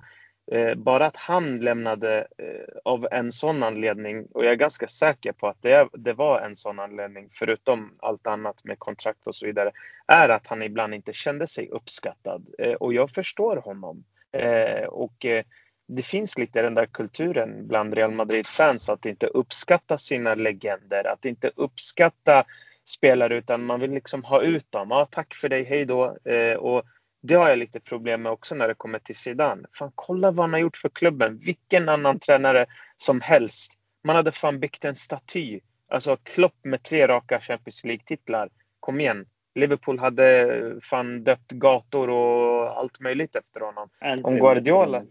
Eh, 0.51 0.75
bara 0.75 1.07
att 1.07 1.19
han 1.19 1.59
lämnade 1.59 2.27
eh, 2.39 2.77
av 2.85 3.09
en 3.11 3.33
sån 3.33 3.63
anledning, 3.63 4.27
och 4.35 4.45
jag 4.45 4.53
är 4.53 4.57
ganska 4.57 4.89
säker 4.89 5.33
på 5.33 5.49
att 5.49 5.63
det, 5.63 5.89
det 5.93 6.13
var 6.13 6.41
en 6.41 6.57
sån 6.57 6.79
anledning, 6.79 7.29
förutom 7.33 7.95
allt 7.99 8.27
annat 8.27 8.65
med 8.65 8.79
kontrakt 8.79 9.27
och 9.27 9.37
så 9.37 9.47
vidare, 9.47 9.73
är 10.07 10.29
att 10.29 10.47
han 10.47 10.63
ibland 10.63 10.95
inte 10.95 11.13
kände 11.13 11.47
sig 11.47 11.69
uppskattad. 11.69 12.47
Eh, 12.59 12.73
och 12.73 12.95
jag 12.95 13.11
förstår 13.11 13.57
honom. 13.57 14.05
Eh, 14.33 14.85
och 14.85 15.25
eh, 15.25 15.45
det 15.89 16.03
finns 16.03 16.39
lite 16.39 16.63
den 16.63 16.75
där 16.75 16.87
kulturen 16.87 17.67
bland 17.67 17.95
Real 17.95 18.13
Madrid-fans 18.13 18.89
att 18.89 19.07
inte 19.07 19.27
uppskatta 19.27 19.99
sina 19.99 20.35
legender, 20.35 21.07
att 21.07 21.25
inte 21.25 21.51
uppskatta 21.57 22.45
spelare 22.85 23.37
utan 23.37 23.65
man 23.65 23.81
vill 23.81 23.91
liksom 23.91 24.25
ha 24.25 24.43
ut 24.43 24.73
dem. 24.73 24.89
Ja, 24.91 25.07
tack 25.11 25.35
för 25.35 25.49
dig, 25.49 25.65
hej 25.65 25.85
då. 25.85 26.17
och 26.59 26.83
det 27.23 27.35
har 27.35 27.49
jag 27.49 27.59
lite 27.59 27.81
problem 27.81 28.23
med 28.23 28.33
också 28.33 28.55
när 28.55 28.69
det 28.69 28.75
kommer 28.75 28.99
till 28.99 29.17
Zidane. 29.17 29.69
Fan, 29.79 29.93
kolla 29.95 30.31
vad 30.31 30.45
han 30.45 30.53
har 30.53 30.61
gjort 30.61 30.77
för 30.77 30.89
klubben. 30.89 31.39
Vilken 31.39 31.89
annan 31.89 32.19
tränare 32.19 32.67
som 32.97 33.21
helst. 33.21 33.73
Man 34.05 34.17
hade 34.17 34.33
fan 34.33 34.61
byggt 34.61 34.85
en 34.85 34.97
staty. 34.97 35.61
Alltså 35.89 36.17
Klopp 36.17 36.65
med 36.65 36.83
tre 36.83 37.07
raka 37.07 37.41
Champions 37.41 37.85
League-titlar. 37.85 38.49
Kom 38.81 39.01
igen. 39.01 39.27
Liverpool 39.55 39.99
hade 39.99 40.81
fan 40.83 41.25
döpt 41.25 41.53
gator 41.53 42.11
och 42.11 42.79
allt 42.79 43.01
möjligt 43.01 43.37
efter 43.37 43.61
honom. 43.61 43.89
Om 44.23 44.37
Guardiola, 44.37 45.05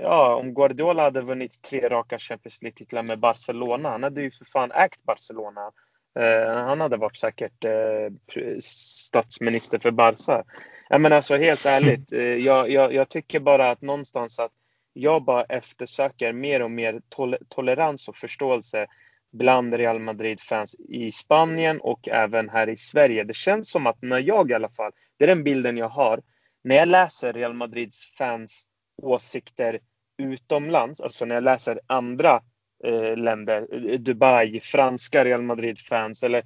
ja, 0.00 0.34
om 0.34 0.54
Guardiola 0.54 1.02
hade 1.02 1.20
vunnit 1.20 1.62
tre 1.62 1.88
raka 1.88 2.18
Champions 2.18 2.62
League-titlar 2.62 3.02
med 3.02 3.18
Barcelona. 3.18 3.88
Han 3.88 4.02
hade 4.02 4.22
ju 4.22 4.30
för 4.30 4.44
fan 4.44 4.72
ägt 4.72 5.02
Barcelona. 5.02 5.72
Eh, 6.16 6.54
han 6.54 6.80
hade 6.80 6.96
varit 6.96 7.16
säkert 7.16 7.64
eh, 7.64 8.58
statsminister 8.60 9.78
för 9.78 9.90
Barca. 9.90 10.44
Jag 10.88 11.00
menar 11.00 11.16
alltså 11.16 11.36
helt 11.36 11.66
ärligt, 11.66 12.12
eh, 12.12 12.24
jag, 12.24 12.70
jag, 12.70 12.94
jag, 12.94 13.08
tycker 13.08 13.40
bara 13.40 13.70
att 13.70 13.82
någonstans 13.82 14.38
att 14.38 14.52
jag 14.92 15.24
bara 15.24 15.44
eftersöker 15.44 16.32
mer 16.32 16.62
och 16.62 16.70
mer 16.70 17.00
tol 17.08 17.36
tolerans 17.48 18.08
och 18.08 18.16
förståelse 18.16 18.86
bland 19.32 19.74
Real 19.74 19.98
Madrid-fans 19.98 20.76
i 20.88 21.10
Spanien 21.10 21.80
och 21.80 22.08
även 22.08 22.48
här 22.48 22.68
i 22.68 22.76
Sverige. 22.76 23.24
Det 23.24 23.36
känns 23.36 23.70
som 23.70 23.86
att 23.86 24.02
när 24.02 24.20
jag 24.20 24.50
i 24.50 24.54
alla 24.54 24.68
fall, 24.68 24.92
det 25.18 25.24
är 25.24 25.28
den 25.28 25.44
bilden 25.44 25.76
jag 25.76 25.88
har, 25.88 26.20
när 26.64 26.76
jag 26.76 26.88
läser 26.88 27.32
Real 27.32 27.54
Madrids 27.54 28.16
fans 28.18 28.66
åsikter 29.02 29.78
utomlands, 30.18 31.00
alltså 31.00 31.24
när 31.24 31.34
jag 31.34 31.44
läser 31.44 31.80
andra 31.86 32.40
eh, 32.84 33.16
länder, 33.16 33.90
eh, 33.92 33.98
Dubai, 33.98 34.60
franska 34.60 35.24
Real 35.24 35.42
Madrid-fans, 35.42 36.22
eller 36.22 36.42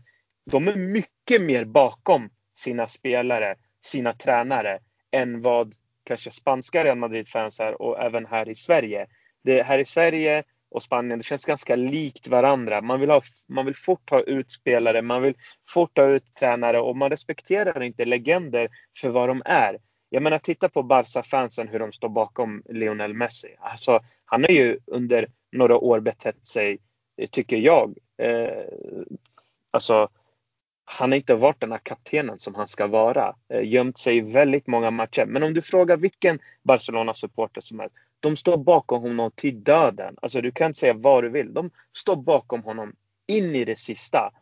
de 0.50 0.68
är 0.68 0.76
mycket 0.76 1.42
mer 1.42 1.64
bakom 1.64 2.30
sina 2.54 2.86
spelare 2.86 3.56
sina 3.80 4.12
tränare 4.12 4.78
än 5.10 5.42
vad 5.42 5.74
kanske 6.04 6.30
spanska 6.30 6.84
Real 6.84 6.98
Madrid-fans 6.98 7.60
är 7.60 7.82
och 7.82 8.02
även 8.02 8.26
här 8.26 8.48
i 8.48 8.54
Sverige. 8.54 9.06
Det, 9.44 9.62
här 9.62 9.78
i 9.78 9.84
Sverige 9.84 10.42
och 10.70 10.82
Spanien, 10.82 11.18
det 11.18 11.24
känns 11.24 11.44
ganska 11.44 11.76
likt 11.76 12.28
varandra. 12.28 12.80
Man 12.80 13.00
vill, 13.00 13.10
ha, 13.10 13.22
man 13.46 13.64
vill 13.66 13.76
fort 13.76 14.10
ha 14.10 14.20
ut 14.20 14.52
spelare, 14.52 15.02
man 15.02 15.22
vill 15.22 15.34
fort 15.68 15.98
ha 15.98 16.04
ut 16.04 16.34
tränare 16.34 16.80
och 16.80 16.96
man 16.96 17.10
respekterar 17.10 17.82
inte 17.82 18.04
legender 18.04 18.68
för 19.00 19.08
vad 19.08 19.28
de 19.28 19.42
är. 19.44 19.78
Jag 20.12 20.22
menar, 20.22 20.38
titta 20.38 20.68
på 20.68 20.82
Barca-fansen 20.82 21.68
hur 21.68 21.78
de 21.78 21.92
står 21.92 22.08
bakom 22.08 22.62
Lionel 22.68 23.14
Messi. 23.14 23.56
Alltså, 23.58 24.00
han 24.24 24.42
har 24.42 24.50
ju 24.50 24.78
under 24.86 25.28
några 25.52 25.76
år 25.76 26.00
betett 26.00 26.46
sig, 26.46 26.78
eh, 27.16 27.28
tycker 27.28 27.56
jag, 27.56 27.98
eh, 28.18 28.64
alltså 29.70 30.08
han 30.84 31.10
har 31.10 31.16
inte 31.16 31.34
varit 31.34 31.60
den 31.60 31.72
här 31.72 31.78
kaptenen 31.78 32.38
som 32.38 32.54
han 32.54 32.68
ska 32.68 32.86
vara. 32.86 33.34
Eh, 33.48 33.68
gömt 33.68 33.98
sig 33.98 34.16
i 34.16 34.20
väldigt 34.20 34.66
många 34.66 34.90
matcher. 34.90 35.24
Men 35.26 35.42
om 35.42 35.54
du 35.54 35.62
frågar 35.62 35.96
vilken 35.96 36.38
Barcelona-supporter 36.62 37.60
som 37.60 37.80
helst. 37.80 37.94
De 38.20 38.36
står 38.36 38.56
bakom 38.56 39.02
honom 39.02 39.30
till 39.34 39.62
döden. 39.62 40.16
Alltså 40.22 40.40
du 40.40 40.52
kan 40.52 40.66
inte 40.66 40.78
säga 40.78 40.94
vad 40.94 41.24
du 41.24 41.28
vill. 41.28 41.54
De 41.54 41.70
står 41.92 42.16
bakom 42.16 42.62
honom 42.62 42.92
in 43.26 43.54
i 43.54 43.64
det 43.64 43.78
sista. 43.78 44.32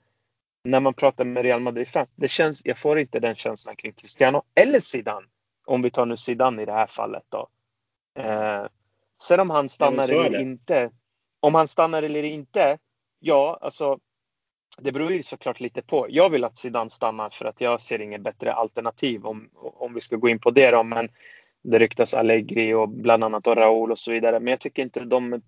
När 0.64 0.80
man 0.80 0.94
pratar 0.94 1.24
med 1.24 1.42
Real 1.42 1.60
Madrid-fans. 1.60 2.12
Det 2.16 2.28
känns, 2.28 2.62
jag 2.64 2.78
får 2.78 2.98
inte 2.98 3.20
den 3.20 3.34
känslan 3.34 3.76
kring 3.76 3.92
Cristiano 3.92 4.42
eller 4.54 4.80
Zidane. 4.80 5.26
Om 5.68 5.82
vi 5.82 5.90
tar 5.90 6.06
nu 6.06 6.16
Zidane 6.16 6.62
i 6.62 6.64
det 6.64 6.72
här 6.72 6.86
fallet 6.86 7.24
då. 7.28 7.48
Eh, 8.18 8.66
sen 9.22 9.40
om 9.40 9.50
han 9.50 9.68
stannar 9.68 10.04
Ja, 10.08 10.24
eller 10.24 10.38
inte. 10.40 10.90
Om 11.40 11.54
han 11.54 11.68
stannar 11.68 12.02
eller 12.02 12.22
inte. 12.22 12.78
Ja, 13.20 13.58
alltså. 13.60 13.98
Det 14.78 14.92
beror 14.92 15.12
ju 15.12 15.22
såklart 15.22 15.60
lite 15.60 15.82
på. 15.82 16.06
Jag 16.08 16.30
vill 16.30 16.44
att 16.44 16.58
Zidane 16.58 16.90
stannar 16.90 17.30
för 17.30 17.44
att 17.44 17.60
jag 17.60 17.80
ser 17.80 18.00
inget 18.00 18.20
bättre 18.20 18.52
alternativ 18.52 19.26
om, 19.26 19.50
om 19.54 19.94
vi 19.94 20.00
ska 20.00 20.16
gå 20.16 20.28
in 20.28 20.38
på 20.38 20.50
det 20.50 20.70
då. 20.70 20.82
Men 20.82 21.08
det 21.62 21.78
ryktas 21.78 22.14
Allegri 22.14 22.74
och 22.74 22.88
bland 22.88 23.24
annat 23.24 23.46
och 23.46 23.56
Raúl 23.56 23.90
och 23.90 23.98
så 23.98 24.12
vidare. 24.12 24.40
Men 24.40 24.50
jag 24.50 24.60
tycker 24.60 24.82
inte 24.82 25.00
de, 25.00 25.42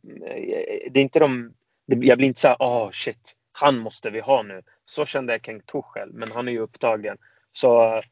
det 0.91 1.01
är 1.01 1.03
inte 1.03 1.21
de, 1.21 1.55
jag 1.87 2.19
blir 2.19 2.29
inte 2.29 2.41
så 2.41 2.49
här, 2.49 2.57
oh 2.59 2.91
shit, 2.91 3.35
han 3.61 3.79
måste 3.79 4.11
vi 4.11 4.21
ha 4.21 4.43
nu. 4.43 4.63
Så 4.85 5.07
kände 5.07 5.33
jag 5.33 5.43
kring 5.43 5.61
Tuchel, 5.61 6.13
men 6.13 6.33
han 6.33 6.49
är 6.49 6.53
ju 6.53 6.61
upptagen. 6.61 7.17
Så 7.53 8.03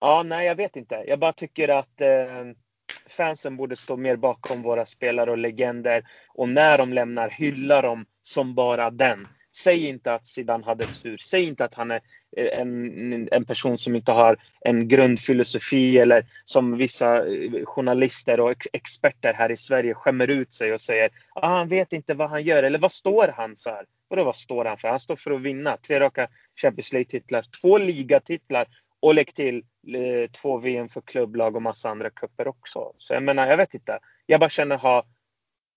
ja, 0.00 0.22
nej, 0.22 0.46
jag 0.46 0.56
vet 0.56 0.76
inte. 0.76 1.04
Jag 1.06 1.18
bara 1.18 1.32
tycker 1.32 1.68
att 1.68 2.00
eh, 2.00 2.44
fansen 3.10 3.56
borde 3.56 3.76
stå 3.76 3.96
mer 3.96 4.16
bakom 4.16 4.62
våra 4.62 4.86
spelare 4.86 5.30
och 5.30 5.38
legender. 5.38 6.02
Och 6.34 6.48
när 6.48 6.78
de 6.78 6.92
lämnar, 6.92 7.28
hylla 7.28 7.82
dem 7.82 8.06
som 8.22 8.54
bara 8.54 8.90
den. 8.90 9.28
Säg 9.56 9.88
inte 9.88 10.12
att 10.12 10.26
Zidane 10.26 10.64
hade 10.64 10.86
tur. 10.86 11.16
Säg 11.16 11.48
inte 11.48 11.64
att 11.64 11.74
han 11.74 11.90
är 11.90 12.00
eh, 12.36 12.60
en, 12.60 13.28
en 13.32 13.44
person 13.44 13.78
som 13.78 13.96
inte 13.96 14.12
har 14.12 14.36
en 14.60 14.88
grundfilosofi 14.88 15.98
eller 15.98 16.26
som 16.44 16.76
vissa 16.76 17.16
eh, 17.16 17.64
journalister 17.64 18.40
och 18.40 18.50
ex 18.50 18.66
experter 18.72 19.32
här 19.32 19.52
i 19.52 19.56
Sverige 19.56 19.94
skämmer 19.94 20.30
ut 20.30 20.54
sig 20.54 20.72
och 20.72 20.80
säger 20.80 21.10
ah, 21.34 21.48
han 21.48 21.68
vet 21.68 21.92
inte 21.92 22.14
vad 22.14 22.30
han 22.30 22.42
gör 22.42 22.62
eller 22.62 22.78
vad 22.78 22.92
står 22.92 23.28
han 23.36 23.56
för? 23.56 23.84
Vadå 24.08 24.24
vad 24.24 24.36
står 24.36 24.64
han 24.64 24.78
för? 24.78 24.88
Han 24.88 25.00
står 25.00 25.16
för 25.16 25.30
att 25.30 25.42
vinna 25.42 25.76
tre 25.76 26.00
raka 26.00 26.28
Champions 26.62 26.92
League-titlar, 26.92 27.44
två 27.62 27.78
ligatitlar 27.78 28.66
och 29.00 29.14
lägg 29.14 29.34
till 29.34 29.56
eh, 29.94 30.30
två 30.30 30.58
VM 30.58 30.88
för 30.88 31.00
klubblag 31.00 31.56
och 31.56 31.62
massa 31.62 31.90
andra 31.90 32.10
kupper 32.10 32.48
också. 32.48 32.92
Så 32.98 33.14
jag 33.14 33.22
menar, 33.22 33.48
jag 33.48 33.56
vet 33.56 33.74
inte. 33.74 33.98
Jag 34.26 34.40
bara 34.40 34.50
känner 34.50 34.78
ha 34.78 35.04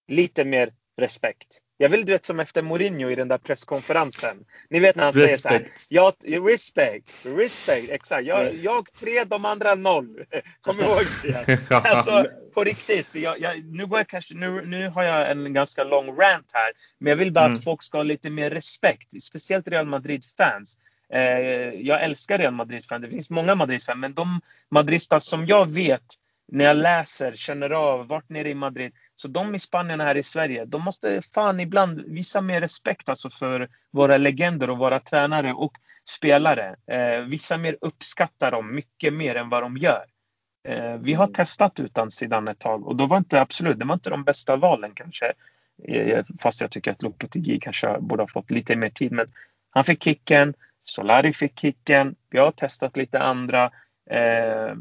lite 0.08 0.46
mer 0.46 0.74
respekt. 0.98 1.62
Jag 1.82 1.90
vill 1.90 2.06
du 2.06 2.12
vet 2.12 2.26
som 2.26 2.40
efter 2.40 2.62
Mourinho 2.62 3.10
i 3.10 3.16
den 3.16 3.28
där 3.28 3.38
presskonferensen. 3.38 4.46
Ni 4.70 4.80
vet 4.80 4.96
när 4.96 5.04
han 5.04 5.14
respect. 5.14 5.42
säger 5.42 5.62
så 5.62 5.66
här. 5.66 5.72
Ja, 5.90 6.14
respect, 6.52 7.10
respect, 7.24 7.90
exakt. 7.90 8.26
Jag, 8.26 8.56
jag 8.56 8.94
tre, 8.94 9.24
de 9.24 9.46
andra 9.46 9.76
noll. 9.76 10.26
Kom 10.62 10.80
ihåg 10.80 11.02
det. 11.24 11.60
Alltså 11.70 12.26
på 12.54 12.64
riktigt. 12.64 13.16
Jag, 13.16 13.40
jag, 13.40 13.64
nu, 13.66 13.86
går 13.86 14.00
jag 14.00 14.08
kanske, 14.08 14.36
nu, 14.36 14.66
nu 14.66 14.90
har 14.90 15.04
jag 15.04 15.32
en 15.32 15.54
ganska 15.54 15.84
lång 15.84 16.08
rant 16.08 16.52
här. 16.54 16.72
Men 16.98 17.10
jag 17.10 17.18
vill 17.18 17.34
bara 17.34 17.46
mm. 17.46 17.54
att 17.54 17.64
folk 17.64 17.84
ska 17.84 17.98
ha 17.98 18.04
lite 18.04 18.30
mer 18.30 18.50
respekt. 18.50 19.24
Speciellt 19.24 19.68
Real 19.68 19.86
Madrid-fans. 19.86 20.78
Eh, 21.14 21.22
jag 21.82 22.04
älskar 22.04 22.38
Real 22.38 22.54
Madrid-fans. 22.54 23.02
Det 23.02 23.10
finns 23.10 23.30
många 23.30 23.56
Madrid-fans. 23.56 24.00
Men 24.00 24.14
de 24.14 24.42
madristas 24.70 25.26
som 25.26 25.46
jag 25.46 25.72
vet 25.72 26.06
när 26.52 26.66
jag 26.66 26.78
läser, 26.78 27.34
känner 27.34 27.70
av, 27.70 28.08
vart 28.08 28.30
nere 28.30 28.50
i 28.50 28.56
Madrid. 28.56 28.94
Så 29.16 29.28
de 29.28 29.56
i 29.56 29.60
Spanien 29.60 30.00
här 30.00 30.18
i 30.18 30.24
Sverige, 30.24 30.66
de 30.66 30.84
måste 30.84 31.22
fan 31.34 31.60
ibland 31.60 32.02
visa 32.02 32.42
mer 32.42 32.62
respekt 32.62 33.10
alltså 33.10 33.30
för 33.30 33.70
våra 33.92 34.18
legender 34.18 34.70
och 34.70 34.78
våra 34.78 35.00
tränare 35.00 35.54
och 35.54 35.72
spelare. 36.10 36.76
Eh, 36.88 37.22
vissa 37.22 37.58
mer 37.58 37.78
uppskattar 37.82 38.52
dem 38.52 38.76
mycket 38.76 39.14
mer 39.14 39.36
än 39.36 39.50
vad 39.50 39.64
de 39.64 39.78
gör. 39.78 40.06
Eh, 40.68 40.94
vi 40.94 41.14
har 41.14 41.26
mm. 41.26 41.34
testat 41.34 41.80
utan 41.80 42.12
sidan 42.12 42.48
ett 42.48 42.60
tag 42.60 42.88
och 42.88 42.96
då 42.96 43.06
var 43.06 43.18
inte 43.18 43.42
absolut, 43.42 43.80
det 43.80 43.86
var 43.86 43.94
inte 43.94 44.10
de 44.10 44.24
bästa 44.24 44.56
valen 44.56 44.92
kanske. 44.96 45.34
Eh, 45.88 46.26
fast 46.40 46.62
jag 46.62 46.72
tycker 46.72 46.92
att 46.92 47.02
Lopetegui 47.02 47.60
kanske 47.60 47.98
borde 48.00 48.24
ha 48.24 48.28
fått 48.28 48.52
lite 48.52 48.76
mer 48.76 48.90
tid. 48.90 49.12
Men 49.12 49.28
han 49.70 49.84
fick 49.84 50.04
kicken, 50.04 50.54
Solari 50.90 51.34
fick 51.34 51.60
kicken, 51.60 52.16
vi 52.30 52.40
har 52.40 52.52
testat 52.52 52.98
lite 52.98 53.20
andra. 53.20 53.72
Eh, 54.10 54.76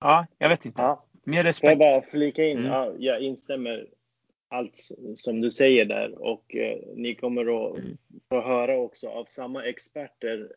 ja, 0.00 0.26
jag 0.38 0.48
vet 0.48 0.66
inte. 0.66 0.82
Ja. 0.82 1.06
Mer 1.24 1.44
respekt. 1.44 1.78
Får 1.78 1.86
jag 1.86 1.94
bara 1.94 2.10
flika 2.10 2.44
in? 2.44 2.58
Mm. 2.58 2.70
Ja, 2.70 2.92
jag 2.98 3.20
instämmer 3.20 3.86
allt 4.48 4.88
som 5.14 5.40
du 5.40 5.50
säger 5.50 5.84
där 5.84 6.22
och 6.22 6.56
eh, 6.56 6.78
ni 6.96 7.14
kommer 7.14 7.40
att 7.40 7.78
mm. 7.78 7.96
få 8.28 8.40
höra 8.40 8.76
också 8.76 9.08
av 9.08 9.24
samma 9.24 9.64
experter 9.64 10.48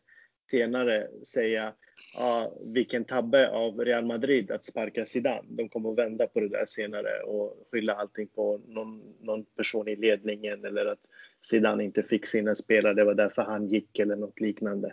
senare 0.50 1.08
säga 1.22 1.72
ja, 2.18 2.52
vilken 2.60 3.04
tabbe 3.04 3.50
av 3.50 3.80
Real 3.80 4.04
Madrid 4.04 4.50
att 4.50 4.64
sparka 4.64 5.04
Zidane. 5.04 5.42
De 5.48 5.68
kommer 5.68 5.90
att 5.90 5.98
vända 5.98 6.26
på 6.26 6.40
det 6.40 6.48
där 6.48 6.64
senare 6.66 7.22
och 7.22 7.66
skylla 7.72 7.94
allting 7.94 8.26
på 8.26 8.60
någon, 8.66 9.02
någon 9.20 9.44
person 9.44 9.88
i 9.88 9.96
ledningen 9.96 10.64
eller 10.64 10.86
att 10.86 11.00
Zidane 11.46 11.84
inte 11.84 12.02
fick 12.02 12.26
sina 12.26 12.54
spelare, 12.54 12.94
det 12.94 13.04
var 13.04 13.14
därför 13.14 13.42
han 13.42 13.68
gick 13.68 13.98
eller 13.98 14.16
något 14.16 14.40
liknande. 14.40 14.92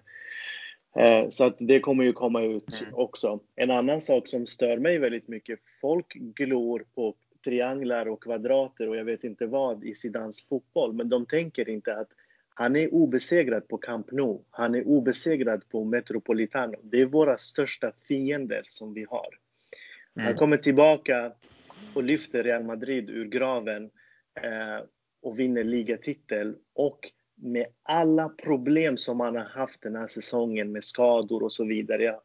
Eh, 0.96 1.30
så 1.30 1.46
att 1.46 1.56
det 1.60 1.80
kommer 1.80 2.04
ju 2.04 2.14
komma 2.14 2.42
ut 2.42 2.82
mm. 2.82 2.94
också. 2.94 3.40
En 3.56 3.72
annan 3.72 4.02
sak 4.02 4.28
som 4.28 4.46
stör 4.46 4.78
mig 4.78 5.00
väldigt 5.00 5.28
mycket, 5.28 5.60
folk 5.82 6.14
glor 6.14 6.86
på 6.96 7.16
trianglar 7.44 8.08
och 8.08 8.24
kvadrater 8.24 8.90
och 8.90 8.96
jag 8.96 9.06
vet 9.06 9.24
inte 9.24 9.46
vad 9.46 9.84
i 9.84 9.96
Zidans 9.96 10.46
fotboll, 10.50 10.94
men 10.94 11.10
de 11.10 11.26
tänker 11.26 11.70
inte 11.70 11.96
att 11.96 12.10
han 12.56 12.76
är 12.76 12.94
obesegrad 12.94 13.68
på 13.68 13.78
Camp 13.78 14.12
Nou. 14.12 14.44
Han 14.50 14.76
är 14.76 14.88
obesegrad 14.88 15.70
på 15.70 15.84
Metropolitano. 15.84 16.78
Det 16.84 17.02
är 17.02 17.06
våra 17.06 17.38
största 17.38 17.92
fiender 18.08 18.62
som 18.66 18.94
vi 18.94 19.06
har. 19.10 19.30
Mm. 20.16 20.28
Han 20.28 20.36
kommer 20.36 20.58
tillbaka 20.58 21.32
och 21.94 22.04
lyfter 22.04 22.44
Real 22.44 22.64
Madrid 22.64 23.10
ur 23.10 23.26
graven 23.26 23.84
eh, 24.42 24.86
och 25.24 25.40
vinner 25.40 25.64
ligatitel 25.64 26.56
och 26.74 27.12
med 27.36 27.66
alla 27.84 28.30
problem 28.30 28.98
som 28.98 29.20
han 29.20 29.36
har 29.36 29.44
haft 29.44 29.82
den 29.82 29.96
här 29.96 30.08
säsongen 30.08 30.72
med 30.72 30.84
skador 30.84 31.44
och 31.44 31.52
så 31.52 31.66
vidare. 31.66 32.04
Jag 32.04 32.20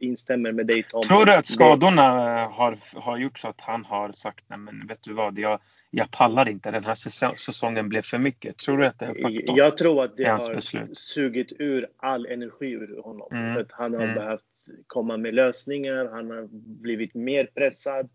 instämmer 0.00 0.52
med 0.52 0.66
dig 0.66 0.82
Tom. 0.82 1.02
Tror 1.02 1.24
du 1.24 1.34
att 1.34 1.46
skadorna 1.46 2.02
har, 2.46 3.00
har 3.00 3.18
gjort 3.18 3.38
så 3.38 3.48
att 3.48 3.60
han 3.60 3.84
har 3.84 4.12
sagt 4.12 4.44
nej 4.48 4.58
men 4.58 4.86
vet 4.86 5.02
du 5.02 5.12
vad, 5.12 5.38
jag, 5.38 5.60
jag 5.90 6.10
pallar 6.10 6.48
inte, 6.48 6.70
den 6.70 6.84
här 6.84 6.94
säsongen 7.36 7.88
blev 7.88 8.02
för 8.02 8.18
mycket. 8.18 8.58
Tror 8.58 8.78
du 8.78 8.86
att 8.86 8.98
det 8.98 9.06
är 9.06 9.22
faktor? 9.22 9.58
Jag 9.58 9.78
tror 9.78 10.04
att 10.04 10.16
det 10.16 10.24
har 10.24 10.54
beslut? 10.54 10.98
sugit 10.98 11.52
ur 11.58 11.88
all 11.96 12.26
energi 12.26 12.70
ur 12.70 13.02
honom. 13.02 13.28
Mm. 13.32 13.54
För 13.54 13.60
att 13.60 13.72
han 13.72 13.94
har 13.94 14.02
mm. 14.02 14.14
behövt 14.14 14.44
komma 14.86 15.16
med 15.16 15.34
lösningar, 15.34 16.08
han 16.12 16.30
har 16.30 16.48
blivit 16.82 17.14
mer 17.14 17.44
pressad. 17.54 18.08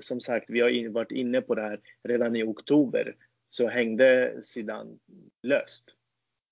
Som 0.00 0.20
sagt, 0.20 0.50
vi 0.50 0.60
har 0.60 0.88
varit 0.92 1.10
inne 1.10 1.40
på 1.40 1.54
det 1.54 1.62
här 1.62 1.80
redan 2.02 2.36
i 2.36 2.42
oktober 2.42 3.14
så 3.54 3.68
hängde 3.68 4.34
Zidane 4.42 4.98
löst. 5.42 5.94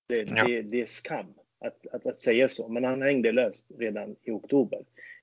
Det, 0.09 0.31
ja. 0.31 0.47
det, 0.47 0.63
det 0.63 0.81
är 0.81 0.87
skam 0.87 1.35
att, 1.61 1.87
att, 1.87 2.07
att, 2.07 2.21
säga 2.21 2.49
så, 2.49 2.69
men 2.69 2.85
han 2.85 3.03
hängde 3.03 3.33
löst 3.33 3.67
redan 3.79 4.17
i 4.23 4.31
oktober. 4.31 4.81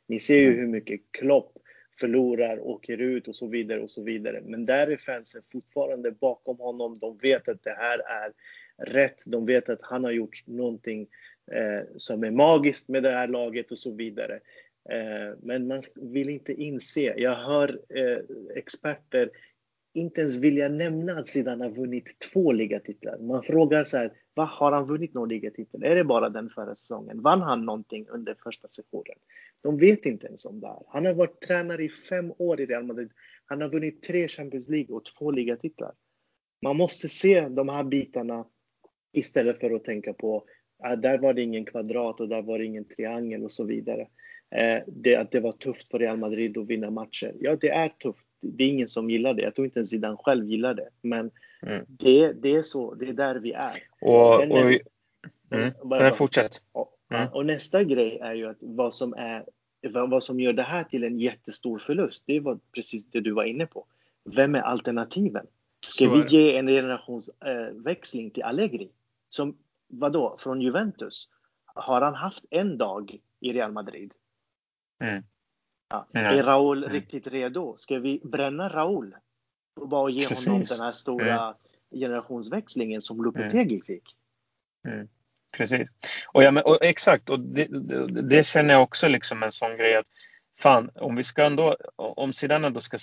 Ni 0.08 0.20
ser 0.20 0.38
ju 0.38 0.48
mm. 0.48 0.60
hur 0.60 0.68
mycket 0.68 1.02
Klopp 1.12 1.58
förlorar, 2.00 2.60
åker 2.60 3.02
ut 3.02 3.28
och 3.28 3.36
så 3.36 3.48
vidare 3.48 3.82
och 3.82 3.90
så 3.90 4.04
vidare. 4.04 4.42
Men 4.46 4.66
där 4.66 4.88
är 4.88 4.98
fansen 4.98 5.42
fortfarande 5.52 6.12
bakom 6.12 6.58
honom. 6.58 7.00
De 7.00 7.18
vet 7.18 7.48
att 7.48 7.64
det 7.64 7.76
här 7.78 8.00
är 8.00 8.34
rätt. 8.78 9.24
De 9.28 9.46
vet 9.46 9.70
att 9.70 9.82
han 9.82 10.04
har 10.04 10.12
gjort 10.12 10.44
någonting 10.46 11.08
eh, 11.52 11.82
som 11.98 12.24
är 12.24 12.32
magiskt 12.32 12.88
med 12.88 13.04
det 13.04 13.12
här 13.12 13.28
laget 13.28 13.72
och 13.72 13.80
så 13.80 13.92
vidare. 13.92 14.40
Eh, 14.90 15.38
men 15.42 15.68
man 15.68 15.84
vill 15.96 16.30
inte 16.30 16.54
inse. 16.54 17.14
Jag 17.18 17.36
hör 17.36 17.80
eh, 17.90 18.20
experter 18.56 19.30
inte 19.98 20.22
ens 20.22 20.38
vilja 20.38 20.70
nämna 20.70 21.20
att 21.20 21.28
Zidane 21.28 21.66
har 21.66 21.72
vunnit 21.72 22.20
två 22.34 22.52
ligatitlar. 22.52 23.18
Man 23.18 23.44
frågar 23.44 23.84
så 23.84 23.98
här, 23.98 24.14
vad 24.34 24.48
har 24.48 24.72
han 24.72 24.88
vunnit 24.88 25.14
någon 25.14 25.30
ligatitel? 25.30 25.84
Är 25.84 25.96
det 25.96 26.04
bara 26.04 26.30
den 26.30 26.50
förra 26.50 26.76
säsongen? 26.76 27.22
Vann 27.22 27.42
han 27.42 27.66
någonting 27.66 28.08
under 28.10 28.36
första 28.44 28.68
sessionen? 28.68 29.18
De 29.62 29.78
vet 29.78 30.06
inte 30.06 30.28
ens 30.28 30.46
om 30.46 30.60
det 30.60 30.68
här. 30.68 30.84
Han 30.88 31.06
har 31.06 31.14
varit 31.14 31.42
tränare 31.42 31.84
i 31.84 31.90
fem 31.90 32.34
år 32.38 32.62
i 32.62 32.66
Real 32.66 32.84
Madrid. 32.84 33.12
Han 33.46 33.62
har 33.62 33.70
vunnit 33.70 34.04
tre 34.04 34.28
Champions 34.28 34.70
League 34.70 34.96
och 34.96 35.06
två 35.06 35.32
ligatitlar. 35.32 35.92
Man 36.62 36.78
måste 36.78 37.10
se 37.10 37.48
de 37.50 37.70
här 37.70 37.84
bitarna 37.84 38.46
istället 39.14 39.60
för 39.60 39.72
att 39.72 39.84
tänka 39.84 40.14
på 40.14 40.44
att 40.84 41.02
där 41.02 41.18
var 41.18 41.34
det 41.34 41.42
ingen 41.42 41.66
kvadrat 41.66 42.20
och 42.20 42.30
där 42.30 42.42
var 42.42 42.60
det 42.60 42.66
ingen 42.66 42.88
triangel 42.88 43.44
och 43.44 43.52
så 43.52 43.64
vidare. 43.64 44.08
Eh, 44.56 44.84
det, 44.88 45.16
att 45.16 45.32
det 45.32 45.40
var 45.40 45.52
tufft 45.52 45.90
för 45.92 46.00
Real 46.00 46.18
Madrid 46.18 46.58
att 46.58 46.68
vinna 46.68 46.92
matcher. 46.92 47.36
Ja, 47.40 47.56
det 47.56 47.70
är 47.70 47.90
tufft 47.90 48.27
det 48.42 48.64
är 48.64 48.68
ingen 48.68 48.88
som 48.88 49.10
gillar 49.10 49.34
det. 49.34 49.42
Jag 49.42 49.56
tror 49.56 49.66
inte 49.66 49.80
ens 49.80 49.90
Zidane 49.90 50.18
själv 50.18 50.46
gillar 50.46 50.74
det. 50.74 50.90
Men 51.02 51.32
mm. 51.62 51.86
det, 51.88 52.34
det 52.34 52.56
är 52.56 52.62
så, 52.62 52.94
det 52.94 53.10
är 53.10 53.14
där 53.14 53.36
vi 53.36 53.52
är. 53.52 53.72
Och, 54.02 54.32
Sen 54.32 54.52
och, 54.52 54.58
nästa, 54.58 54.90
mm. 55.52 55.74
bara, 55.84 56.12
fortsätt. 56.12 56.62
Och, 56.72 56.98
mm. 57.10 57.28
och, 57.34 57.46
nästa 57.46 57.84
grej 57.84 58.20
är 58.22 58.34
ju 58.34 58.50
att 58.50 58.58
vad 58.60 58.94
som, 58.94 59.14
är, 59.14 59.46
vad 60.08 60.24
som 60.24 60.40
gör 60.40 60.54
det 60.54 60.64
här 60.64 60.84
till 60.84 61.04
en 61.04 61.20
jättestor 61.20 61.80
förlust, 61.80 62.24
det 62.28 62.40
var 62.40 62.60
precis 62.76 63.06
det 63.12 63.22
du 63.22 63.32
var 63.32 63.44
inne 63.44 63.66
på. 63.66 63.86
Vem 64.36 64.56
är 64.56 64.62
alternativen? 64.62 65.46
Ska 65.86 66.10
vi 66.10 66.26
ge 66.28 66.58
en 66.58 66.68
generationsväxling 66.68 68.32
till 68.32 68.44
Allegri? 68.44 68.90
Som, 69.30 69.58
vadå, 69.88 70.38
från 70.40 70.62
Juventus? 70.62 71.30
Har 71.66 72.02
han 72.02 72.16
haft 72.16 72.46
en 72.50 72.78
dag 72.78 73.20
i 73.40 73.54
Real 73.54 73.72
Madrid? 73.72 74.14
Mm. 75.00 75.24
Ja. 75.90 76.08
Är 76.14 76.44
Raul 76.44 76.84
mm. 76.84 76.94
riktigt 76.94 77.28
redo? 77.28 77.76
Ska 77.78 78.00
vi 78.00 78.22
bränna 78.24 78.70
Raul 78.70 79.16
och 79.80 79.88
bara 79.88 80.10
ge 80.10 80.28
Precis. 80.28 80.48
honom 80.48 80.64
den 80.64 80.86
här 80.86 80.92
stora 80.92 81.44
mm. 81.44 81.54
generationsväxlingen 81.92 83.02
som 83.02 83.24
Lopetegi 83.24 83.76
mm. 83.76 83.82
fick? 83.82 84.16
Mm. 84.88 85.08
Precis. 85.52 85.90
Och, 86.28 86.44
ja, 86.44 86.52
men, 86.52 86.64
och 86.64 86.78
exakt, 86.82 87.30
och 87.30 87.40
det, 87.40 87.66
det, 87.66 88.22
det, 88.22 88.46
känner 88.46 88.74
jag 88.74 88.84
också 88.84 89.08
liksom 89.08 89.44
en 89.44 89.52
sån 89.52 89.78
grej 89.78 89.96
att 89.96 90.08
fan, 90.60 90.90
om 90.96 91.16
vi 91.16 91.24
ska 91.24 91.46
ändå, 91.46 91.78
om 91.96 92.34
Zidane 92.34 92.68
ändå 92.68 92.80
ska 92.80 92.98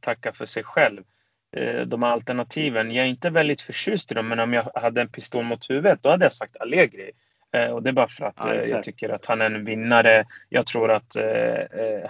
tacka 0.00 0.32
för 0.32 0.46
sig 0.46 0.64
själv, 0.64 1.02
eh, 1.56 1.80
de 1.80 2.02
alternativen, 2.02 2.90
jag 2.90 3.06
är 3.06 3.10
inte 3.10 3.30
väldigt 3.30 3.60
förtjust 3.60 4.12
i 4.12 4.14
dem, 4.14 4.28
men 4.28 4.40
om 4.40 4.52
jag 4.52 4.70
hade 4.74 5.00
en 5.00 5.08
pistol 5.08 5.44
mot 5.44 5.70
huvudet, 5.70 6.02
då 6.02 6.10
hade 6.10 6.24
jag 6.24 6.32
sagt 6.32 6.56
Allegri. 6.56 7.10
Eh, 7.56 7.70
och 7.70 7.82
det 7.82 7.90
är 7.90 7.94
bara 7.94 8.08
för 8.08 8.24
att 8.26 8.36
ja, 8.36 8.54
jag 8.54 8.82
tycker 8.82 9.08
att 9.08 9.26
han 9.26 9.40
är 9.40 9.46
en 9.46 9.64
vinnare. 9.64 10.24
Jag 10.48 10.66
tror 10.66 10.90
att 10.90 11.16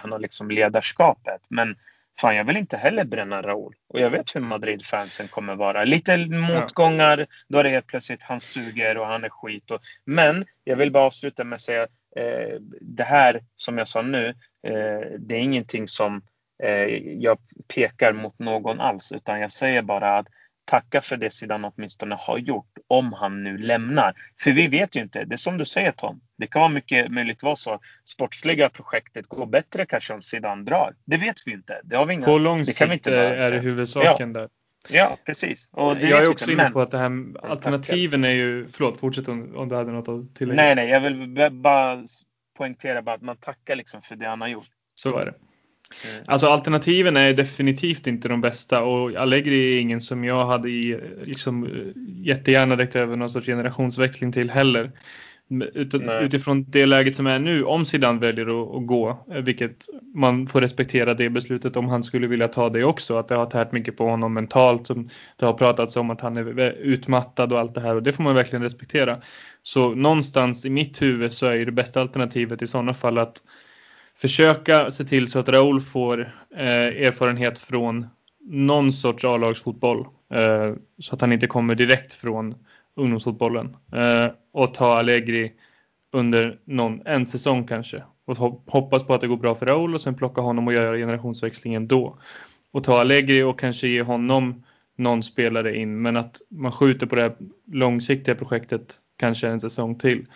han 0.01 0.13
har 0.13 0.19
liksom 0.19 0.51
ledarskapet. 0.51 1.41
Men 1.49 1.77
fan, 2.21 2.37
jag 2.37 2.45
vill 2.45 2.57
inte 2.57 2.77
heller 2.77 3.05
bränna 3.05 3.43
Raúl. 3.43 3.75
Och 3.89 4.01
jag 4.01 4.11
vet 4.11 4.37
hur 4.37 4.41
Madrid-fansen 4.41 5.29
kommer 5.29 5.55
vara. 5.55 5.85
Lite 5.85 6.17
motgångar, 6.27 7.27
då 7.49 7.59
är 7.59 7.65
det 7.65 7.71
helt 7.71 7.87
plötsligt 7.87 8.23
han 8.23 8.41
suger 8.41 8.99
och 8.99 9.07
han 9.07 9.25
är 9.25 9.29
skit. 9.29 9.71
Och, 9.71 9.81
men 10.05 10.45
jag 10.65 10.77
vill 10.77 10.93
bara 10.93 11.05
avsluta 11.05 11.45
med 11.45 11.57
att 11.57 11.61
säga 11.61 11.83
eh, 12.17 12.61
det 12.81 13.05
här 13.05 13.43
som 13.57 13.79
jag 13.79 13.89
sa 13.89 14.03
nu, 14.03 14.29
eh, 14.63 15.11
det 15.19 15.35
är 15.37 15.41
ingenting 15.41 15.89
som 15.89 16.23
eh, 16.63 16.85
jag 16.99 17.39
pekar 17.75 18.13
mot 18.13 18.39
någon 18.39 18.81
alls, 18.81 19.13
utan 19.13 19.41
jag 19.41 19.53
säger 19.53 19.83
bara 19.83 20.19
att 20.19 20.27
tacka 20.69 21.01
för 21.01 21.17
det 21.17 21.31
sidan 21.31 21.65
åtminstone 21.65 22.17
har 22.19 22.39
gjort 22.39 22.73
om 22.89 23.13
han 23.13 23.43
nu 23.45 23.59
lämnar. 23.59 24.15
För 24.43 24.53
vi 24.53 24.69
vet 24.69 24.97
ju 24.97 25.01
inte. 25.01 25.25
Det 25.25 25.35
är 25.35 25.37
som 25.37 25.59
du 25.59 25.65
säger 25.65 25.91
Tom. 25.91 26.21
Det 26.39 26.47
kan 26.47 26.61
vara 26.61 26.73
mycket 26.73 27.13
möjligt 27.13 27.43
vara 27.43 27.57
så. 27.57 27.81
Sportsliga 28.05 28.69
projektet 28.69 29.27
går 29.27 29.47
bättre 29.47 29.87
kanske 29.87 30.15
om 30.15 30.23
sidan 30.23 30.65
drar. 30.65 30.95
Det 31.05 31.17
vet 31.17 31.37
vi 31.47 31.53
inte. 31.53 31.81
Det 31.85 31.97
har 31.97 32.07
vi 32.07 32.15
inga, 32.15 32.27
På 32.27 32.39
lång 32.39 32.67
sikt 32.67 33.07
är 33.07 33.51
det 33.51 33.59
huvudsaken 33.59 34.35
ja. 34.35 34.41
där. 34.41 34.49
Ja, 34.89 35.19
precis. 35.27 35.71
jag 35.73 36.03
är 36.03 36.31
också 36.31 36.51
inne 36.51 36.71
på 36.71 36.81
att 36.81 36.91
det 36.91 36.99
här 36.99 37.11
alternativen 37.43 38.25
är 38.25 38.31
ju, 38.31 38.67
förlåt, 38.73 39.01
fortsätt 39.01 39.29
om, 39.29 39.57
om 39.57 39.69
du 39.69 39.77
hade 39.77 39.93
något 39.93 40.09
att 40.09 40.35
tillägga. 40.35 40.63
Nej, 40.63 40.75
nej, 40.75 40.89
jag 40.89 41.01
vill 41.01 41.51
bara 41.53 42.05
poängtera 42.59 43.03
bara 43.03 43.15
att 43.17 43.23
man 43.23 43.37
tackar 43.37 43.77
liksom 43.77 44.03
för 44.03 44.17
det 44.17 44.27
han 44.27 44.41
har 44.41 44.49
gjort. 44.49 44.69
Så 44.95 45.19
är 45.19 45.25
det. 45.25 45.35
Mm. 46.05 46.25
Alltså 46.27 46.47
alternativen 46.47 47.17
är 47.17 47.33
definitivt 47.33 48.07
inte 48.07 48.29
de 48.29 48.41
bästa 48.41 48.83
och 48.83 49.15
Allegri 49.15 49.77
är 49.77 49.81
ingen 49.81 50.01
som 50.01 50.25
jag 50.25 50.47
hade 50.47 50.69
i, 50.71 51.01
liksom, 51.25 51.69
jättegärna 52.07 52.77
räckt 52.77 52.97
över 52.97 53.17
någon 53.17 53.31
sorts 53.31 53.47
generationsväxling 53.47 54.33
till 54.33 54.51
heller. 54.51 54.91
Utan, 55.75 56.11
utifrån 56.11 56.65
det 56.69 56.87
läget 56.87 57.15
som 57.15 57.27
är 57.27 57.39
nu, 57.39 57.65
om 57.65 57.85
Zidane 57.85 58.21
väljer 58.21 58.63
att, 58.63 58.77
att, 58.77 58.87
gå, 58.87 59.27
vilket 59.43 59.87
man 60.15 60.47
får 60.47 60.61
respektera 60.61 61.15
det 61.15 61.31
beslutet 61.31 61.77
om 61.77 61.89
han 61.89 62.05
skulle 62.05 62.27
vilja 62.27 62.49
ta 62.49 62.69
det 62.69 62.85
också, 62.85 63.17
att 63.17 63.29
det 63.29 63.35
har 63.35 63.47
tärt 63.47 63.73
mycket 63.73 63.97
på 63.97 64.05
honom 64.05 64.35
mentalt. 64.35 64.87
Som 64.87 65.09
det 65.37 65.47
har 65.47 65.53
pratats 65.53 65.97
om 65.97 66.11
att 66.11 66.21
han 66.21 66.37
är 66.37 66.73
utmattad 66.73 67.53
och 67.53 67.59
allt 67.59 67.75
det 67.75 67.81
här 67.81 67.95
och 67.95 68.03
det 68.03 68.13
får 68.13 68.23
man 68.23 68.35
verkligen 68.35 68.63
respektera. 68.63 69.19
Så 69.63 69.95
någonstans 69.95 70.65
i 70.65 70.71
mitt 70.71 71.03
huvud 71.03 71.33
så 71.33 71.47
är 71.47 71.67
det 71.67 71.73
bästa 71.73 72.01
alternativet 72.01 72.63
i 72.63 72.67
sådana 72.67 72.95
fall 72.95 73.19
att 73.19 73.43
försöka 74.21 74.91
se 74.91 75.05
till 75.05 75.31
så 75.31 75.39
att 75.39 75.49
Raoul 75.49 75.81
får 75.81 76.21
eh, 76.57 77.07
erfarenhet 77.07 77.59
från 77.59 78.07
någon 78.41 78.93
sorts 78.93 79.25
A-lagsfotboll. 79.25 80.07
Eh, 80.35 80.75
så 80.99 81.15
att 81.15 81.21
han 81.21 81.33
inte 81.33 81.47
kommer 81.47 81.75
direkt 81.75 82.13
från 82.13 82.55
ungdomsfotbollen. 82.97 83.77
Eh, 83.93 84.27
och 84.53 84.75
ta 84.75 84.99
Allegri 84.99 85.53
under 86.13 86.59
någon, 86.65 87.07
en 87.07 87.27
säsong 87.27 87.67
kanske. 87.67 88.03
Och 88.25 88.37
hoppas 88.67 89.03
på 89.03 89.15
att 89.15 89.21
det 89.21 89.27
går 89.27 89.37
bra 89.37 89.55
för 89.55 89.67
Raoul 89.67 89.95
och 89.95 90.01
sen 90.01 90.15
plocka 90.15 90.41
honom 90.41 90.67
och 90.67 90.73
göra 90.73 90.97
generationsväxlingen 90.97 91.89
då. 91.89 92.19
Och 92.73 92.85
ta 92.85 93.01
Allegri 93.01 93.43
och 93.43 93.61
kanske 93.61 93.89
ge 93.89 94.03
honom 94.03 94.65
någon 94.97 95.23
spelare 95.23 95.77
in. 95.77 96.03
Men 96.03 96.17
att 96.17 96.37
man 96.51 96.73
skjuter 96.73 97.07
på 97.07 97.17
det 97.17 97.23
här 97.23 97.37
långsiktiga 97.73 98.35
projektet 98.35 98.97
kanske 99.17 99.49
en 99.49 99.61
säsong 99.61 99.99
till. 99.99 100.27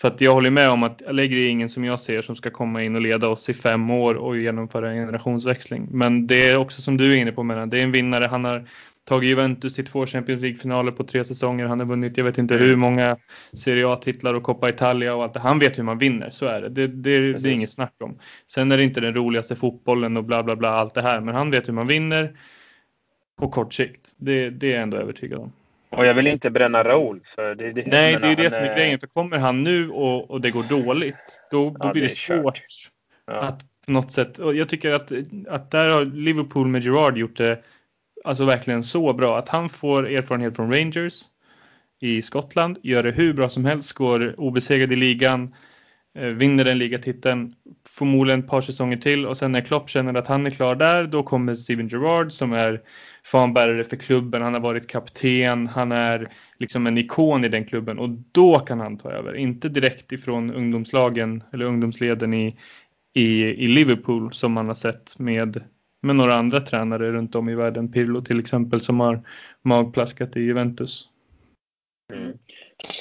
För 0.00 0.08
att 0.08 0.20
jag 0.20 0.32
håller 0.32 0.50
med 0.50 0.70
om 0.70 0.82
att 0.82 1.06
Allegri 1.06 1.46
är 1.46 1.50
ingen 1.50 1.68
som 1.68 1.84
jag 1.84 2.00
ser 2.00 2.22
som 2.22 2.36
ska 2.36 2.50
komma 2.50 2.82
in 2.82 2.94
och 2.94 3.00
leda 3.00 3.28
oss 3.28 3.48
i 3.48 3.54
fem 3.54 3.90
år 3.90 4.14
och 4.14 4.36
genomföra 4.36 4.90
en 4.90 4.96
generationsväxling. 4.96 5.88
Men 5.90 6.26
det 6.26 6.48
är 6.48 6.56
också 6.56 6.82
som 6.82 6.96
du 6.96 7.12
är 7.12 7.16
inne 7.16 7.32
på, 7.32 7.42
menar, 7.42 7.66
det 7.66 7.78
är 7.78 7.82
en 7.82 7.92
vinnare. 7.92 8.24
Han 8.24 8.44
har 8.44 8.68
tagit 9.04 9.30
Juventus 9.30 9.74
till 9.74 9.84
två 9.86 10.06
Champions 10.06 10.40
League-finaler 10.40 10.92
på 10.92 11.04
tre 11.04 11.24
säsonger. 11.24 11.66
Han 11.66 11.80
har 11.80 11.86
vunnit, 11.86 12.16
jag 12.16 12.24
vet 12.24 12.38
inte 12.38 12.54
hur 12.54 12.76
många 12.76 13.16
Serie 13.52 13.88
A-titlar 13.88 14.34
och 14.34 14.42
Coppa 14.42 14.68
Italia 14.68 15.14
och 15.14 15.22
allt 15.22 15.34
det. 15.34 15.40
Han 15.40 15.58
vet 15.58 15.78
hur 15.78 15.82
man 15.82 15.98
vinner, 15.98 16.30
så 16.30 16.46
är 16.46 16.60
det. 16.60 16.68
Det, 16.68 16.86
det, 16.86 17.32
det 17.32 17.48
är 17.48 17.52
inget 17.52 17.70
snack 17.70 17.94
om. 18.00 18.18
Sen 18.46 18.72
är 18.72 18.76
det 18.76 18.84
inte 18.84 19.00
den 19.00 19.14
roligaste 19.14 19.56
fotbollen 19.56 20.16
och 20.16 20.24
bla 20.24 20.42
bla 20.42 20.56
bla, 20.56 20.68
allt 20.68 20.94
det 20.94 21.02
här. 21.02 21.20
Men 21.20 21.34
han 21.34 21.50
vet 21.50 21.68
hur 21.68 21.72
man 21.72 21.86
vinner 21.86 22.36
på 23.38 23.48
kort 23.48 23.74
sikt. 23.74 24.14
Det, 24.16 24.50
det 24.50 24.66
är 24.66 24.72
jag 24.72 24.82
ändå 24.82 24.96
övertygad 24.96 25.38
om. 25.38 25.52
Och 25.96 26.06
jag 26.06 26.14
vill 26.14 26.26
inte 26.26 26.50
bränna 26.50 26.84
Raúl. 26.84 27.20
För 27.24 27.54
det, 27.54 27.72
det, 27.72 27.86
Nej, 27.86 28.18
det 28.20 28.26
är 28.26 28.36
det 28.36 28.50
som 28.50 28.62
är 28.62 28.76
grejen. 28.76 29.00
För 29.00 29.06
kommer 29.06 29.38
han 29.38 29.62
nu 29.62 29.90
och, 29.90 30.30
och 30.30 30.40
det 30.40 30.50
går 30.50 30.62
dåligt, 30.62 31.42
då, 31.50 31.70
då 31.70 31.76
ja, 31.80 31.92
blir 31.92 32.02
det, 32.02 32.08
det 32.08 32.14
svårt 32.14 32.60
ja. 33.26 33.40
att 33.40 33.60
på 33.86 33.92
något 33.92 34.12
sätt. 34.12 34.38
Och 34.38 34.54
jag 34.54 34.68
tycker 34.68 34.92
att, 34.92 35.12
att 35.48 35.70
där 35.70 35.88
har 35.88 36.04
Liverpool 36.04 36.66
med 36.66 36.82
Gerard 36.82 37.18
gjort 37.18 37.36
det 37.36 37.62
alltså 38.24 38.44
verkligen 38.44 38.84
så 38.84 39.12
bra. 39.12 39.38
Att 39.38 39.48
han 39.48 39.68
får 39.68 40.08
erfarenhet 40.08 40.56
från 40.56 40.72
Rangers 40.72 41.22
i 42.00 42.22
Skottland, 42.22 42.78
gör 42.82 43.02
det 43.02 43.10
hur 43.10 43.32
bra 43.32 43.48
som 43.48 43.64
helst, 43.64 43.92
går 43.92 44.40
obesegrad 44.40 44.92
i 44.92 44.96
ligan, 44.96 45.54
eh, 46.14 46.26
vinner 46.26 46.64
den 46.64 46.78
ligatiteln, 46.78 47.54
förmodligen 47.98 48.40
ett 48.40 48.48
par 48.48 48.60
säsonger 48.60 48.96
till 48.96 49.26
och 49.26 49.36
sen 49.36 49.52
när 49.52 49.60
Klopp 49.60 49.90
känner 49.90 50.14
att 50.14 50.26
han 50.26 50.46
är 50.46 50.50
klar 50.50 50.74
där, 50.74 51.06
då 51.06 51.22
kommer 51.22 51.54
Steven 51.54 51.88
Gerrard 51.88 52.32
som 52.32 52.52
är 52.52 52.82
fanbärare 53.24 53.84
för 53.84 53.96
klubben. 53.96 54.42
Han 54.42 54.54
har 54.54 54.60
varit 54.60 54.86
kapten, 54.86 55.66
han 55.66 55.92
är 55.92 56.26
liksom 56.58 56.86
en 56.86 56.98
ikon 56.98 57.44
i 57.44 57.48
den 57.48 57.64
klubben 57.64 57.98
och 57.98 58.08
då 58.32 58.58
kan 58.58 58.80
han 58.80 58.98
ta 58.98 59.10
över. 59.10 59.36
Inte 59.36 59.68
direkt 59.68 60.12
ifrån 60.12 60.54
ungdomslagen 60.54 61.42
eller 61.52 61.64
ungdomsleden 61.64 62.34
i, 62.34 62.56
i, 63.14 63.42
i 63.42 63.68
Liverpool 63.68 64.32
som 64.32 64.52
man 64.52 64.66
har 64.66 64.74
sett 64.74 65.18
med, 65.18 65.64
med 66.02 66.16
några 66.16 66.34
andra 66.34 66.60
tränare 66.60 67.12
runt 67.12 67.34
om 67.34 67.48
i 67.48 67.54
världen. 67.54 67.92
Pirlo 67.92 68.22
till 68.22 68.40
exempel 68.40 68.80
som 68.80 69.00
har 69.00 69.22
magplaskat 69.62 70.36
i 70.36 70.40
Juventus. 70.40 71.08
Mm. 72.12 72.32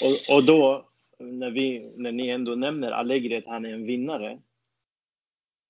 Och, 0.03 0.35
och 0.35 0.43
då 0.43 0.85
när, 1.19 1.51
vi, 1.51 1.91
när 1.95 2.11
ni 2.11 2.29
ändå 2.29 2.55
nämner 2.55 2.91
Allegri 2.91 3.37
att 3.37 3.47
han 3.47 3.65
är 3.65 3.73
en 3.73 3.85
vinnare 3.85 4.39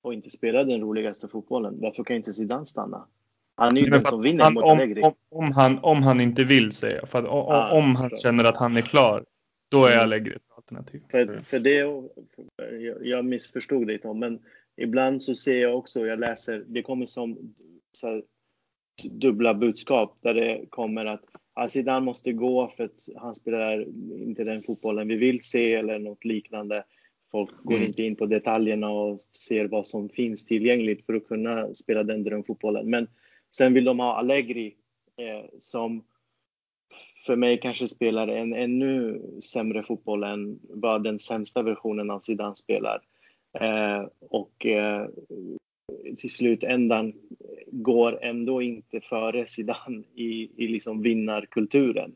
och 0.04 0.14
inte 0.14 0.30
spelar 0.30 0.64
den 0.64 0.82
roligaste 0.82 1.28
fotbollen, 1.28 1.82
varför 1.82 2.04
kan 2.04 2.16
inte 2.16 2.34
Zidane 2.34 2.66
stanna? 2.66 3.08
Han 3.56 3.78
är 3.78 3.82
ju 3.82 3.90
den 3.90 4.04
som 4.04 4.22
vinner 4.22 4.44
han, 4.44 4.54
mot 4.54 4.64
Allegri. 4.64 5.02
Om, 5.02 5.14
om, 5.30 5.52
han, 5.52 5.80
om 5.80 6.04
han 6.04 6.22
inte 6.22 6.44
vill 6.44 6.72
säga, 6.72 7.06
för 7.06 7.20
att, 7.20 7.26
ah, 7.26 7.78
om 7.78 7.96
han 7.96 8.10
känner 8.10 8.44
att 8.44 8.58
han 8.58 8.78
är 8.78 8.82
klar, 8.82 9.26
då 9.70 9.86
är 9.86 9.92
mm. 9.92 10.04
Allegri 10.04 10.36
ett 10.36 10.42
alternativ. 10.56 11.02
För, 11.12 11.42
för 11.42 11.60
det, 11.60 11.76
jag, 12.80 13.08
jag 13.08 13.26
missförstod 13.26 13.88
dig 13.88 14.00
Tom, 14.00 14.20
men 14.20 14.40
ibland 14.78 15.24
så 15.24 15.36
ser 15.36 15.62
jag 15.62 15.78
också, 15.78 16.06
jag 16.06 16.20
läser, 16.20 16.64
det 16.68 16.82
kommer 16.82 17.06
som 17.06 17.54
här, 18.04 18.24
dubbla 19.04 19.54
budskap 19.54 20.18
där 20.22 20.34
det 20.34 20.66
kommer 20.70 21.06
att 21.06 21.24
ah, 21.54 21.70
Zidane 21.70 22.06
måste 22.06 22.34
gå 22.34 22.68
för 22.68 22.84
att 22.84 23.08
han 23.16 23.36
spelar 23.36 23.86
inte 24.18 24.44
den 24.44 24.62
fotbollen 24.62 25.08
vi 25.08 25.16
vill 25.16 25.44
se 25.44 25.74
eller 25.74 26.00
något 26.00 26.26
liknande. 26.26 26.84
Folk 27.34 27.64
går 27.64 27.76
mm. 27.76 27.88
inte 27.88 28.04
in 28.04 28.16
på 28.16 28.26
detaljerna 28.26 28.90
och 28.90 29.20
ser 29.20 29.68
vad 29.68 29.88
som 29.88 30.10
finns 30.10 30.46
tillgängligt 30.46 31.06
för 31.06 31.14
att 31.14 31.28
kunna 31.28 31.74
spela 31.74 32.04
den 32.04 32.24
drömfotbollen. 32.24 32.90
Men 32.90 33.08
sen 33.56 33.74
vill 33.74 33.84
de 33.84 34.00
ha 34.00 34.16
Allegri 34.16 34.76
eh, 35.18 35.46
som 35.60 36.04
för 37.26 37.36
mig 37.36 37.60
kanske 37.60 37.88
spelar 37.88 38.28
en 38.28 38.54
ännu 38.54 39.22
sämre 39.54 39.84
fotboll 39.84 40.24
än 40.24 40.60
vad 40.70 41.04
den 41.04 41.20
sämsta 41.20 41.62
versionen 41.62 42.12
av 42.12 42.20
Zidane 42.20 42.56
spelar. 42.56 43.02
Eh, 43.60 44.06
och 44.20 44.66
eh, 44.66 45.08
till 46.18 46.34
slutändan 46.34 47.14
går 47.72 48.24
ändå 48.24 48.62
inte 48.62 49.02
före 49.02 49.48
Zidane 49.48 50.04
i, 50.16 50.50
i 50.64 50.68
liksom 50.68 51.02
vinnarkulturen. 51.02 52.16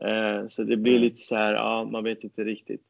Eh, 0.00 0.46
så 0.48 0.64
det 0.64 0.76
blir 0.76 0.98
lite 0.98 1.20
så 1.20 1.36
här, 1.36 1.52
ja, 1.52 1.84
man 1.84 2.04
vet 2.04 2.24
inte 2.24 2.44
riktigt. 2.44 2.82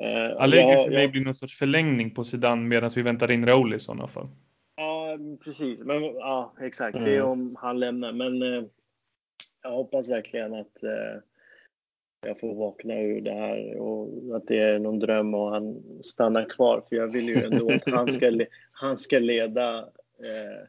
Eh, 0.00 0.42
Allegri 0.42 0.84
för 0.84 0.90
mig 0.90 1.02
ja. 1.02 1.08
blir 1.08 1.24
någon 1.24 1.34
sorts 1.34 1.58
förlängning 1.58 2.14
på 2.14 2.24
Zidane 2.24 2.62
medan 2.62 2.90
vi 2.94 3.02
väntar 3.02 3.30
in 3.30 3.46
Raúl 3.46 3.74
i 3.74 3.78
sådana 3.78 4.08
fall. 4.08 4.26
Ja, 4.76 5.18
precis. 5.44 5.84
Men, 5.84 6.02
ja, 6.02 6.54
exakt. 6.60 6.94
Mm. 6.94 7.08
Det 7.08 7.14
är 7.14 7.20
mm. 7.20 7.30
om 7.30 7.56
han 7.58 7.80
lämnar. 7.80 8.12
Men 8.12 8.42
eh, 8.42 8.64
jag 9.62 9.70
hoppas 9.70 10.10
verkligen 10.10 10.54
att 10.54 10.82
eh, 10.82 11.22
jag 12.26 12.40
får 12.40 12.54
vakna 12.54 13.00
ur 13.00 13.20
det 13.20 13.32
här 13.32 13.78
och 13.78 14.36
att 14.36 14.46
det 14.46 14.58
är 14.58 14.78
någon 14.78 14.98
dröm 14.98 15.34
och 15.34 15.50
han 15.50 15.82
stannar 16.02 16.44
kvar. 16.44 16.82
För 16.88 16.96
jag 16.96 17.12
vill 17.12 17.28
ju 17.28 17.44
ändå 17.44 17.72
att 17.72 17.86
han 17.86 18.12
ska, 18.12 18.46
han 18.72 18.98
ska 18.98 19.18
leda 19.18 19.78
eh, 20.18 20.64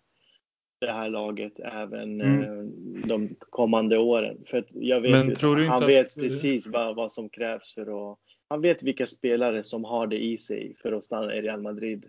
det 0.82 0.92
här 0.92 1.10
laget 1.10 1.60
även 1.60 2.22
mm. 2.22 2.44
eh, 2.44 2.64
de 3.08 3.36
kommande 3.40 3.98
åren. 3.98 4.38
För 4.46 4.64
jag 4.70 5.02
vet 5.02 5.12
Men 5.12 5.58
ju, 5.60 5.68
han 5.68 5.88
vet 5.88 6.08
att... 6.08 6.16
precis 6.16 6.68
vad, 6.68 6.96
vad 6.96 7.12
som 7.12 7.30
krävs 7.30 7.74
för 7.74 8.12
att 8.12 8.20
han 8.50 8.62
vet 8.62 8.84
vilka 8.84 9.08
spelare 9.08 9.64
som 9.64 9.84
har 9.84 10.08
det 10.08 10.24
i 10.24 10.38
sig 10.38 10.76
för 10.82 10.92
att 10.92 11.04
stanna 11.04 11.36
i 11.36 11.42
Real 11.42 11.62
Madrid. 11.62 12.06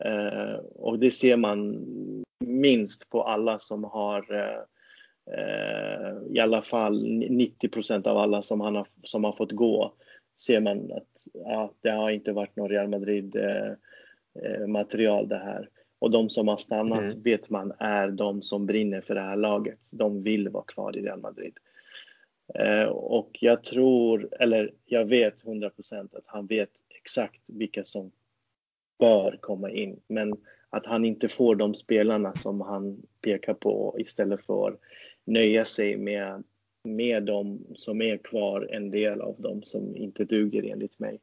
Eh, 0.00 0.54
och 0.74 0.98
det 0.98 1.10
ser 1.10 1.36
man 1.36 1.86
minst 2.44 3.10
på 3.10 3.22
alla 3.22 3.58
som 3.58 3.84
har 3.84 4.34
eh, 4.34 4.60
eh 5.36 6.16
i 6.30 6.40
alla 6.40 6.62
fall 6.62 7.02
90 7.30 7.68
procent 7.68 8.06
av 8.06 8.18
alla 8.18 8.42
som, 8.42 8.60
han 8.60 8.76
har, 8.76 8.86
som 9.02 9.24
har 9.24 9.32
fått 9.32 9.52
gå 9.52 9.94
ser 10.40 10.60
man 10.60 10.92
att 10.92 11.26
ja, 11.32 11.72
det 11.80 11.90
har 11.90 12.10
inte 12.10 12.32
varit 12.32 12.56
någon 12.56 12.68
Real 12.68 12.88
Madrid 12.88 13.36
eh, 13.36 13.72
eh, 14.44 14.66
material 14.66 15.28
det 15.28 15.38
här. 15.38 15.68
Och 15.98 16.10
de 16.10 16.28
som 16.28 16.48
har 16.48 16.56
stannat 16.56 16.98
Mm. 16.98 17.22
vet 17.22 17.50
man 17.50 17.72
är 17.78 18.08
de 18.08 18.42
som 18.42 18.66
brinner 18.66 19.00
för 19.00 19.14
det 19.14 19.20
här 19.20 19.36
laget. 19.36 19.78
De 19.90 20.22
vill 20.22 20.48
vara 20.48 20.64
kvar 20.64 20.96
i 20.96 21.02
Real 21.02 21.20
Madrid. 21.20 21.58
Eh, 22.54 22.88
och 22.88 23.38
jag 23.40 23.64
tror, 23.64 24.28
eller 24.40 24.72
jag 24.84 25.04
vet 25.04 25.44
100% 25.44 26.16
att 26.16 26.24
han 26.26 26.46
vet 26.46 26.70
exakt 26.88 27.50
vilka 27.50 27.84
som 27.84 28.10
bör 28.98 29.38
komma 29.40 29.70
in. 29.70 30.00
Men 30.06 30.34
att 30.70 30.86
han 30.86 31.04
inte 31.04 31.28
får 31.28 31.54
de 31.54 31.74
spelarna 31.74 32.34
som 32.34 32.60
han 32.60 33.02
pekar 33.20 33.54
på 33.54 33.96
istället 33.98 34.46
för 34.46 34.76
nöja 35.24 35.64
sig 35.64 35.96
med, 35.96 36.44
med 36.84 37.22
de 37.22 37.66
som 37.76 38.02
är 38.02 38.16
kvar, 38.16 38.68
en 38.70 38.90
del 38.90 39.20
av 39.20 39.40
dem 39.40 39.62
som 39.62 39.96
inte 39.96 40.24
duger 40.24 40.62
enligt 40.72 40.98
mig. 40.98 41.20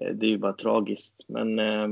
Eh, 0.00 0.14
det 0.14 0.26
är 0.26 0.30
ju 0.30 0.38
bara 0.38 0.52
tragiskt. 0.52 1.24
Men 1.28 1.58
eh, 1.58 1.88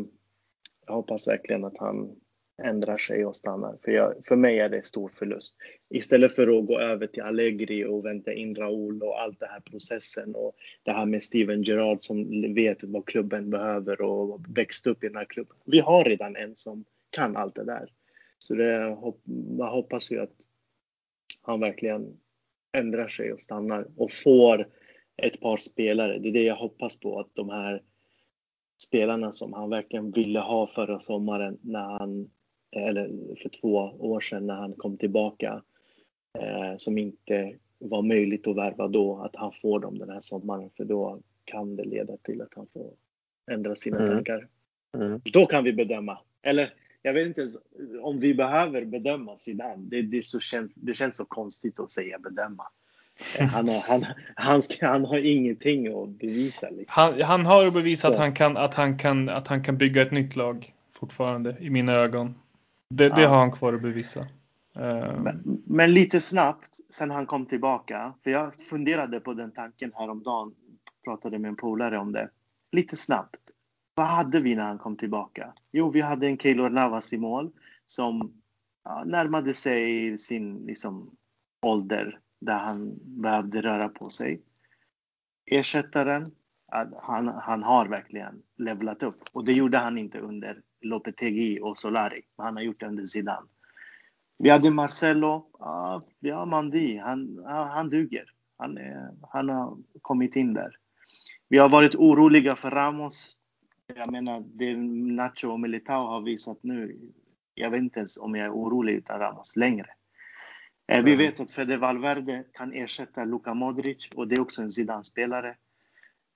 jag 0.87 0.95
hoppas 0.95 1.29
verkligen 1.29 1.65
att 1.65 1.79
han 1.79 2.17
ändrar 2.63 2.97
sig 2.97 3.27
och 3.27 3.37
stannar. 3.37 3.77
För, 3.85 3.93
jag, 3.93 4.15
för 4.25 4.37
mig 4.37 4.59
är 4.59 4.69
det 4.69 4.87
stor 4.87 5.11
förlust. 5.15 5.57
Istället 5.91 6.35
för 6.35 6.59
att 6.59 6.67
gå 6.67 6.81
över 6.81 7.07
till 7.07 7.23
Allegri 7.23 7.85
och 7.85 8.05
vänta 8.05 8.33
in 8.33 8.55
Raul 8.55 9.03
och 9.03 9.21
allt 9.21 9.41
det 9.41 9.47
här 9.47 9.61
processen 9.61 10.35
och 10.35 10.57
det 10.83 10.93
här 10.93 11.07
med 11.07 11.23
Steven 11.23 11.63
Gerrard 11.63 11.99
som 12.01 12.55
vet 12.55 12.85
vad 12.85 13.07
klubben 13.07 13.51
behöver 13.51 14.01
och 14.01 14.41
växt 14.49 14.87
upp 14.87 15.05
i 15.05 15.07
den 15.07 15.17
här 15.17 15.25
klubben. 15.25 15.57
Vi 15.65 15.81
har 15.81 16.05
redan 16.05 16.37
en 16.37 16.57
som 16.57 16.85
kan 17.11 17.37
allt 17.37 17.55
det 17.55 17.65
där. 17.65 17.93
Så 18.39 18.55
det, 18.55 18.97
man 19.59 19.69
hoppas 19.69 20.11
ju 20.11 20.21
att 20.21 20.33
han 21.43 21.61
verkligen 21.61 22.17
ändrar 22.73 23.09
sig 23.09 23.33
och 23.33 23.41
stannar 23.41 23.87
och 23.97 24.13
får 24.13 24.69
ett 25.17 25.41
par 25.41 25.57
spelare. 25.57 26.19
Det 26.19 26.29
är 26.29 26.33
det 26.33 26.43
jag 26.43 26.57
hoppas 26.57 27.01
på, 27.01 27.21
att 27.21 27.35
de 27.35 27.49
här 27.49 27.83
spelarna 28.83 29.33
som 29.33 29.53
han 29.53 29.71
verkligen 29.71 30.11
ville 30.11 30.41
ha 30.41 30.67
förra 30.67 31.01
sommaren 31.01 31.59
när 31.63 31.99
han, 31.99 32.31
eller 32.77 33.09
för 33.43 33.49
två 33.49 33.75
år 33.99 34.21
sedan 34.21 34.47
när 34.47 34.55
han 34.55 34.73
kom 34.73 34.97
tillbaka, 34.97 35.63
eh, 36.39 36.77
som 36.77 36.99
inte 36.99 37.53
var 37.79 38.03
möjligt 38.03 38.47
att 38.47 38.57
värva 38.57 38.89
då, 38.89 39.17
att 39.19 39.37
han 39.37 39.53
får 39.53 39.81
dem 39.81 39.99
den 39.99 40.11
här 40.11 40.21
sommaren, 40.21 40.71
för 40.77 40.85
då 40.85 41.21
kan 41.45 41.77
det 41.77 41.85
leda 41.85 42.17
till 42.17 42.43
att 42.43 42.55
han 42.57 42.67
får 42.73 42.91
ändra 43.51 43.77
sina 43.77 43.99
Mm. 43.99 44.11
tankar. 44.15 44.49
Mm. 44.97 45.21
Då 45.33 45.47
kan 45.47 45.65
vi 45.65 45.73
bedöma. 45.73 46.19
Eller 46.43 46.75
jag 47.03 47.13
vet 47.13 47.27
inte 47.27 47.41
ens 47.41 47.57
om 48.03 48.21
vi 48.21 48.35
behöver 48.35 48.85
bedöma 48.85 49.37
Zidane. 49.37 49.77
Det, 49.91 50.03
det, 50.03 50.25
så 50.25 50.41
känns, 50.41 50.73
det 50.75 50.95
känns 50.95 51.17
så 51.17 51.25
konstigt 51.25 51.81
att 51.81 51.91
säga 51.91 52.19
bedöma. 52.19 52.65
Eh, 53.39 53.47
Han 53.47 53.69
har, 53.69 53.81
han, 53.89 54.05
han, 54.35 54.63
ska, 54.63 54.87
han 54.87 55.05
har 55.05 55.19
ingenting 55.19 56.03
att 56.03 56.09
bevisa. 56.09 56.71
Liksom. 56.71 56.85
Han, 56.89 57.23
han 57.23 57.47
har 57.47 57.67
att 57.67 57.75
bevisa 57.75 58.09
Så. 58.09 58.15
att 58.15 58.19
han, 58.21 58.35
kan, 58.35 58.57
att, 58.57 58.75
han 58.75 58.99
kan, 58.99 59.29
att 59.29 59.49
han 59.49 59.65
kan 59.65 59.79
bygga 59.79 60.03
ett 60.03 60.13
nytt 60.13 60.37
lag 60.37 60.75
fortfarande 60.93 61.57
i 61.61 61.71
mina 61.71 61.93
ögon. 61.93 62.35
Det, 62.91 63.09
det 63.09 63.21
Ja. 63.23 63.29
har 63.29 63.39
han 63.39 63.53
kvar 63.53 63.73
att 63.73 63.83
bevisa. 63.83 64.21
Eh, 64.77 65.21
Men, 65.23 65.63
men 65.67 65.93
lite 65.93 66.21
snabbt 66.21 66.79
sen 66.89 67.11
han 67.11 67.27
kom 67.27 67.47
tillbaka, 67.47 68.15
för 68.25 68.31
jag 68.31 68.55
funderade 68.55 69.21
på 69.21 69.35
den 69.35 69.53
tanken 69.53 69.93
häromdagen, 69.95 70.55
pratade 71.05 71.39
med 71.39 71.49
en 71.49 71.57
polare 71.57 71.99
om 71.99 72.13
det. 72.13 72.31
Lite 72.73 72.97
snabbt. 72.97 73.41
Vad 73.95 74.07
hade 74.07 74.41
vi 74.41 74.57
när 74.57 74.65
han 74.65 74.79
kom 74.79 74.97
tillbaka? 74.97 75.53
Jo, 75.73 75.91
vi 75.91 76.01
hade 76.01 76.27
en 76.27 76.39
Keylor 76.39 76.71
Navas 76.71 77.13
i 77.13 77.19
mål 77.19 77.51
som 77.87 78.33
ja, 78.85 79.05
närmade 79.05 79.55
sig 79.55 80.19
sin 80.19 80.67
liksom, 80.67 81.11
ålder 81.63 82.19
där 82.41 82.59
han 82.59 82.95
behövde 83.03 83.63
röra 83.63 83.89
på 83.89 84.11
sig. 84.11 84.41
Ersättaren, 85.47 86.31
han, 87.03 87.29
han 87.29 87.63
har 87.63 87.87
verkligen 87.87 88.43
levlat 88.57 89.03
upp 89.03 89.23
och 89.33 89.45
det 89.45 89.53
gjorde 89.53 89.79
han 89.79 89.99
inte 89.99 90.19
under 90.19 90.63
Lopetegui 90.81 91.61
och 91.61 91.79
Solari. 91.79 92.21
Han 92.37 92.57
har 92.57 92.63
gjort 92.63 92.81
det 92.81 92.87
under 92.87 93.05
Zidane. 93.05 93.47
Vi 94.39 94.51
hade 94.51 94.71
Marcelo. 94.71 95.47
Ja, 95.59 96.03
vi 96.19 96.31
har 96.31 96.47
Mandi. 96.47 96.97
Han, 96.99 97.45
han 97.47 97.91
duger. 97.91 98.25
Han, 98.57 98.79
är, 98.79 99.11
han 99.31 99.49
har 99.49 99.77
kommit 100.03 100.37
in 100.37 100.55
där. 100.55 100.77
Vi 101.49 101.59
har 101.59 101.69
varit 101.69 101.95
oroliga 101.95 102.57
för 102.57 102.71
Ramos. 102.71 103.39
Jag 103.95 104.13
menar, 104.13 104.45
det 104.47 104.77
Nacho 104.77 105.49
och 105.51 105.61
Militao 105.61 106.07
har 106.07 106.21
visat 106.21 106.59
nu. 106.63 106.99
Jag 107.55 107.71
vet 107.71 107.81
inte 107.81 108.01
ens 108.01 108.17
om 108.19 108.35
jag 108.35 108.45
är 108.47 108.53
orolig 108.53 108.95
utan 108.95 109.19
Ramos 109.19 109.57
längre. 109.57 109.87
Eh, 110.89 111.05
Vi 111.05 111.13
Mm. 111.13 111.19
vet 111.27 111.41
att 111.41 111.53
Fede 111.53 111.77
Valverde 111.77 112.45
kan 112.53 112.73
ersätta 112.73 113.25
Luka 113.25 113.55
Modric 113.55 114.11
och 114.15 114.29
det 114.29 114.35
är 114.35 114.41
också 114.41 114.63
en 114.63 114.71
Zidane-spelare. 114.71 115.57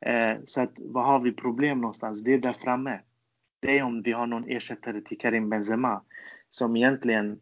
Eh, 0.06 0.36
Så 0.44 0.62
att, 0.62 0.72
vad 0.78 1.06
har 1.06 1.20
vi 1.20 1.32
problem 1.32 1.80
någonstans? 1.80 2.24
Det 2.24 2.34
är 2.34 2.38
där 2.38 2.52
framme. 2.52 3.00
Det 3.62 3.78
är 3.78 3.82
om 3.82 4.02
vi 4.02 4.12
har 4.12 4.26
någon 4.26 4.48
ersättare 4.48 5.00
till 5.00 5.18
Karim 5.18 5.50
Benzema 5.50 6.02
som 6.50 6.76
egentligen 6.76 7.40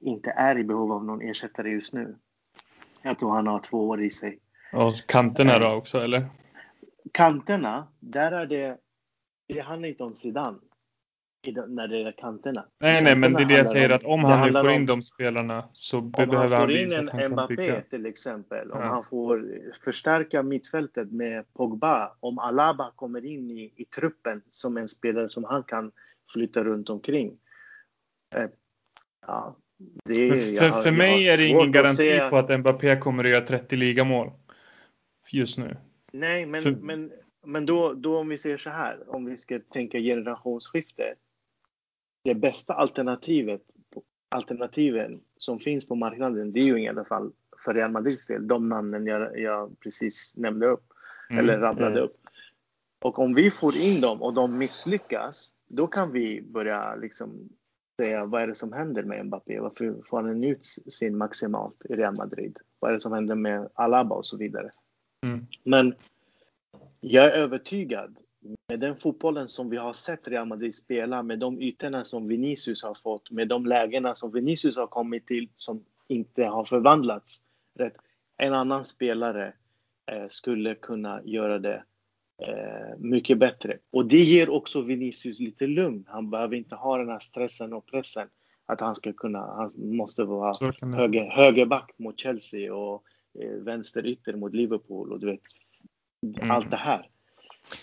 inte 0.00 0.30
är 0.30 0.58
i 0.58 0.64
behov 0.64 0.92
av 0.92 1.04
någon 1.04 1.22
ersättare 1.22 1.70
just 1.70 1.94
nu. 1.94 2.16
Jag 3.02 3.18
tror 3.18 3.30
han 3.30 3.46
har 3.46 3.58
två 3.58 3.88
år 3.88 4.02
i 4.02 4.10
sig. 4.10 4.38
och 4.72 4.94
kanterna 5.06 5.58
då 5.58 5.68
också 5.68 5.98
eller? 5.98 6.26
Kanterna, 7.12 7.88
där 8.00 8.32
är 8.32 8.46
det, 8.46 8.78
det 9.48 9.60
handlar 9.60 9.88
inte 9.88 10.02
om 10.02 10.14
Zidane 10.14 10.58
när 11.52 11.88
det 11.88 11.98
är 12.02 12.12
kanterna. 12.12 12.66
Nej, 12.80 13.02
nej, 13.02 13.16
men 13.16 13.32
det 13.32 13.42
är 13.42 13.46
det 13.46 13.54
jag 13.54 13.66
säger 13.68 13.88
om- 13.90 13.96
att 13.96 14.04
om 14.04 14.24
han 14.24 14.46
nu 14.46 14.52
får 14.52 14.60
om- 14.68 14.70
in 14.74 14.86
de 14.86 15.02
spelarna 15.02 15.68
så 15.72 15.98
Om 15.98 16.10
behöver 16.10 16.36
han 16.36 16.52
han 16.52 16.60
får 16.60 16.70
in 16.70 16.84
visa 16.84 17.00
att 17.00 17.08
han 17.10 17.20
en 17.20 17.26
kan 17.26 17.32
Mbappé 17.32 17.54
bygga. 17.56 17.80
till 17.80 18.06
exempel, 18.06 18.70
om 18.72 18.80
Ja. 18.80 18.86
han 18.86 19.04
får 19.04 19.44
förstärka 19.84 20.42
mittfältet 20.42 21.12
med 21.12 21.52
Pogba, 21.54 22.16
om 22.20 22.38
Alaba 22.38 22.92
kommer 22.96 23.24
in 23.24 23.50
i, 23.50 23.72
i 23.76 23.84
truppen 23.84 24.42
som 24.50 24.76
en 24.76 24.88
spelare 24.88 25.28
som 25.28 25.44
han 25.44 25.62
kan 25.62 25.92
flytta 26.32 26.64
runt 26.64 26.90
omkring. 26.90 27.38
Eh, 28.34 28.46
ja, 29.26 29.56
det 30.04 30.30
För, 30.58 30.68
har- 30.68 30.82
för 30.82 30.90
mig 30.90 31.28
är 31.28 31.36
det 31.36 31.46
ingen 31.46 31.72
garanti 31.72 31.96
se- 31.96 32.28
på 32.30 32.36
att 32.36 32.60
Mbappé 32.60 32.96
kommer 32.96 33.24
att 33.24 33.30
göra 33.30 33.40
30 33.40 33.76
ligamål. 33.76 34.30
Just 35.32 35.58
nu. 35.58 35.76
Nej, 36.12 36.46
men, 36.46 36.62
För- 36.62 36.70
men, 36.70 37.12
men 37.46 37.66
då, 37.66 37.92
då 37.92 38.18
om 38.18 38.28
vi 38.28 38.38
ser 38.38 38.56
så 38.56 38.70
här, 38.70 39.14
om 39.14 39.24
vi 39.24 39.36
ska 39.36 39.58
tänka 39.72 39.98
generationsskifte. 39.98 41.14
Det 42.24 42.34
bästa 42.34 42.74
alternativet, 42.74 43.62
alternativen 44.28 45.20
som 45.36 45.60
finns 45.60 45.88
på 45.88 45.94
marknaden, 45.94 46.52
det 46.52 46.60
är 46.60 46.64
ju 46.64 46.82
i 46.82 46.88
alla 46.88 47.04
fall 47.04 47.32
för 47.64 47.74
Real 47.74 47.90
Madrids 47.90 48.26
del, 48.26 48.46
de 48.46 48.68
namnen 48.68 49.06
jag, 49.06 49.38
jag 49.40 49.80
precis 49.80 50.36
nämnde 50.36 50.66
upp, 50.66 50.84
Mm. 51.30 51.44
eller 51.44 51.58
rabblade 51.58 51.90
Mm. 51.92 52.04
upp. 52.04 52.16
Och 53.02 53.18
om 53.18 53.34
vi 53.34 53.50
får 53.50 53.76
in 53.76 54.00
dem 54.00 54.22
och 54.22 54.34
de 54.34 54.58
misslyckas, 54.58 55.52
då 55.68 55.86
kan 55.86 56.12
vi 56.12 56.42
börja 56.42 56.96
liksom 56.96 57.48
säga 58.00 58.24
vad 58.24 58.42
är 58.42 58.46
det 58.46 58.54
som 58.54 58.72
händer 58.72 59.02
med 59.02 59.26
Mbappé? 59.26 59.60
Varför 59.60 59.94
får 60.06 60.22
han 60.22 60.44
ut 60.44 60.64
sin 60.88 61.16
maximalt 61.16 61.84
i 61.84 61.94
Real 61.94 62.14
Madrid? 62.14 62.58
Vad 62.78 62.90
är 62.90 62.94
det 62.94 63.00
som 63.00 63.12
händer 63.12 63.34
med 63.34 63.68
Alaba 63.74 64.14
och 64.14 64.26
så 64.26 64.36
vidare? 64.36 64.70
Mm. 65.22 65.46
Men 65.62 65.94
jag 67.00 67.24
är 67.24 67.30
övertygad 67.30 68.16
med 68.68 68.80
den 68.80 68.96
fotbollen 68.96 69.48
som 69.48 69.70
vi 69.70 69.76
har 69.76 69.92
sett 69.92 70.28
Real 70.28 70.46
Madrid 70.46 70.74
spela, 70.74 71.22
med 71.22 71.38
de 71.38 71.62
ytorna 71.62 72.04
som 72.04 72.28
Vinicius 72.28 72.82
har 72.82 72.94
fått, 73.02 73.30
med 73.30 73.48
de 73.48 73.66
lägena 73.66 74.14
som 74.14 74.32
Vinicius 74.32 74.76
har 74.76 74.86
kommit 74.86 75.26
till 75.26 75.48
som 75.54 75.84
inte 76.08 76.44
har 76.44 76.64
förvandlats 76.64 77.42
rätt. 77.78 77.96
En 78.36 78.54
annan 78.54 78.84
spelare 78.84 79.52
eh, 80.12 80.28
skulle 80.28 80.74
kunna 80.74 81.20
göra 81.24 81.58
det 81.58 81.84
eh, 82.42 82.98
mycket 82.98 83.38
bättre. 83.38 83.78
Och 83.90 84.06
det 84.06 84.20
ger 84.22 84.50
också 84.50 84.80
Vinicius 84.80 85.40
lite 85.40 85.66
lugn. 85.66 86.04
Han 86.08 86.30
behöver 86.30 86.56
inte 86.56 86.74
ha 86.74 86.98
den 86.98 87.08
här 87.08 87.18
stressen 87.18 87.72
och 87.72 87.86
pressen 87.86 88.28
att 88.66 88.80
han 88.80 88.94
ska 88.94 89.12
kunna, 89.12 89.38
han 89.38 89.70
måste 89.76 90.24
vara 90.24 90.54
höger, 90.96 91.30
högerback 91.30 91.90
mot 91.96 92.20
Chelsea 92.20 92.74
och 92.74 93.02
eh, 93.40 93.50
vänsterytter 93.50 94.32
mot 94.36 94.54
Liverpool 94.54 95.12
och 95.12 95.20
du 95.20 95.26
vet 95.26 95.40
Mm. 96.24 96.50
allt 96.50 96.70
det 96.70 96.76
här. 96.76 97.08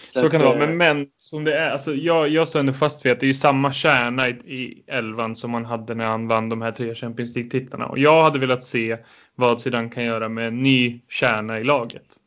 Så, 0.07 0.29
kan 0.29 0.41
det 0.41 0.47
vara. 0.47 0.57
Men, 0.57 0.77
men 0.77 1.07
som 1.17 1.43
det 1.43 1.57
är, 1.57 1.69
alltså 1.71 1.95
jag, 1.95 2.29
jag 2.29 2.47
står 2.47 2.59
ändå 2.59 2.73
fast 2.73 3.05
vid 3.05 3.11
att 3.11 3.19
det 3.19 3.25
är 3.25 3.27
ju 3.27 3.34
samma 3.34 3.73
kärna 3.73 4.29
i, 4.29 4.32
i 4.32 4.84
elvan 4.88 5.36
som 5.36 5.51
man 5.51 5.65
hade 5.65 5.95
när 5.95 6.05
han 6.05 6.27
vann 6.27 6.49
de 6.49 6.61
här 6.61 6.71
tre 6.71 6.95
Champions 6.95 7.36
League-titlarna. 7.36 7.86
Och 7.86 7.99
jag 7.99 8.23
hade 8.23 8.39
velat 8.39 8.63
se 8.63 8.97
vad 9.36 9.61
Zidane 9.61 9.89
kan 9.89 10.03
göra 10.03 10.29
med 10.29 10.47
en 10.47 10.63
ny 10.63 11.01
kärna 11.09 11.59
i 11.59 11.63
laget. 11.63 12.17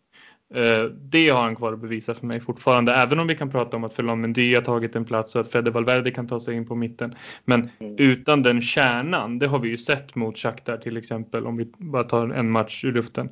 Eh, 0.55 0.85
det 0.85 1.29
har 1.29 1.43
han 1.43 1.57
kvar 1.57 1.73
att 1.73 1.81
bevisa 1.81 2.15
för 2.15 2.27
mig 2.27 2.41
fortfarande. 2.41 2.95
Även 2.95 3.21
om 3.21 3.27
vi 3.27 3.37
kan 3.37 3.51
prata 3.51 3.77
om 3.77 3.85
att 3.85 3.95
Ferland 3.95 4.21
Mendy 4.21 4.55
har 4.55 4.63
tagit 4.63 4.97
en 4.97 5.05
plats 5.05 5.35
och 5.35 5.41
att 5.41 5.53
Fede 5.53 5.71
Valverde 5.71 6.11
kan 6.11 6.27
ta 6.27 6.41
sig 6.41 6.55
in 6.55 6.67
på 6.67 6.75
mitten. 6.75 7.15
Men 7.45 7.71
Mm. 7.79 7.95
utan 7.99 8.43
den 8.43 8.63
kärnan, 8.63 9.39
det 9.39 9.47
har 9.47 9.59
vi 9.59 9.69
ju 9.69 9.79
sett 9.79 10.15
mot 10.15 10.39
Shakhtar 10.39 10.77
till 10.77 10.97
exempel, 10.97 11.47
om 11.47 11.57
vi 11.57 11.73
bara 11.79 12.05
tar 12.05 12.29
en 12.29 12.51
match 12.51 12.85
ur 12.85 12.93
luften. 12.93 13.29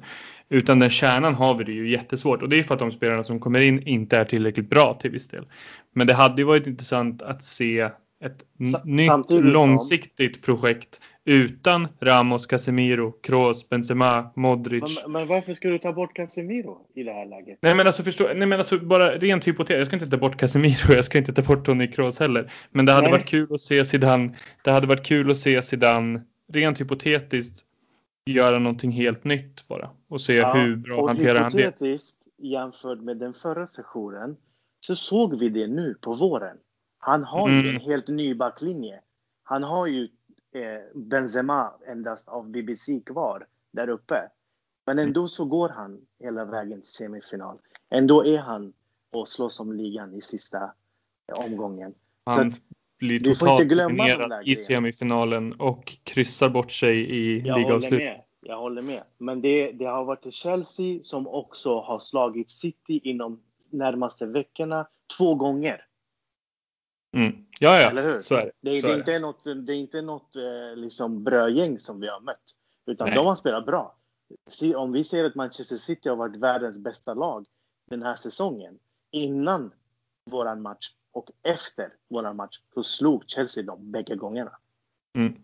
Utan 0.49 0.79
den 0.79 0.91
kärnan 0.91 1.35
har 1.35 1.55
vi 1.55 1.65
det 1.65 1.73
ju 1.73 1.91
jättesvårt 1.91 2.43
och 2.43 2.49
det 2.49 2.59
är 2.59 2.63
för 2.63 2.75
att 2.75 2.81
de 2.81 2.93
spelarna 2.93 3.23
som 3.23 3.41
kommer 3.41 3.61
in 3.61 3.83
inte 3.83 4.17
är 4.19 4.25
tillräckligt 4.25 4.71
bra 4.71 4.99
till 5.01 5.11
viss 5.11 5.29
del. 5.29 5.45
Men 5.93 6.07
det 6.07 6.15
hade 6.15 6.43
ju 6.43 6.45
varit 6.45 6.67
intressant 6.67 7.23
att 7.23 7.43
se 7.43 7.89
ett 8.23 8.45
nytt 8.85 9.31
långsiktigt 9.31 10.43
projekt 10.43 11.01
utan 11.25 11.89
Ramos, 12.01 12.47
Casemiro, 12.47 13.13
Kroos, 13.13 13.69
Benzema, 13.69 14.31
Modric. 14.37 15.03
Men, 15.03 15.13
men, 15.13 15.29
varför 15.29 15.53
ska 15.53 15.69
du 15.69 15.79
ta 15.79 15.93
bort 15.93 16.17
Casemiro 16.17 16.87
i 16.95 17.03
det 17.03 17.13
här 17.13 17.27
läget? 17.27 17.59
Nej 17.63 17.75
men 17.75 17.87
alltså 17.87 18.03
förstå, 18.03 18.25
nej 18.35 18.47
men 18.47 18.59
alltså 18.59 18.79
bara 18.79 19.19
rent 19.19 19.49
hypotetiskt. 19.49 19.79
Jag 19.79 19.87
ska 19.87 19.97
inte 19.97 20.11
ta 20.11 20.17
bort 20.17 20.37
Casemiro, 20.37 20.95
jag 20.95 21.05
ska 21.05 21.19
inte 21.19 21.33
ta 21.33 21.43
bort 21.43 21.67
Toni 21.67 21.89
Kroos 21.89 22.21
heller. 22.21 22.53
Men 22.71 22.87
det 22.87 22.93
hade 22.93 23.03
nej. 23.03 23.13
varit 23.13 23.29
kul 23.29 23.55
att 23.55 23.61
se 23.61 23.85
Zidane. 23.85 24.37
Det 24.65 24.71
hade 24.71 24.87
varit 24.87 25.07
kul 25.07 25.31
att 25.31 25.37
se 25.37 25.63
Zidane 25.63 26.21
rent 26.53 26.81
hypotetiskt 26.81 27.67
göra 28.27 28.59
någonting 28.59 28.93
helt 28.93 29.25
nytt 29.25 29.69
bara 29.69 29.91
och 30.09 30.21
se 30.21 30.35
ja, 30.35 30.55
hur 30.55 30.77
bra 30.77 31.07
hanterar 31.07 31.41
han 31.41 31.53
det. 31.53 31.59
Hypotetiskt 31.59 32.19
jämfört 32.39 33.01
med 33.01 33.17
den 33.17 33.35
förra 33.35 33.67
sessionen 33.67 34.37
så 34.81 34.97
såg 34.97 35.39
vi 35.39 35.49
det 35.49 35.67
nu 35.67 35.95
på 36.01 36.15
våren. 36.15 36.57
Han 37.05 37.25
har 37.25 37.49
mm. 37.49 37.65
ju 37.65 37.71
en 37.71 37.81
helt 37.81 38.09
ny 38.09 38.35
backlinje. 38.35 39.01
Han 39.43 39.63
har 39.63 39.87
ju 39.87 40.03
eh, 40.55 40.81
Benzema 40.95 41.73
endast 41.87 42.29
av 42.29 42.51
BBC 42.51 43.01
kvar 43.01 43.47
där 43.71 43.89
uppe. 43.89 44.29
Men 44.87 44.99
ändå 44.99 45.29
så 45.29 45.45
går 45.45 45.69
han 45.69 46.01
hela 46.21 46.45
vägen 46.45 46.81
till 46.81 46.91
semifinal. 46.91 47.59
Ändå 47.91 48.27
är 48.27 48.39
han 48.39 48.73
och 49.11 49.29
slåss 49.29 49.61
om 49.61 49.73
ligan 49.73 50.15
i 50.15 50.21
sista 50.21 50.73
eh, 51.29 51.45
omgången. 51.45 51.95
Han 52.25 52.55
blir 52.99 53.21
totalt 53.21 53.69
dominerad 53.69 54.49
i 54.49 54.57
semifinalen 54.57 55.53
och 55.53 55.99
kryssar 56.05 56.49
bort 56.49 56.73
sig 56.73 57.11
i 57.11 57.41
ligaavslut. 57.41 58.03
Jag 58.41 58.59
håller 58.59 58.83
med. 58.83 59.03
Men 59.19 59.41
det, 59.43 59.73
det 59.73 59.85
har 59.85 60.05
varit 60.05 60.35
Chelsea 60.35 61.01
som 61.03 61.27
också 61.27 61.81
har 61.81 61.99
slagit 61.99 62.51
City 62.51 63.01
inom 63.05 63.41
närmaste 63.71 64.27
veckorna 64.27 64.87
två 65.19 65.35
gånger. 65.35 65.85
Mm. 67.13 67.45
Ja, 67.61 67.81
ja, 67.81 67.91
Eller 67.91 68.03
hur? 68.03 68.23
så 68.23 68.35
är 68.35 68.45
det. 68.45 68.53
Det, 68.61 68.81
så 68.81 68.87
det 68.87 68.93
är, 68.93 68.99
inte 68.99 69.19
något, 69.19 69.45
det 69.45 69.73
är 69.73 69.77
inte 69.77 70.03
något 70.03 70.37
eh, 70.37 70.77
liksom 70.77 71.25
brödgäng 71.25 71.79
som 71.79 72.01
vi 72.01 72.09
har 72.09 72.21
mött. 72.21 72.57
Utan 72.87 73.07
Nej. 73.07 73.17
de 73.17 73.27
har 73.27 73.35
spelat 73.35 73.67
bra. 73.67 73.97
Om 74.77 74.93
vi 74.93 75.05
ser 75.05 75.25
att 75.25 75.35
Manchester 75.35 75.77
City 75.77 76.09
har 76.09 76.17
varit 76.17 76.37
världens 76.37 76.79
bästa 76.79 77.15
lag 77.15 77.47
den 77.91 78.03
här 78.03 78.17
säsongen. 78.17 78.79
Innan 79.11 79.73
våran 80.31 80.63
match 80.63 80.91
och 81.13 81.31
efter 81.43 81.95
våran 82.09 82.37
match 82.37 82.61
så 82.75 82.83
slog 82.83 83.25
Chelsea 83.27 83.65
dem 83.65 83.91
bägge 83.91 84.17
gångerna. 84.17 84.53
Mm. 85.15 85.35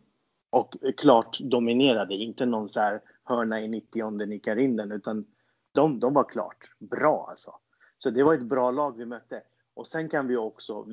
Och 0.50 0.76
klart 0.96 1.38
dominerade, 1.40 2.14
inte 2.14 2.46
någon 2.46 2.68
så 2.68 2.80
här 2.80 3.00
hörna 3.24 3.60
i 3.60 3.68
90 3.68 4.26
nickar 4.26 4.56
in 4.56 4.76
den, 4.76 4.92
utan 4.92 5.26
de, 5.72 6.00
de 6.00 6.14
var 6.14 6.24
klart 6.24 6.70
bra 6.78 7.26
alltså. 7.30 7.52
Så 7.98 8.10
det 8.10 8.22
var 8.22 8.34
ett 8.34 8.42
bra 8.42 8.70
lag 8.70 8.96
vi 8.96 9.04
mötte. 9.04 9.42
Och 9.78 9.86
sen 9.86 10.08
kan 10.08 10.28
vi 10.28 10.36
också, 10.36 10.86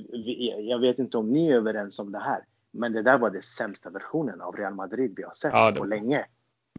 jag 0.60 0.80
vet 0.80 1.00
inte 1.00 1.18
om 1.18 1.30
ni 1.30 1.52
är 1.52 1.56
överens 1.56 2.00
om 2.00 2.12
det 2.12 2.20
här, 2.20 2.40
men 2.72 2.94
det 2.94 3.02
där 3.02 3.18
var 3.18 3.30
den 3.30 3.42
sämsta 3.42 3.90
versionen 3.90 4.42
av 4.42 4.56
Real 4.56 4.74
Madrid 4.74 5.14
vi 5.18 5.24
har 5.24 5.34
sett 5.34 5.54
ja, 5.54 5.74
på 5.78 5.86
länge. 5.86 6.26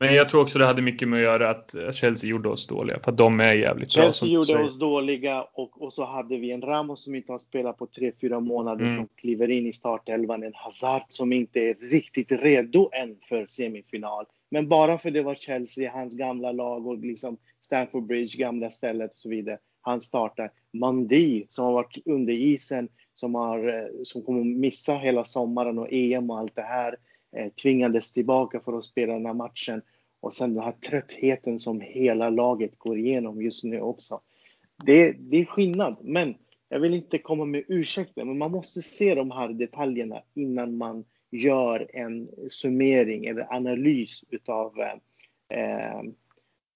Men 0.00 0.14
jag 0.14 0.28
tror 0.28 0.42
också 0.42 0.58
det 0.58 0.66
hade 0.66 0.82
mycket 0.82 1.08
med 1.08 1.16
att 1.16 1.22
göra 1.22 1.50
att 1.50 1.74
Chelsea 1.94 2.30
gjorde 2.30 2.48
oss 2.48 2.66
dåliga. 2.66 3.00
För 3.00 3.12
att 3.12 3.18
de 3.18 3.40
är 3.40 3.52
jävligt 3.52 3.90
Chelsea 3.90 4.08
bra. 4.08 4.12
Chelsea 4.12 4.56
gjorde 4.56 4.64
oss 4.66 4.78
dåliga 4.78 5.42
och, 5.42 5.82
och 5.82 5.92
så 5.92 6.04
hade 6.04 6.36
vi 6.36 6.50
en 6.50 6.62
Ramos 6.62 7.04
som 7.04 7.14
inte 7.14 7.32
har 7.32 7.38
spelat 7.38 7.78
på 7.78 7.86
3-4 7.86 8.40
månader 8.40 8.84
mm. 8.84 8.96
som 8.96 9.08
kliver 9.16 9.50
in 9.50 9.66
i 9.66 9.72
startelvan. 9.72 10.42
En 10.42 10.54
Hazard 10.54 11.02
som 11.08 11.32
inte 11.32 11.60
är 11.60 11.74
riktigt 11.74 12.32
redo 12.32 12.90
än 12.92 13.16
för 13.28 13.46
semifinal. 13.46 14.24
Men 14.50 14.68
bara 14.68 14.98
för 14.98 15.10
det 15.10 15.22
var 15.22 15.34
Chelsea, 15.34 15.92
hans 15.92 16.16
gamla 16.16 16.52
lag 16.52 16.86
och 16.86 16.98
liksom 16.98 17.36
Stamford 17.60 18.06
Bridge, 18.06 18.38
gamla 18.38 18.70
stället 18.70 19.12
och 19.12 19.18
så 19.18 19.28
vidare 19.28 19.58
han 19.86 20.00
startar. 20.00 20.50
Mandi 20.72 21.46
som 21.48 21.64
har 21.64 21.72
varit 21.72 22.06
under 22.06 22.32
isen, 22.32 22.88
som, 23.14 23.34
har, 23.34 23.68
eh, 23.68 23.88
som 24.04 24.22
kommer 24.22 24.44
missa 24.44 24.94
hela 24.94 25.24
sommaren 25.24 25.78
och 25.78 25.88
EM 25.90 26.30
och 26.30 26.38
allt 26.38 26.56
det 26.56 26.62
här. 26.62 26.96
Eh, 27.36 27.52
tvingades 27.52 28.12
tillbaka 28.12 28.60
för 28.60 28.78
att 28.78 28.84
spela 28.84 29.12
den 29.12 29.26
här 29.26 29.34
matchen. 29.34 29.82
Och 30.20 30.34
sen 30.34 30.54
den 30.54 30.64
här 30.64 30.72
tröttheten 30.72 31.60
som 31.60 31.80
hela 31.80 32.30
laget 32.30 32.78
går 32.78 32.98
igenom 32.98 33.42
just 33.42 33.64
nu 33.64 33.80
också. 33.80 34.20
Det, 34.84 35.12
det 35.12 35.36
är 35.36 35.44
skillnad, 35.44 35.96
men 36.00 36.34
jag 36.68 36.80
vill 36.80 36.94
inte 36.94 37.18
komma 37.18 37.44
med 37.44 37.64
ursäkter, 37.68 38.24
men 38.24 38.38
man 38.38 38.50
måste 38.50 38.82
se 38.82 39.14
de 39.14 39.30
här 39.30 39.48
detaljerna 39.48 40.22
innan 40.34 40.76
man 40.76 41.04
gör 41.30 41.90
en 41.92 42.28
summering 42.48 43.26
eller 43.26 43.52
analys 43.52 44.24
utav 44.30 44.80
eh, 44.80 45.58
eh 45.58 46.02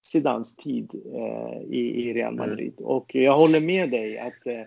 Zidans 0.02 0.56
tid 0.56 0.90
eh, 1.14 1.62
i, 1.62 2.08
i, 2.08 2.14
Real 2.14 2.32
mm. 2.32 2.48
Madrid. 2.48 2.74
Mm. 2.78 2.84
Och 2.84 3.14
jag 3.14 3.36
håller 3.36 3.60
med 3.60 3.90
dig 3.90 4.18
att 4.18 4.46
eh, 4.46 4.62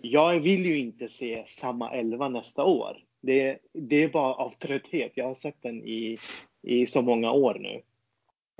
jag 0.00 0.40
vill 0.40 0.66
ju 0.66 0.78
inte 0.78 1.08
se 1.08 1.44
samma 1.46 1.92
elva 1.92 2.28
nästa 2.28 2.64
år. 2.64 2.96
Det, 3.20 3.58
det 3.72 4.02
är 4.02 4.08
bara 4.08 4.34
av 4.34 4.50
trötthet. 4.50 5.12
Jag 5.14 5.24
har 5.24 5.34
sett 5.34 5.62
den 5.62 5.84
i, 5.84 6.18
i 6.62 6.86
så 6.86 7.02
många 7.02 7.32
år 7.32 7.54
nu. 7.60 7.82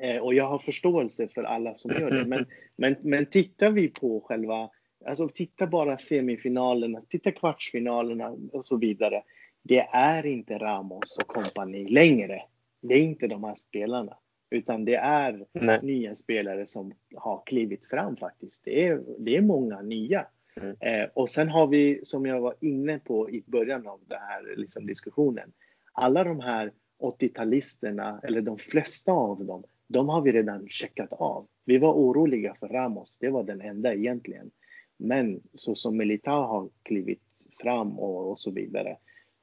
Eh, 0.03 0.23
och 0.23 0.35
jag 0.35 0.49
har 0.49 0.59
förståelse 0.59 1.29
för 1.29 1.43
alla 1.43 1.75
som 1.75 1.91
gör 1.91 2.11
det. 2.11 2.25
Men, 2.25 2.47
men, 2.77 2.97
men 3.01 3.27
tittar 3.27 3.71
vi 3.71 3.89
på 3.89 4.21
själva, 4.21 4.71
alltså 5.07 5.29
titta 5.29 5.67
bara 5.67 5.99
semifinalerna, 5.99 7.03
titta 7.09 7.33
kvartsfinalerna 7.33 8.37
och 8.53 8.67
så 8.67 8.77
vidare. 8.77 9.23
Det 9.63 9.81
är 9.93 10.27
inte 10.27 10.59
Ramos 10.59 11.17
och 11.17 11.27
kompani 11.27 11.89
längre. 11.89 12.43
Det 12.81 12.95
är 12.95 13.03
inte 13.03 13.27
de 13.27 13.45
här 13.45 13.55
spelarna. 13.55 14.17
Utan 14.51 14.85
det 14.85 14.95
är 14.95 15.47
Nej. 15.53 15.81
nya 15.83 16.17
spelare 16.17 16.67
som 16.67 16.93
har 17.17 17.43
klivit 17.47 17.87
fram 17.87 18.17
faktiskt. 18.17 18.65
Det 18.65 18.87
är, 18.87 19.03
det 19.19 19.37
är 19.37 19.41
många 19.41 19.83
nya. 19.83 20.27
Mm. 20.57 20.77
Eh, 20.81 21.09
och 21.15 21.31
sen 21.31 21.49
har 21.49 21.67
vi, 21.67 22.01
som 22.03 22.27
jag 22.27 22.41
var 22.41 22.55
inne 22.61 22.99
på 22.99 23.31
i 23.31 23.45
början 23.47 23.87
av 23.87 24.01
den 24.07 24.21
här 24.21 24.57
liksom, 24.57 24.87
diskussionen, 24.87 25.53
alla 25.93 26.25
de 26.25 26.41
här 26.41 26.73
80-talisterna, 27.03 28.21
eller 28.23 28.41
de 28.41 28.59
flesta 28.59 29.13
av 29.13 29.45
dem, 29.45 29.65
de 29.87 30.09
har 30.09 30.23
vi 30.23 30.33
redan 30.33 30.69
checkat 30.69 31.13
av. 31.13 31.47
Vi 31.65 31.79
var 31.79 31.93
oroliga 31.93 32.55
för 32.61 32.69
Ramos, 32.69 33.19
det 33.19 33.31
var 33.31 33.45
den 33.45 33.61
enda 33.61 33.95
egentligen. 33.95 34.51
Men 34.97 35.41
så 35.55 35.75
som 35.75 35.97
Militao 35.97 36.43
har 36.43 36.69
klivit 36.83 37.23
fram 37.63 37.99
och, 37.99 38.31
och 38.31 38.39
så 38.39 38.51
vidare, 38.51 38.97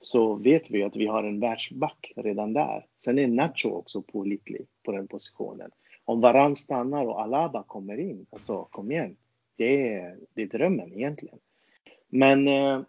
så 0.05 0.35
vet 0.35 0.71
vi 0.71 0.83
att 0.83 0.95
vi 0.95 1.07
har 1.07 1.23
en 1.23 1.39
världsback 1.39 2.13
redan 2.15 2.53
där. 2.53 2.85
Sen 2.97 3.19
är 3.19 3.27
Nacho 3.27 3.69
också 3.69 4.01
pålitlig 4.01 4.67
på 4.83 4.91
den 4.91 5.07
positionen. 5.07 5.71
Om 6.05 6.21
Varan 6.21 6.55
stannar 6.55 7.05
och 7.05 7.21
Alaba 7.21 7.63
kommer 7.63 7.97
in, 7.97 8.25
alltså 8.29 8.63
kom 8.63 8.91
igen. 8.91 9.15
Det 9.55 9.93
är, 9.93 10.17
det 10.33 10.41
är 10.41 10.47
drömmen 10.47 10.93
egentligen. 10.93 11.39
Men 12.07 12.47
eh, 12.47 12.81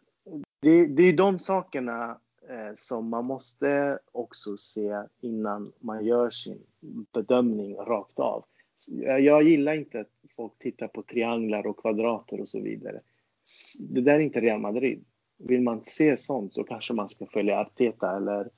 det, 0.61 0.87
det, 0.87 1.03
är 1.03 1.13
de 1.13 1.39
sakerna 1.39 2.19
eh, 2.49 2.75
som 2.75 3.09
man 3.09 3.25
måste 3.25 3.99
också 4.13 4.57
se 4.57 5.03
innan 5.21 5.73
man 5.81 6.05
gör 6.05 6.31
sin 6.31 6.59
bedömning 7.13 7.77
rakt 7.77 8.19
av. 8.19 8.45
Jag 9.21 9.43
gillar 9.43 9.75
inte 9.75 10.01
att 10.01 10.11
folk 10.37 10.59
tittar 10.59 10.89
på 10.89 11.03
trianglar 11.03 11.67
och 11.67 11.79
kvadrater 11.81 12.41
och 12.41 12.49
så 12.49 12.61
vidare. 12.61 13.01
Det 13.81 14.01
där 14.01 14.15
är 14.15 14.21
inte 14.21 14.41
Real 14.41 14.61
Madrid 14.61 15.05
vill 15.39 15.63
man 15.63 15.83
se 15.87 16.17
sånt 16.17 16.55
så 16.55 16.65
kanske 16.65 16.93
man 16.93 17.09
ska 17.09 17.27
följa 17.27 17.61
Arteta 17.61 18.17
eller, 18.17 18.51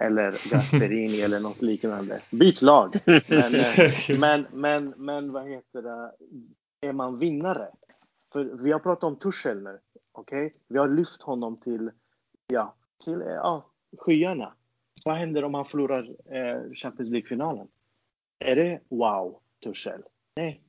eller 0.00 0.50
Gasperini 0.50 1.20
eller 1.24 1.40
något 1.40 1.62
liknande. 1.62 2.22
Byt 2.30 2.62
lag! 2.62 2.94
Men, 3.28 3.54
eh, 3.54 4.18
men, 4.18 4.46
men, 4.52 4.94
men 4.96 5.32
vad 5.32 5.48
heter 5.48 5.82
det? 5.82 6.12
Är 6.80 6.92
man 6.92 7.18
vinnare? 7.18 7.68
För 8.32 8.44
vi 8.44 8.72
har 8.72 8.78
pratat 8.78 9.04
om 9.04 9.16
Tuchel 9.16 9.62
nu. 9.62 9.78
Okej? 10.12 10.46
Okay? 10.46 10.58
Vi 10.68 10.78
har 10.78 10.88
lyft 10.88 11.22
honom 11.22 11.56
till, 11.56 11.90
ja, 12.46 12.74
till 13.04 13.22
ja, 13.26 13.66
skyarna. 13.98 14.52
Vad 15.04 15.16
händer 15.16 15.44
om 15.44 15.54
han 15.54 15.64
förlorar 15.64 15.98
eh, 16.36 16.72
Champions 16.74 17.10
League-finalen? 17.10 17.68
Är 18.38 18.56
det 18.56 18.80
wow, 18.88 19.38
Tuchel? 19.64 20.02
Nej. 20.36 20.62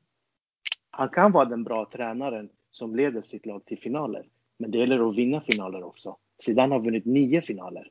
Han 0.92 1.10
kan 1.10 1.32
vara 1.32 1.46
den 1.46 1.64
bra 1.64 1.90
tränaren 1.94 2.50
som 2.72 2.96
leder 2.96 3.22
sitt 3.22 3.46
lag 3.46 3.66
till 3.66 3.80
finaler. 3.80 4.26
Men 4.62 4.72
det 4.72 4.78
gäller 4.78 5.10
att 5.10 5.16
vinna 5.16 5.42
finaler 5.42 5.84
också. 5.84 6.18
Zidane 6.44 6.76
har 6.76 6.82
vunnit 6.82 7.06
nio 7.06 7.42
finaler. 7.42 7.88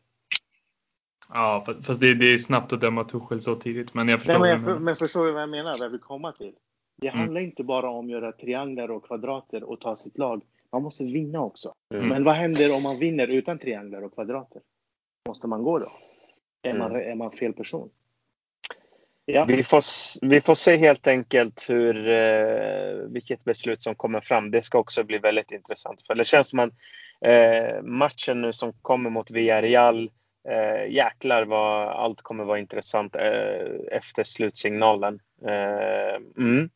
Ja, 1.29 1.64
fast 1.83 2.01
det, 2.01 2.14
det 2.14 2.35
är 2.35 2.39
snabbt 2.39 2.73
att 2.73 2.81
döma 2.81 3.05
Tuchel 3.05 3.41
så 3.41 3.55
tidigt. 3.55 3.95
Men 3.95 4.09
jag 4.09 4.21
förstår. 4.21 4.39
Nej, 4.39 4.59
men, 4.59 4.71
jag, 4.71 4.83
men 4.83 4.95
förstår 4.95 5.25
du 5.25 5.33
vad 5.33 5.43
jag 5.43 5.49
menar? 5.49 5.71
Vad 5.79 5.87
jag 5.87 5.91
vill 5.91 6.01
komma 6.01 6.33
till. 6.33 6.53
Det 7.01 7.09
mm. 7.09 7.21
handlar 7.21 7.41
inte 7.41 7.64
bara 7.64 7.91
om 7.91 8.07
att 8.07 8.11
göra 8.11 8.33
trianglar 8.33 8.91
och 8.91 9.07
kvadrater 9.07 9.62
och 9.62 9.81
ta 9.81 9.97
sitt 9.97 10.18
lag. 10.18 10.43
Man 10.73 10.83
måste 10.83 11.05
vinna 11.05 11.41
också. 11.41 11.75
Mm. 11.95 12.09
Men 12.09 12.25
vad 12.25 12.35
händer 12.35 12.77
om 12.77 12.83
man 12.83 12.99
vinner 12.99 13.29
utan 13.29 13.59
trianglar 13.59 14.03
och 14.03 14.14
kvadrater? 14.14 14.62
Måste 15.29 15.47
man 15.47 15.62
gå 15.62 15.79
då? 15.79 15.93
Är, 16.62 16.79
man, 16.79 16.91
mm. 16.91 17.11
är 17.11 17.14
man 17.14 17.31
fel 17.31 17.53
person? 17.53 17.91
Ja. 19.33 19.45
Vi, 19.45 19.62
får, 19.62 19.83
vi 20.26 20.41
får 20.41 20.55
se 20.55 20.76
helt 20.76 21.07
enkelt 21.07 21.66
hur, 21.68 22.09
eh, 22.09 22.95
vilket 23.12 23.45
beslut 23.45 23.83
som 23.83 23.95
kommer 23.95 24.20
fram. 24.20 24.51
Det 24.51 24.62
ska 24.62 24.78
också 24.78 25.05
bli 25.05 25.18
väldigt 25.18 25.53
intressant. 25.53 26.07
För 26.07 26.14
det 26.14 26.24
känns 26.24 26.49
som 26.49 26.59
att 26.59 26.70
eh, 27.24 27.83
matchen 27.83 28.41
nu 28.41 28.53
som 28.53 28.72
kommer 28.72 29.11
mot 29.11 29.31
Villarreal, 29.31 30.11
eh, 30.49 30.93
jäklar 30.93 31.45
vad 31.45 31.89
allt 31.89 32.22
kommer 32.22 32.45
vara 32.45 32.59
intressant 32.59 33.16
eh, 33.16 33.97
efter 33.97 34.24
slutsignalen. 34.24 35.20
Eh, 35.47 36.45
mm. 36.45 36.70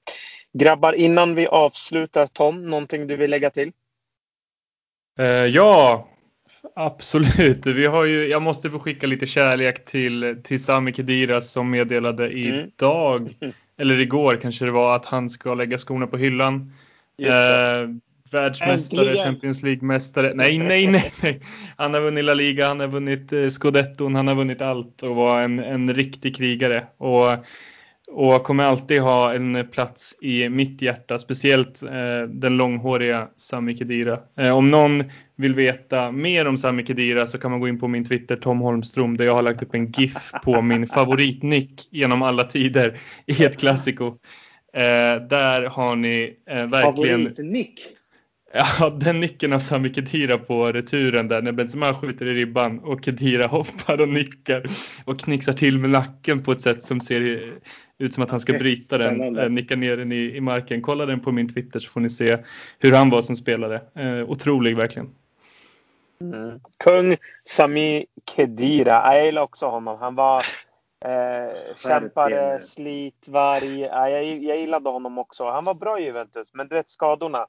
Grabbar, 0.52 0.92
innan 0.92 1.34
vi 1.34 1.46
avslutar 1.46 2.26
Tom, 2.26 2.64
någonting 2.64 3.06
du 3.06 3.16
vill 3.16 3.30
lägga 3.30 3.50
till? 3.50 3.72
Eh, 5.18 5.26
ja, 5.26 6.08
Absolut. 6.76 7.66
Vi 7.66 7.86
har 7.86 8.04
ju, 8.04 8.26
jag 8.26 8.42
måste 8.42 8.70
få 8.70 8.78
skicka 8.78 9.06
lite 9.06 9.26
kärlek 9.26 9.84
till, 9.84 10.36
till 10.44 10.64
Sami 10.64 10.92
Khedira 10.92 11.40
som 11.40 11.70
meddelade 11.70 12.26
Mm. 12.26 12.36
idag, 12.38 13.34
eller 13.78 14.00
igår 14.00 14.38
kanske 14.42 14.64
det 14.64 14.70
var, 14.70 14.96
att 14.96 15.06
han 15.06 15.28
ska 15.28 15.54
lägga 15.54 15.78
skorna 15.78 16.06
på 16.06 16.16
hyllan. 16.16 16.72
Eh, 17.22 17.88
världsmästare, 18.30 19.00
Äntligen. 19.00 19.24
Champions 19.24 19.62
League-mästare. 19.62 20.32
Nej, 20.34 20.58
nej, 20.58 20.86
nej, 20.86 21.12
nej. 21.22 21.40
Han 21.76 21.94
har 21.94 22.00
vunnit 22.00 22.24
La 22.24 22.34
Liga, 22.34 22.68
han 22.68 22.80
har 22.80 22.88
vunnit 22.88 23.32
eh, 23.32 23.48
Scudetton, 23.48 24.14
han 24.14 24.28
har 24.28 24.34
vunnit 24.34 24.62
allt 24.62 25.02
och 25.02 25.16
var 25.16 25.42
en, 25.42 25.58
en 25.58 25.94
riktig 25.94 26.36
krigare. 26.36 26.86
Och, 26.96 27.30
och 28.14 28.44
kommer 28.44 28.64
alltid 28.64 29.00
ha 29.00 29.34
en 29.34 29.66
plats 29.70 30.18
i 30.20 30.48
mitt 30.48 30.82
hjärta, 30.82 31.18
speciellt 31.18 31.82
eh, 31.82 32.22
den 32.28 32.56
långhåriga 32.56 33.28
Sami 33.36 33.76
Khedira. 33.76 34.18
Eh, 34.38 34.56
om 34.56 34.70
någon 34.70 35.04
vill 35.36 35.54
veta 35.54 36.12
mer 36.12 36.46
om 36.46 36.58
Sami 36.58 36.86
Khedira 36.86 37.26
så 37.26 37.38
kan 37.38 37.50
man 37.50 37.60
gå 37.60 37.68
in 37.68 37.80
på 37.80 37.88
min 37.88 38.04
Twitter, 38.04 38.36
Tom 38.36 38.60
Holmström, 38.60 39.16
där 39.16 39.24
jag 39.24 39.34
har 39.34 39.42
lagt 39.42 39.62
upp 39.62 39.74
en 39.74 39.92
GIF 39.92 40.32
på 40.44 40.62
min 40.62 40.86
favoritnick 40.86 41.88
genom 41.90 42.22
alla 42.22 42.44
tider 42.44 43.00
i 43.26 43.44
ett 43.44 43.60
klassiko. 43.60 44.06
Eh, 44.74 45.22
där 45.28 45.62
har 45.62 45.96
ni 45.96 46.36
eh, 46.50 46.66
verkligen 46.66 47.20
Favoritnick. 47.20 47.80
Ja, 48.56 48.90
den 48.90 49.20
nicken 49.20 49.52
av 49.52 49.58
Sami 49.58 49.94
Khedira 49.94 50.38
på 50.38 50.72
returen 50.72 51.28
där 51.28 51.42
när 51.42 51.52
Benzema 51.52 51.94
skjuter 51.94 52.26
i 52.26 52.34
ribban 52.34 52.78
och 52.78 53.04
Khedira 53.04 53.46
hoppar 53.46 54.00
och 54.00 54.08
nickar 54.08 54.70
och 55.04 55.20
knixar 55.20 55.52
till 55.52 55.78
med 55.78 55.90
nacken 55.90 56.42
på 56.42 56.52
ett 56.52 56.60
sätt 56.60 56.82
som 56.82 57.00
ser 57.00 57.20
ut 57.98 58.14
som 58.14 58.22
att 58.22 58.30
han 58.30 58.40
ska 58.40 58.52
bryta 58.52 58.98
den, 58.98 59.38
eh, 59.38 59.50
nicka 59.50 59.76
ner 59.76 59.96
den 59.96 60.12
i, 60.12 60.36
i 60.36 60.40
marken. 60.40 60.82
Kolla 60.82 61.06
den 61.06 61.20
på 61.20 61.32
min 61.32 61.54
Twitter 61.54 61.80
så 61.80 61.90
får 61.90 62.00
ni 62.00 62.10
se 62.10 62.38
hur 62.78 62.92
han 62.92 63.10
var 63.10 63.22
som 63.22 63.36
spelare. 63.36 63.80
Eh, 63.94 64.30
otrolig 64.30 64.76
verkligen. 64.76 65.10
Mm. 66.20 66.60
Kung 66.84 67.16
Sami 67.44 68.06
Khedira. 68.36 69.14
Jag 69.16 69.26
gillar 69.26 69.42
också 69.42 69.66
honom. 69.66 69.98
Han 70.00 70.14
var 70.14 70.38
eh, 71.04 71.74
kämpare, 71.76 72.60
slitvarg. 72.60 73.80
Ja, 73.80 74.10
jag, 74.10 74.24
jag 74.24 74.58
gillade 74.58 74.90
honom 74.90 75.18
också. 75.18 75.44
Han 75.50 75.64
var 75.64 75.74
bra 75.74 76.00
i 76.00 76.04
Juventus, 76.04 76.54
men 76.54 76.68
du 76.68 76.74
vet 76.74 76.90
skadorna. 76.90 77.46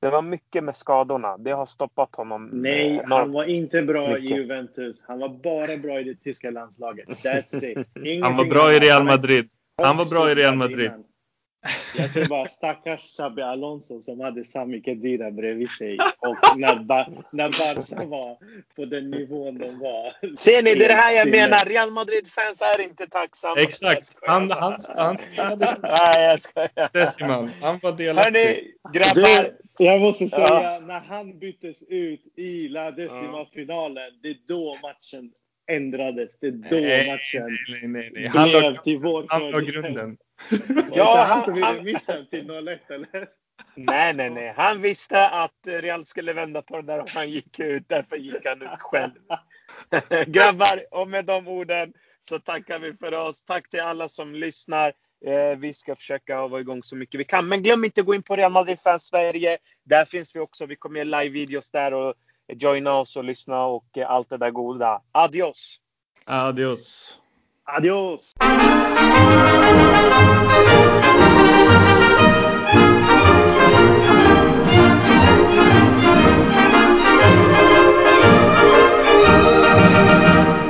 Det 0.00 0.10
var 0.10 0.22
mycket 0.22 0.64
med 0.64 0.76
skadorna. 0.76 1.36
Det 1.38 1.50
har 1.50 1.66
stoppat 1.66 2.16
honom. 2.16 2.50
Nej, 2.52 2.96
eh, 2.96 3.02
han 3.04 3.12
enormt. 3.12 3.34
var 3.34 3.44
inte 3.44 3.82
bra 3.82 4.18
i 4.18 4.20
Mycket. 4.20 4.36
Juventus. 4.36 5.04
Han 5.08 5.18
var 5.18 5.28
bara 5.28 5.76
bra 5.76 6.00
i 6.00 6.04
det 6.04 6.14
tyska 6.14 6.50
landslaget. 6.50 7.08
That's 7.08 7.64
it. 7.64 8.22
Han 8.22 8.36
var 8.36 8.44
bra 8.44 8.72
i. 8.72 8.78
Real 8.78 8.96
Han 8.96 9.06
Madrid. 9.06 9.48
Han 9.82 9.96
var 9.96 10.04
bra 10.04 10.30
i 10.30 10.34
Real 10.34 10.56
Madrid. 10.56 10.86
innan. 10.86 11.04
Jag 11.96 12.10
ser 12.10 12.28
bara 12.28 12.48
stackars 12.48 13.00
Xabi 13.16 13.42
Alonso 13.42 14.02
som 14.02 14.20
hade 14.20 14.44
Sami 14.44 14.80
Khedira 14.82 15.30
bredvid 15.30 15.70
sig. 15.70 15.98
Och 16.18 16.58
när, 16.58 16.74
ba 16.84 17.06
när 17.32 17.48
Barca 17.48 18.04
var 18.04 18.38
på 18.76 18.84
den 18.84 19.10
nivån 19.10 19.58
de 19.58 19.78
var. 19.78 20.36
Ser 20.36 20.62
ni, 20.62 20.74
det 20.74 20.84
är 20.84 20.88
det 20.88 20.94
här 20.94 21.12
jag 21.12 21.30
menar. 21.30 21.64
Real 21.64 21.90
Madrid-fans 21.90 22.62
är 22.62 22.80
inte 22.80 23.06
tacksamma. 23.06 23.60
Exakt. 23.60 24.16
Han, 24.22 24.50
han, 24.50 24.76
han 24.96 25.16
spelade 25.16 25.76
Nej, 25.82 26.24
jag 26.28 26.40
skojar. 26.40 26.92
Decimal. 26.92 27.50
Han 27.62 27.78
var 27.82 27.92
delaktig. 27.92 28.34
Hörni, 28.40 28.72
grabbar. 28.92 29.50
Du, 29.78 29.84
jag 29.84 30.00
måste 30.00 30.28
säga, 30.28 30.46
Ja. 30.48 30.80
när 30.86 31.00
han 31.00 31.38
byttes 31.38 31.82
ut 31.88 32.22
i 32.36 32.68
La 32.68 32.90
Decima-finalen, 32.90 34.10
det 34.22 34.28
är 34.28 34.36
då 34.48 34.78
matchen 34.82 35.30
ändrades. 35.66 36.38
Det 36.40 36.46
är 36.46 36.50
då 36.50 36.76
Nej, 36.76 37.10
matchen 37.12 37.58
nej, 37.68 37.88
nej, 37.88 38.10
nej. 38.14 38.26
Han 38.26 38.48
blev 38.48 38.62
la, 38.62 38.76
till 38.82 38.98
vår 38.98 39.26
han 39.28 39.40
fördel. 39.40 39.70
grunden. 39.70 40.16
Ja, 40.50 40.56
Ja, 40.94 41.14
han 41.28 41.28
han- 41.28 41.44
som 41.44 41.54
ville 41.54 41.82
missa 41.82 42.24
till 42.30 42.46
0-1 42.46 42.78
eller? 42.88 43.28
Nej, 43.76 44.14
nej, 44.14 44.30
nej. 44.30 44.54
Han 44.56 44.82
visste 44.82 45.28
att 45.28 45.54
Real 45.66 46.04
skulle 46.06 46.32
vända 46.32 46.62
på 46.62 46.76
det 46.76 46.86
där 46.86 47.00
och 47.00 47.10
han 47.10 47.30
gick 47.30 47.60
ut. 47.60 47.84
Därför 47.88 48.16
gick 48.16 48.44
han 48.46 48.62
ut 48.62 48.68
själv. 48.78 49.12
Grabbar, 50.26 50.80
och 50.90 51.08
med 51.08 51.24
de 51.24 51.48
orden 51.48 51.92
så 52.20 52.38
tackar 52.38 52.78
vi 52.78 52.92
för 52.94 53.14
oss. 53.14 53.42
Tack 53.44 53.68
till 53.68 53.80
alla 53.80 54.08
som 54.08 54.34
lyssnar. 54.34 54.92
Eh, 55.26 55.58
vi 55.58 55.72
ska 55.72 55.96
försöka 55.96 56.46
vara 56.48 56.60
igång 56.60 56.82
så 56.82 56.96
mycket 56.96 57.20
vi 57.20 57.24
kan. 57.24 57.48
Men 57.48 57.62
glöm 57.62 57.84
inte 57.84 58.00
att 58.00 58.06
gå 58.06 58.14
in 58.14 58.22
på 58.22 58.36
Real 58.36 58.52
Madrid 58.52 58.80
Fans 58.80 59.06
Sverige. 59.06 59.58
Där 59.84 60.04
finns 60.04 60.36
vi 60.36 60.40
också. 60.40 60.66
Vi 60.66 60.76
kommer 60.76 61.00
göra 61.04 61.20
live-videos 61.22 61.70
där 61.70 61.94
och 61.94 62.14
joina 62.48 62.98
oss 62.98 63.16
och 63.16 63.24
lyssna 63.24 63.64
och 63.64 63.98
eh, 63.98 64.10
allt 64.10 64.30
det 64.30 64.38
där 64.38 64.50
goda. 64.50 65.00
Adios! 65.12 65.80
Adios. 66.24 67.18
Adios! 67.64 68.32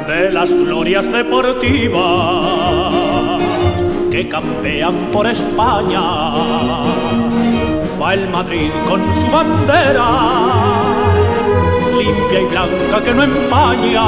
de 0.06 0.30
las 0.30 0.50
glorias 0.50 1.04
deportivas 1.12 1.96
que 4.10 4.28
campean 4.28 5.10
por 5.12 5.26
España. 5.26 6.00
Va 8.00 8.14
el 8.14 8.28
Madrid 8.30 8.70
con 8.88 9.14
su 9.14 9.26
bandera, 9.30 10.75
limpia 12.06 12.40
y 12.40 12.44
blanca 12.46 13.02
que 13.02 13.12
no 13.14 13.22
empaña. 13.22 14.04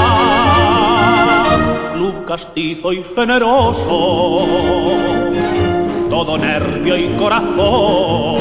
Club 1.94 2.24
castizo 2.24 2.92
y 2.92 3.05
generoso, 3.14 4.46
todo 6.11 6.38
nervio 6.38 6.96
y 6.96 7.09
corazón. 7.16 8.38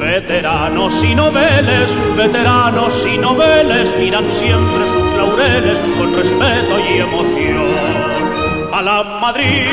Veteranos 0.00 0.94
y 1.04 1.14
noveles, 1.14 1.88
veteranos 2.16 2.94
y 3.12 3.18
noveles 3.18 3.88
miran 3.98 4.30
siempre 4.30 4.86
sus 4.86 5.12
laureles 5.16 5.78
con 5.98 6.14
respeto 6.14 6.78
y 6.80 6.98
emoción. 6.98 7.66
A 8.72 8.82
la 8.82 9.02
Madrid, 9.20 9.68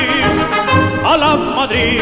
a 1.05 1.17
la 1.17 1.35
Madrid, 1.35 2.01